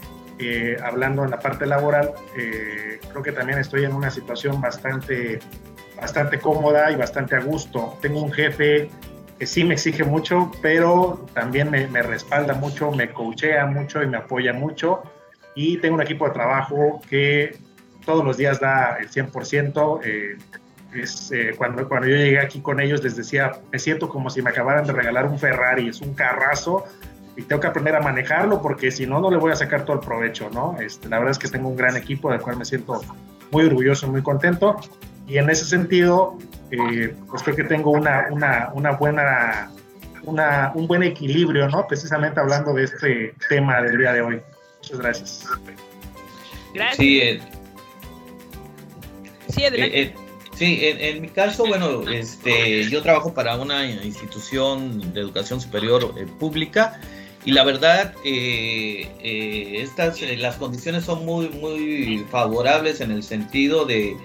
hablando 0.82 1.26
en 1.26 1.30
la 1.30 1.40
parte 1.40 1.68
laboral, 1.68 2.14
creo 2.34 3.22
que 3.22 3.32
también 3.32 3.60
estoy 3.60 3.84
en 3.84 3.94
una 3.94 4.10
situación 4.10 4.60
bastante 4.60 5.40
bastante 6.00 6.40
cómoda 6.40 6.92
y 6.92 6.96
bastante 6.96 7.36
a 7.36 7.40
gusto. 7.40 7.98
Tengo 8.02 8.22
un 8.22 8.32
jefe 8.32 8.90
que 9.38 9.46
sí 9.46 9.64
me 9.64 9.76
exige 9.76 10.04
mucho, 10.04 10.52
pero 10.62 11.26
también 11.34 11.72
me, 11.72 11.88
me 11.88 12.02
respalda 12.02 12.54
mucho, 12.54 12.92
me 12.92 13.12
coachea 13.12 13.66
mucho 13.66 14.04
y 14.04 14.08
me 14.08 14.18
apoya 14.18 14.54
mucho. 14.54 15.02
Y 15.56 15.78
tengo 15.78 15.96
un 15.96 16.02
equipo 16.02 16.28
de 16.28 16.32
trabajo 16.32 17.02
que 17.10 17.58
todos 18.06 18.24
los 18.24 18.38
días 18.38 18.60
da 18.60 18.98
el 19.00 19.10
100%. 19.10 20.02
Eh, 20.04 20.38
es, 20.94 21.32
eh, 21.32 21.54
cuando, 21.58 21.88
cuando 21.88 22.08
yo 22.08 22.16
llegué 22.16 22.40
aquí 22.40 22.62
con 22.62 22.80
ellos 22.80 23.04
les 23.04 23.16
decía, 23.16 23.52
me 23.72 23.78
siento 23.78 24.10
como 24.10 24.30
si 24.30 24.42
me 24.42 24.50
acabaran 24.50 24.86
de 24.86 24.94
regalar 24.94 25.28
un 25.28 25.38
Ferrari, 25.38 25.90
es 25.90 26.02
un 26.02 26.16
carrazo 26.16 26.86
y 27.36 27.44
tengo 27.44 27.62
que 27.62 27.68
aprender 27.68 27.96
a 27.96 28.02
manejarlo 28.02 28.62
porque 28.62 28.90
si 28.90 29.06
no, 29.06 29.20
no 29.20 29.30
le 29.30 29.38
voy 29.38 29.52
a 29.52 29.56
sacar 29.56 29.86
todo 29.86 29.98
el 29.98 30.00
provecho, 30.00 30.50
¿no? 30.52 30.78
Este, 30.80 31.08
la 31.08 31.20
verdad 31.20 31.32
es 31.32 31.38
que 31.38 31.48
tengo 31.48 31.70
un 31.70 31.76
gran 31.76 31.96
equipo 31.96 32.32
del 32.32 32.42
cual 32.42 32.58
me 32.58 32.66
siento 32.66 33.02
muy 33.52 33.66
orgulloso, 33.66 34.08
muy 34.08 34.24
contento 34.24 34.78
y 35.30 35.38
en 35.38 35.50
ese 35.50 35.66
sentido, 35.66 36.38
eh, 36.72 37.16
pues 37.30 37.44
creo 37.44 37.56
que 37.56 37.64
tengo 37.64 37.92
una, 37.92 38.28
una, 38.32 38.72
una 38.74 38.92
buena, 38.94 39.72
una, 40.24 40.72
un 40.74 40.88
buen 40.88 41.04
equilibrio, 41.04 41.70
¿no? 41.70 41.86
Precisamente 41.86 42.40
hablando 42.40 42.74
de 42.74 42.86
este 42.86 43.36
tema 43.48 43.80
del 43.84 44.00
día 44.00 44.14
de 44.14 44.22
hoy. 44.22 44.42
Muchas 44.82 45.00
gracias. 45.00 45.48
Gracias. 46.74 46.98
Sí, 46.98 47.22
eh, 47.22 47.42
sí 49.50 49.66
adelante. 49.66 50.02
Eh, 50.02 50.16
sí, 50.56 50.80
en, 50.82 51.22
mi 51.22 51.30
caso, 51.30 51.68
bueno, 51.68 52.10
este, 52.10 52.90
yo 52.90 53.04
trabajo 53.04 53.32
para 53.32 53.56
una 53.56 53.86
institución 53.86 55.14
de 55.14 55.22
educación 55.22 55.62
superior 55.62 56.12
pública 56.40 57.00
y 57.46 57.52
la 57.52 57.64
verdad 57.64 58.16
estas 58.26 60.20
las 60.22 60.56
condiciones 60.58 61.06
son 61.06 61.24
muy 61.26 61.50
muy 61.50 62.26
favorables 62.30 63.00
en 63.00 63.12
el 63.12 63.24
sentido 63.24 63.86
de 63.86 64.18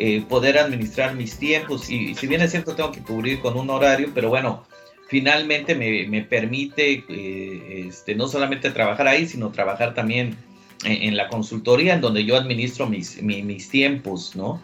eh, 0.00 0.22
poder 0.28 0.56
administrar 0.58 1.16
mis 1.16 1.38
tiempos. 1.38 1.90
Y 1.90 2.14
si 2.14 2.28
bien 2.28 2.40
es 2.40 2.52
cierto, 2.52 2.76
tengo 2.76 2.92
que 2.92 3.00
cubrir 3.00 3.40
con 3.40 3.58
un 3.58 3.68
horario, 3.68 4.12
pero 4.14 4.28
bueno, 4.28 4.64
finalmente 5.08 5.74
me, 5.74 6.06
me 6.06 6.22
permite 6.22 7.04
eh, 7.08 7.86
este, 7.88 8.14
no 8.14 8.28
solamente 8.28 8.70
trabajar 8.70 9.08
ahí, 9.08 9.26
sino 9.26 9.50
trabajar 9.50 9.94
también 9.94 10.36
en, 10.84 11.16
la 11.16 11.26
consultoría, 11.26 11.94
en 11.94 12.00
donde 12.00 12.24
yo 12.24 12.36
administro 12.36 12.86
mis, 12.86 13.20
mis, 13.20 13.68
tiempos, 13.70 14.36
¿no? 14.36 14.62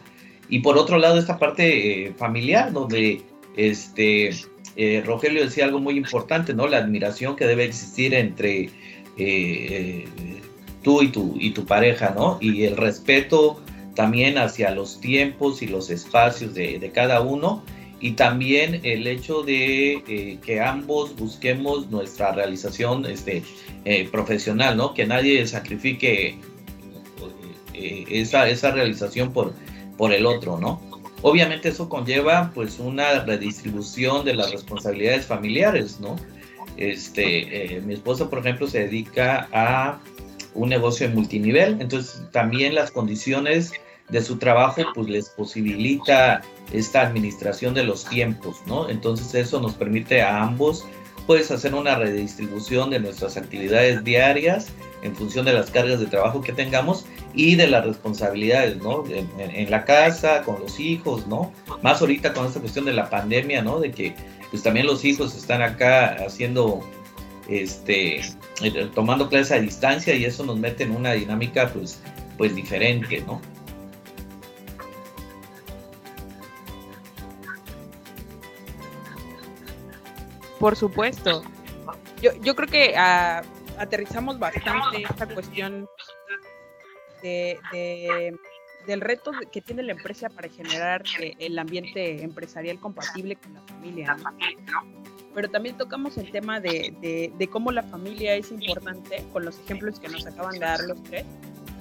Y 0.48 0.60
por 0.60 0.78
otro 0.78 0.98
lado, 0.98 1.18
esta 1.18 1.36
parte 1.36 2.06
eh, 2.06 2.14
familiar, 2.16 2.72
donde 2.72 3.22
este, 3.56 4.30
Rogelio 5.04 5.42
decía 5.42 5.64
algo 5.64 5.80
muy 5.80 5.96
importante, 5.96 6.54
¿no? 6.54 6.68
La 6.68 6.78
admiración 6.78 7.34
que 7.34 7.46
debe 7.46 7.64
existir 7.64 8.14
entre 8.14 8.70
tú 10.84 11.02
y 11.02 11.08
tu, 11.08 11.34
y 11.40 11.50
tu 11.50 11.66
pareja, 11.66 12.14
¿no? 12.16 12.38
Y 12.40 12.62
el 12.62 12.76
respeto 12.76 13.63
también 13.94 14.38
hacia 14.38 14.70
los 14.70 15.00
tiempos 15.00 15.62
y 15.62 15.66
los 15.66 15.90
espacios 15.90 16.54
de, 16.54 16.90
cada 16.92 17.20
uno 17.20 17.62
y 18.00 18.12
también 18.12 18.80
el 18.82 19.06
hecho 19.06 19.42
de 19.42 20.02
eh, 20.08 20.38
que 20.44 20.60
ambos 20.60 21.16
busquemos 21.16 21.90
nuestra 21.90 22.32
realización 22.32 23.06
este, 23.06 23.42
eh, 23.84 24.08
profesional, 24.10 24.76
¿no? 24.76 24.92
Que 24.94 25.06
nadie 25.06 25.46
sacrifique 25.46 26.36
eh, 27.72 28.04
esa, 28.10 28.48
esa 28.48 28.72
realización 28.72 29.32
por, 29.32 29.54
por 29.96 30.12
el 30.12 30.26
otro, 30.26 30.58
¿no? 30.58 30.82
Obviamente 31.22 31.70
eso 31.70 31.88
conlleva 31.88 32.50
pues 32.54 32.78
una 32.78 33.20
redistribución 33.24 34.24
de 34.26 34.34
las 34.34 34.50
responsabilidades 34.50 35.24
familiares, 35.24 35.98
¿no? 35.98 36.16
Este, 36.76 37.80
mi 37.86 37.94
esposa, 37.94 38.28
por 38.28 38.40
ejemplo, 38.40 38.66
se 38.66 38.80
dedica 38.80 39.48
a 39.52 40.00
un 40.54 40.68
negocio 40.68 41.08
de 41.08 41.14
multinivel, 41.14 41.78
entonces 41.80 42.22
también 42.32 42.74
las 42.74 42.90
condiciones 42.90 43.72
de 44.08 44.22
su 44.22 44.36
trabajo 44.36 44.82
pues 44.94 45.08
les 45.08 45.28
posibilita 45.30 46.42
esta 46.72 47.02
administración 47.02 47.74
de 47.74 47.84
los 47.84 48.04
tiempos, 48.04 48.58
¿no? 48.66 48.88
Entonces 48.88 49.34
eso 49.34 49.60
nos 49.60 49.74
permite 49.74 50.22
a 50.22 50.42
ambos 50.42 50.84
pues 51.26 51.50
hacer 51.50 51.74
una 51.74 51.94
redistribución 51.94 52.90
de 52.90 53.00
nuestras 53.00 53.36
actividades 53.36 54.04
diarias 54.04 54.68
en 55.02 55.14
función 55.14 55.46
de 55.46 55.52
las 55.52 55.70
cargas 55.70 56.00
de 56.00 56.06
trabajo 56.06 56.40
que 56.42 56.52
tengamos 56.52 57.06
y 57.34 57.56
de 57.56 57.66
las 57.66 57.84
responsabilidades, 57.84 58.76
¿no? 58.78 59.04
En, 59.08 59.70
la 59.70 59.84
casa, 59.84 60.42
con 60.42 60.60
los 60.60 60.78
hijos, 60.80 61.26
¿no? 61.26 61.52
Más 61.82 62.00
ahorita 62.00 62.32
con 62.32 62.46
esta 62.46 62.60
cuestión 62.60 62.84
de 62.84 62.92
la 62.92 63.08
pandemia, 63.08 63.62
¿no? 63.62 63.80
De 63.80 63.90
que 63.90 64.14
pues 64.50 64.62
también 64.62 64.86
los 64.86 65.04
hijos 65.04 65.34
están 65.34 65.62
acá 65.62 66.16
haciendo, 66.24 66.80
este, 67.48 68.20
eh, 68.20 68.90
tomando 68.94 69.28
clases 69.28 69.52
a 69.52 69.60
distancia 69.60 70.14
y 70.14 70.24
eso 70.24 70.44
nos 70.44 70.58
mete 70.58 70.84
en 70.84 70.92
una 70.92 71.12
dinámica 71.12 71.68
pues, 71.68 72.00
pues 72.38 72.54
diferente, 72.54 73.22
¿no? 73.26 73.40
Por 80.64 80.76
supuesto. 80.76 81.42
Yo, 82.22 82.30
yo 82.40 82.56
creo 82.56 82.66
que 82.66 82.94
ah, 82.96 83.42
aterrizamos 83.78 84.38
bastante 84.38 85.02
esta 85.02 85.26
cuestión 85.26 85.86
de, 87.20 87.58
del 88.86 89.02
reto 89.02 89.32
que 89.52 89.60
tiene 89.60 89.82
la 89.82 89.92
empresa 89.92 90.30
para 90.30 90.48
generar 90.48 91.02
eh, 91.20 91.34
el 91.38 91.58
ambiente 91.58 92.22
empresarial 92.22 92.80
compatible 92.80 93.36
con 93.36 93.52
la 93.52 93.60
familia. 93.60 94.16
Pero 95.34 95.50
también 95.50 95.76
tocamos 95.76 96.16
el 96.16 96.30
tema 96.30 96.60
de, 96.60 97.30
de, 97.36 97.48
cómo 97.48 97.70
la 97.70 97.82
familia 97.82 98.34
es 98.34 98.50
importante, 98.50 99.22
con 99.34 99.44
los 99.44 99.58
ejemplos 99.58 100.00
que 100.00 100.08
nos 100.08 100.24
acaban 100.26 100.54
de 100.54 100.60
dar 100.60 100.80
los 100.84 101.02
tres, 101.02 101.26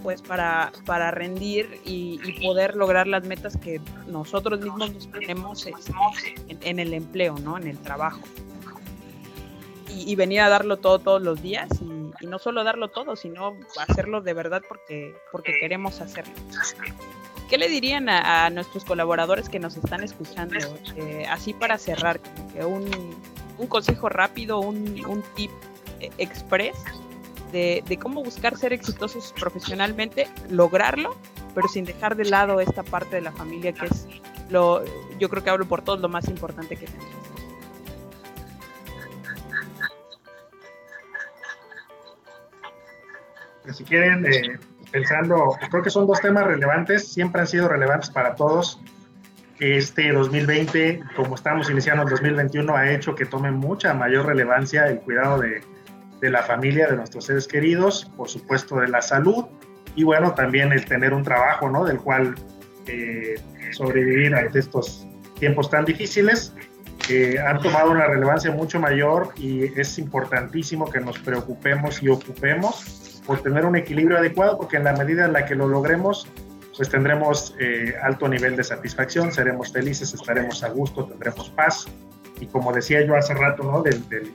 pues 0.02 0.22
para, 0.22 0.74
para 0.86 1.10
rendir 1.10 1.80
y, 1.86 2.20
poder 2.46 2.76
lograr 2.76 3.08
las 3.08 3.24
metas 3.26 3.56
que 3.56 3.80
nosotros 4.08 4.60
mismos 4.60 4.94
nos 4.94 5.08
ponemos 5.08 5.68
este, 5.68 5.94
en, 6.50 6.58
en 6.64 6.80
el 6.80 6.94
empleo, 6.94 7.38
¿no? 7.38 7.58
En 7.58 7.68
el 7.68 7.78
trabajo 7.78 8.20
y, 9.94 10.16
venir 10.16 10.42
a 10.42 10.50
darlo 10.50 10.78
todo 10.78 11.00
todos 11.00 11.22
los 11.22 11.42
días 11.42 11.70
y, 11.82 12.26
no 12.26 12.40
solo 12.40 12.64
darlo 12.64 12.90
todo, 12.90 13.16
sino 13.16 13.58
hacerlo 13.78 14.22
de 14.22 14.34
verdad 14.34 14.62
porque, 14.68 15.14
porque 15.32 15.54
queremos 15.60 16.00
hacerlo. 16.00 16.34
¿Qué 17.50 17.58
le 17.58 17.68
dirían 17.68 18.08
a, 18.08 18.50
nuestros 18.50 18.86
colaboradores 18.86 19.50
que 19.50 19.60
nos 19.60 19.76
están 19.76 20.04
escuchando? 20.04 20.56
Eh, 20.96 21.26
así 21.30 21.54
para 21.54 21.78
cerrar, 21.78 22.20
un, 22.66 22.90
un 23.58 23.68
consejo 23.68 24.10
rápido, 24.10 24.60
un, 24.60 25.04
un 25.06 25.24
tip 25.36 25.52
eh, 26.00 26.12
express 26.18 26.78
de, 27.52 27.84
de, 27.86 27.98
cómo 27.98 28.24
buscar 28.24 28.58
ser 28.58 28.74
exitosos 28.74 29.34
profesionalmente, 29.38 30.28
lograrlo, 30.50 31.16
pero 31.54 31.68
sin 31.68 31.86
dejar 31.86 32.16
de 32.16 32.26
lado 32.26 32.60
esta 32.60 32.84
parte 32.84 33.18
de 33.18 33.22
la 33.22 33.32
familia 33.32 33.74
que 33.74 33.86
es 33.86 34.08
lo, 34.50 34.84
yo 35.20 35.30
creo 35.30 35.44
que 35.44 35.50
hablo 35.50 35.66
por 35.66 35.82
todos, 35.82 36.00
lo 36.00 36.10
más 36.10 36.28
importante 36.28 36.76
que 36.76 36.86
tenemos. 36.86 37.23
Si 43.72 43.84
quieren, 43.84 44.26
eh, 44.26 44.60
pensando, 44.92 45.58
creo 45.70 45.84
que 45.84 45.90
son 45.90 46.08
dos 46.08 46.20
temas 46.20 46.46
relevantes, 46.46 47.08
siempre 47.08 47.42
han 47.42 47.48
sido 47.48 47.68
relevantes 47.68 48.10
para 48.10 48.36
todos. 48.36 48.82
Este 49.60 50.12
2020, 50.12 51.02
como 51.16 51.36
estamos 51.36 51.70
iniciando 51.70 52.04
el 52.04 52.10
2021, 52.10 52.76
ha 52.76 52.92
hecho 52.92 53.16
que 53.16 53.26
tome 53.26 53.52
mucha 53.52 53.94
mayor 53.94 54.26
relevancia 54.26 54.88
el 54.88 55.00
cuidado 55.00 55.40
de, 55.40 55.62
de 56.20 56.30
la 56.30 56.42
familia, 56.42 56.88
de 56.88 56.98
nuestros 56.98 57.26
seres 57.26 57.48
queridos, 57.48 58.12
por 58.18 58.30
supuesto 58.30 58.78
de 58.78 58.88
la 58.88 59.02
salud 59.02 59.46
y 59.96 60.04
bueno, 60.04 60.34
también 60.34 60.72
el 60.72 60.86
tener 60.86 61.14
un 61.14 61.24
trabajo, 61.24 61.70
¿no? 61.70 61.86
Del 61.86 62.00
cual 62.00 62.36
eh, 62.88 63.36
sobrevivir 63.72 64.34
ante 64.36 64.60
estos 64.60 65.06
tiempos 65.40 65.70
tan 65.70 65.86
difíciles. 65.86 66.54
que 67.06 67.38
han 67.38 67.60
tomado 67.60 67.92
una 67.92 68.08
relevancia 68.08 68.50
mucho 68.52 68.80
mayor 68.80 69.34
y 69.36 69.66
es 69.78 70.00
importantísimo 70.00 70.90
que 70.90 71.02
nos 71.02 71.20
preocupemos 71.20 72.02
y 72.02 72.08
ocupemos 72.08 73.13
por 73.26 73.42
tener 73.42 73.66
un 73.66 73.76
equilibrio 73.76 74.18
adecuado, 74.18 74.58
porque 74.58 74.78
en 74.78 74.84
la 74.84 74.94
medida 74.94 75.26
en 75.26 75.34
la 75.34 75.46
que 75.46 75.56
lo 75.56 75.68
logremos, 75.68 76.28
pues 76.76 76.90
tendremos 76.90 77.56
eh, 77.60 77.96
alto 78.02 78.28
nivel 78.28 78.56
de 78.56 78.64
satisfacción, 78.64 79.32
seremos 79.32 79.72
felices, 79.72 80.14
estaremos 80.14 80.64
a 80.64 80.70
gusto, 80.70 81.06
tendremos 81.06 81.50
paz. 81.52 81.86
Y 82.40 82.48
como 82.48 82.74
decía 82.74 83.06
yo 83.06 83.16
hace 83.16 83.34
rato, 83.34 83.64
¿no? 83.64 83.82
Del, 83.82 84.08
del, 84.10 84.34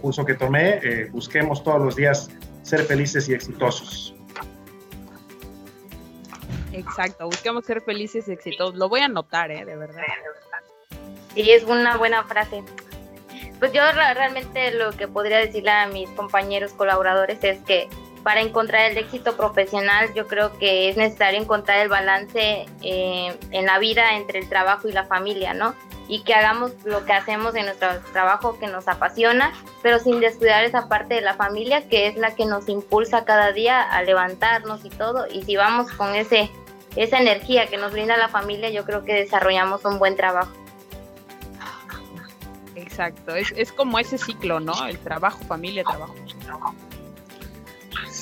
curso 0.00 0.22
que 0.26 0.34
tomé, 0.34 0.80
eh, 0.82 1.08
busquemos 1.10 1.64
todos 1.64 1.80
los 1.80 1.96
días 1.96 2.28
ser 2.62 2.84
felices 2.84 3.26
y 3.30 3.32
exitosos. 3.32 4.14
Exacto, 6.72 7.24
busquemos 7.24 7.64
ser 7.64 7.80
felices 7.80 8.28
y 8.28 8.32
exitosos. 8.32 8.76
Lo 8.76 8.90
voy 8.90 9.00
a 9.00 9.06
anotar, 9.06 9.50
¿eh? 9.50 9.64
De 9.64 9.76
verdad. 9.76 10.02
Sí, 11.34 11.50
es 11.50 11.64
una 11.64 11.96
buena 11.96 12.22
frase. 12.24 12.62
Pues 13.58 13.72
yo 13.72 13.80
realmente 13.92 14.72
lo 14.72 14.92
que 14.92 15.08
podría 15.08 15.38
decirle 15.38 15.70
a 15.70 15.86
mis 15.88 16.08
compañeros 16.10 16.72
colaboradores 16.74 17.42
es 17.42 17.58
que 17.60 17.88
para 18.28 18.42
encontrar 18.42 18.90
el 18.90 18.98
éxito 18.98 19.38
profesional 19.38 20.12
yo 20.12 20.26
creo 20.26 20.52
que 20.58 20.90
es 20.90 20.98
necesario 20.98 21.40
encontrar 21.40 21.78
el 21.78 21.88
balance 21.88 22.66
eh, 22.82 23.38
en 23.52 23.64
la 23.64 23.78
vida 23.78 24.16
entre 24.16 24.40
el 24.40 24.50
trabajo 24.50 24.86
y 24.86 24.92
la 24.92 25.06
familia, 25.06 25.54
¿no? 25.54 25.74
Y 26.08 26.24
que 26.24 26.34
hagamos 26.34 26.72
lo 26.84 27.06
que 27.06 27.14
hacemos 27.14 27.54
en 27.54 27.64
nuestro 27.64 27.88
trabajo 28.12 28.58
que 28.58 28.66
nos 28.66 28.86
apasiona, 28.86 29.54
pero 29.82 29.98
sin 29.98 30.20
descuidar 30.20 30.62
esa 30.64 30.90
parte 30.90 31.14
de 31.14 31.22
la 31.22 31.36
familia 31.36 31.88
que 31.88 32.06
es 32.06 32.16
la 32.16 32.34
que 32.34 32.44
nos 32.44 32.68
impulsa 32.68 33.24
cada 33.24 33.52
día 33.52 33.80
a 33.80 34.02
levantarnos 34.02 34.84
y 34.84 34.90
todo. 34.90 35.26
Y 35.26 35.44
si 35.44 35.56
vamos 35.56 35.90
con 35.92 36.14
ese, 36.14 36.50
esa 36.96 37.20
energía 37.20 37.68
que 37.68 37.78
nos 37.78 37.92
brinda 37.92 38.18
la 38.18 38.28
familia, 38.28 38.68
yo 38.68 38.84
creo 38.84 39.04
que 39.04 39.14
desarrollamos 39.14 39.86
un 39.86 39.98
buen 39.98 40.16
trabajo. 40.16 40.52
Exacto, 42.74 43.34
es, 43.34 43.54
es 43.56 43.72
como 43.72 43.98
ese 43.98 44.18
ciclo, 44.18 44.60
¿no? 44.60 44.86
El 44.86 44.98
trabajo, 44.98 45.42
familia, 45.44 45.82
trabajo. 45.82 46.14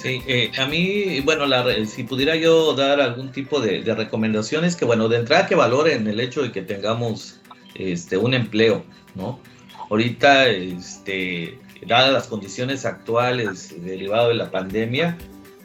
Sí, 0.03 0.23
eh, 0.27 0.53
a 0.59 0.67
mí, 0.67 1.21
bueno, 1.21 1.47
si 1.87 2.03
pudiera 2.03 2.37
yo 2.37 2.75
dar 2.75 3.01
algún 3.01 3.33
tipo 3.33 3.61
de, 3.61 3.83
recomendaciones, 3.95 4.77
que 4.77 4.85
bueno, 4.85 5.09
de 5.09 5.17
entrada 5.17 5.47
que 5.47 5.55
valoren 5.55 6.07
el 6.07 6.21
hecho 6.21 6.43
de 6.43 6.53
que 6.53 6.61
tengamos 6.61 7.41
este, 7.75 8.19
un 8.19 8.35
empleo, 8.35 8.85
¿no? 9.15 9.41
Ahorita, 9.89 10.49
este, 10.49 11.59
dadas 11.87 12.13
las 12.13 12.27
condiciones 12.27 12.85
actuales 12.85 13.75
derivado 13.83 14.29
de 14.29 14.35
la 14.35 14.51
pandemia, 14.51 15.17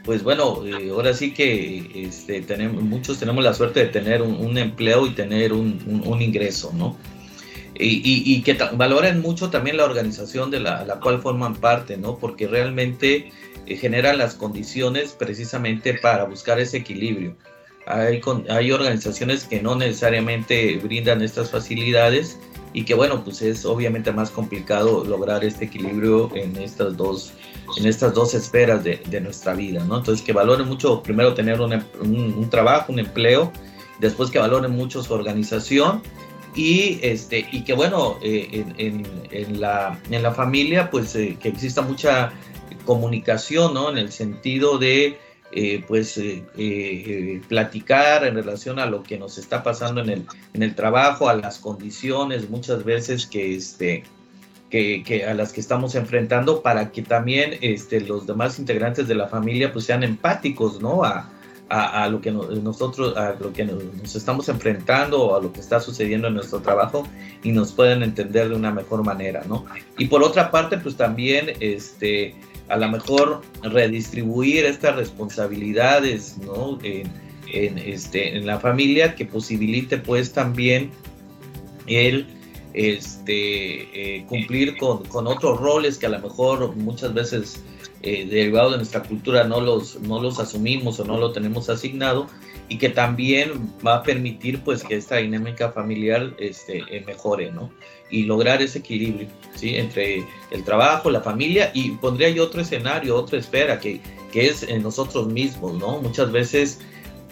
pues 0.06 0.24
bueno, 0.24 0.66
eh, 0.66 0.92
ahora 0.92 1.14
sí 1.14 1.34
que 1.34 1.92
este, 1.94 2.42
tenemos, 2.42 2.82
muchos 2.84 3.20
tenemos 3.20 3.44
la 3.44 3.54
suerte 3.54 3.82
de 3.82 3.88
tener 3.88 4.22
un, 4.22 4.58
empleo 4.58 5.08
y 5.08 5.10
tener 5.10 5.52
un, 5.52 6.22
ingreso, 6.22 6.72
¿no? 6.74 6.96
Y, 7.78 8.42
que 8.44 8.54
valoren 8.74 9.22
mucho 9.22 9.50
también 9.50 9.76
la 9.76 9.86
organización 9.86 10.52
de 10.52 10.62
la, 10.62 10.86
la 10.86 11.00
cual 11.02 11.20
forman 11.20 11.56
parte, 11.56 11.98
¿no? 11.98 12.18
Porque 12.18 12.48
realmente 12.48 13.32
generan 13.68 14.18
las 14.18 14.36
condiciones 14.36 15.12
precisamente 15.12 15.94
para 15.96 16.26
buscar 16.26 16.60
ese 16.60 16.78
equilibrio. 16.78 17.36
Hay, 17.88 18.22
hay 18.50 18.72
organizaciones 18.72 19.46
que 19.46 19.62
no 19.62 19.76
necesariamente 19.76 20.78
brindan 20.78 21.22
estas 21.22 21.50
facilidades 21.50 22.38
y 22.74 22.86
que 22.86 22.94
bueno, 22.94 23.24
pues 23.24 23.42
es 23.42 23.66
obviamente 23.66 24.12
más 24.12 24.32
complicado 24.32 25.04
lograr 25.04 25.44
este 25.44 25.66
equilibrio 25.66 26.30
en 26.36 26.56
estas 26.58 26.96
dos, 26.96 27.34
en 27.78 27.86
estas 27.86 28.14
dos 28.14 28.34
esferas 28.34 28.84
de, 28.84 29.02
de 29.10 29.22
nuestra 29.22 29.54
vida, 29.54 29.84
¿no? 29.84 29.98
Entonces 29.98 30.24
que 30.24 30.32
valoren 30.32 30.68
mucho 30.68 31.04
primero 31.04 31.34
tener 31.34 31.60
un, 31.60 31.74
un, 32.02 32.50
trabajo, 32.50 32.94
un 32.94 33.00
empleo, 33.00 33.52
después 34.00 34.30
que 34.30 34.40
valoren 34.40 34.72
mucho 34.72 35.04
su 35.04 35.14
organización 35.14 36.02
y, 36.56 37.00
este, 37.02 37.46
y 37.52 37.64
que 37.64 37.74
bueno, 37.74 38.18
eh, 38.22 38.66
en, 38.78 39.06
en, 39.32 39.60
la, 39.60 40.00
en 40.10 40.24
la 40.24 40.32
familia 40.32 40.90
pues 40.90 41.16
eh, 41.16 41.38
que 41.42 41.50
exista 41.50 41.82
mucha 41.82 42.32
comunicación, 42.86 43.74
¿no? 43.74 43.90
En 43.90 43.98
el 43.98 44.12
sentido 44.12 44.78
de, 44.78 45.18
eh, 45.52 45.84
pues, 45.88 46.18
eh, 46.18 46.44
eh, 46.58 47.42
platicar 47.48 48.26
en 48.26 48.36
relación 48.36 48.80
a 48.80 48.86
lo 48.86 49.04
que 49.04 49.18
nos 49.18 49.38
está 49.38 49.64
pasando 49.64 50.02
en 50.02 50.10
el, 50.10 50.26
en 50.54 50.64
el 50.64 50.76
trabajo, 50.76 51.30
a 51.30 51.36
las 51.36 51.60
condiciones 51.60 52.50
muchas 52.50 52.84
veces 52.84 53.26
que, 53.28 53.56
este, 53.56 54.04
que, 54.70 55.04
que, 55.04 55.26
a 55.26 55.34
las 55.34 55.52
que 55.52 55.62
estamos 55.62 55.96
enfrentando 55.96 56.62
para 56.62 56.92
que 56.92 57.02
también 57.02 57.58
este, 57.62 58.02
los 58.02 58.26
demás 58.26 58.60
integrantes 58.60 59.08
de 59.08 59.16
la 59.16 59.28
familia 59.28 59.74
pues 59.74 59.86
sean 59.86 60.04
empáticos, 60.04 60.82
¿no? 60.82 61.04
A, 61.04 61.30
a, 61.72 62.08
lo 62.10 62.20
que 62.20 62.32
nosotros, 62.32 63.16
a 63.16 63.36
lo 63.40 63.54
que 63.54 63.64
nos, 63.64 64.16
estamos 64.16 64.50
enfrentando 64.50 65.22
o 65.24 65.36
a 65.36 65.42
lo 65.42 65.54
que 65.54 65.62
está 65.62 65.80
sucediendo 65.80 66.28
en 66.28 66.34
nuestro 66.34 66.60
trabajo 66.60 67.08
y 67.44 67.52
nos 67.52 67.72
pueden 67.72 68.04
entender 68.04 68.50
de 68.50 68.56
una 68.56 68.72
mejor 68.72 69.04
manera, 69.06 69.44
¿no? 69.48 69.66
Y 69.98 70.08
por 70.08 70.22
otra 70.22 70.52
parte, 70.52 70.78
pues 70.78 70.98
también, 70.98 71.54
este, 71.62 72.36
a 72.72 72.78
lo 72.78 72.90
mejor 72.90 73.42
redistribuir 73.64 74.66
estas 74.66 74.96
responsabilidades 74.96 76.38
¿no? 76.38 76.80
en, 76.84 77.78
este, 77.78 78.38
en 78.38 78.46
la 78.46 78.60
familia 78.60 79.14
que 79.16 79.26
posibilite 79.26 79.98
pues 79.98 80.32
también 80.32 80.90
el 81.88 82.28
este, 82.74 84.16
eh, 84.18 84.26
cumplir 84.28 84.78
con, 84.78 85.04
con, 85.06 85.28
otros 85.28 85.60
roles 85.60 85.98
que 85.98 86.06
a 86.06 86.10
lo 86.10 86.20
mejor 86.20 86.74
muchas 86.78 87.14
veces 87.14 87.62
eh, 88.04 88.26
derivado 88.26 88.72
de 88.72 88.78
nuestra 88.78 89.04
cultura 89.04 89.44
no 89.44 89.62
los, 89.62 90.00
no 90.02 90.22
los 90.22 90.40
asumimos 90.40 91.00
o 91.00 91.06
no 91.06 91.18
lo 91.18 91.32
tenemos 91.32 91.70
asignado 91.70 92.28
y 92.68 92.78
que 92.78 92.90
también 92.90 93.72
va 93.86 93.98
a 93.98 94.04
permitir 94.04 94.62
pues 94.64 94.84
que 94.84 94.96
esta 94.96 95.18
dinámica 95.18 95.72
familiar 95.72 96.34
este, 96.40 96.84
eh, 96.90 97.04
mejore, 97.06 97.52
¿no? 97.52 97.70
Y 98.10 98.24
lograr 98.24 98.62
ese 98.62 98.80
equilibrio, 98.80 99.28
¿sí? 99.56 99.76
Entre 99.76 100.26
el 100.52 100.64
trabajo, 100.64 101.10
la 101.10 101.22
familia 101.22 101.72
y 101.74 101.92
pondría 101.92 102.30
yo 102.30 102.46
otro 102.46 102.62
escenario, 102.62 103.18
otra 103.18 103.40
esfera 103.40 103.80
que, 103.80 104.00
que 104.32 104.48
es 104.48 104.64
en 104.64 104.84
nosotros 104.84 105.28
mismos, 105.28 105.74
¿no? 105.74 106.00
Muchas 106.00 106.32
veces 106.32 106.80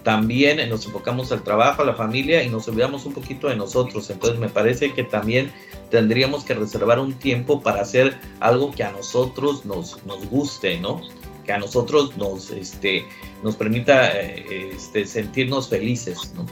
también 0.04 0.70
nos 0.70 0.86
enfocamos 0.86 1.32
al 1.32 1.43
trabajo, 1.43 1.82
a 1.82 1.86
la 1.86 1.93
familia 1.93 2.43
y 2.43 2.50
nos 2.50 2.68
olvidamos 2.68 3.06
un 3.06 3.14
poquito 3.14 3.47
de 3.47 3.56
nosotros. 3.56 4.10
Entonces 4.10 4.39
me 4.39 4.50
parece 4.50 4.93
que 4.93 5.04
también 5.04 5.52
tendríamos 5.89 6.43
que 6.43 6.54
reservar 6.54 7.00
un 7.00 7.14
tiempo 7.14 7.62
para 7.62 7.82
hacer 7.82 8.18
algo 8.39 8.72
que 8.72 8.84
a 8.84 8.91
nosotros 8.91 9.66
nos, 9.66 10.04
nos 10.06 10.26
guste, 10.30 10.80
¿no? 10.80 11.02
Que 11.45 11.54
a 11.54 11.58
nosotros 11.58 12.16
nos, 12.18 12.52
este, 12.52 13.06
nos 13.43 13.56
permita 13.56 14.12
eh, 14.20 14.72
este, 14.74 15.06
sentirnos 15.06 15.70
felices, 15.70 16.34
¿no? 16.36 16.45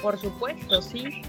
Por 0.00 0.18
supuesto, 0.18 0.80
sí. 0.82 1.22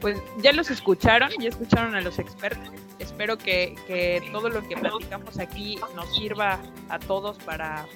Pues 0.00 0.18
ya 0.38 0.52
los 0.52 0.70
escucharon, 0.70 1.30
ya 1.40 1.48
escucharon 1.48 1.94
a 1.94 2.00
los 2.00 2.18
expertos. 2.18 2.68
Espero 2.98 3.36
que, 3.36 3.76
que 3.86 4.22
todo 4.32 4.48
lo 4.48 4.66
que 4.66 4.76
platicamos 4.76 5.38
aquí 5.38 5.76
nos 5.94 6.14
sirva 6.16 6.60
a 6.88 6.98
todos 6.98 7.36
para 7.38 7.86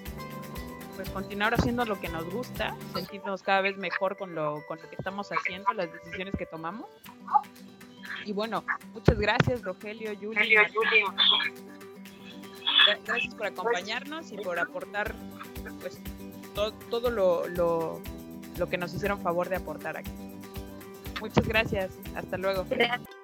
pues 0.97 1.11
continuar 1.11 1.55
haciendo 1.55 1.85
lo 1.85 2.01
que 2.01 2.09
nos 2.09 2.25
gusta, 2.31 2.77
sentirnos 2.95 3.43
cada 3.43 3.61
vez 3.61 3.77
mejor 3.77 4.17
con 4.17 4.35
lo, 4.35 4.65
con 4.67 4.79
lo 4.81 4.89
que 4.89 4.97
estamos 4.97 5.31
haciendo, 5.31 5.73
las 5.73 5.93
decisiones 5.93 6.35
que 6.37 6.47
tomamos. 6.47 6.87
Y 8.25 8.33
bueno, 8.33 8.65
muchas 8.93 9.19
gracias 9.19 9.63
Rogelio, 9.63 10.13
Julio. 10.17 10.63
Gracias 13.05 13.35
por 13.35 13.47
acompañarnos 13.47 14.33
y 14.33 14.37
por 14.39 14.59
aportar 14.59 15.15
pues 15.81 16.01
todo, 16.55 16.73
todo 16.91 17.11
lo, 17.11 17.49
lo, 17.49 18.01
lo 18.59 18.69
que 18.69 18.79
nos 18.79 18.95
hicieron 18.95 19.21
favor 19.21 19.49
de 19.49 19.57
aportar 19.57 19.97
aquí. 19.97 20.13
Muchas 21.21 21.47
gracias. 21.47 21.99
Hasta 22.17 22.37
luego. 22.37 22.65
Gracias. 22.69 23.22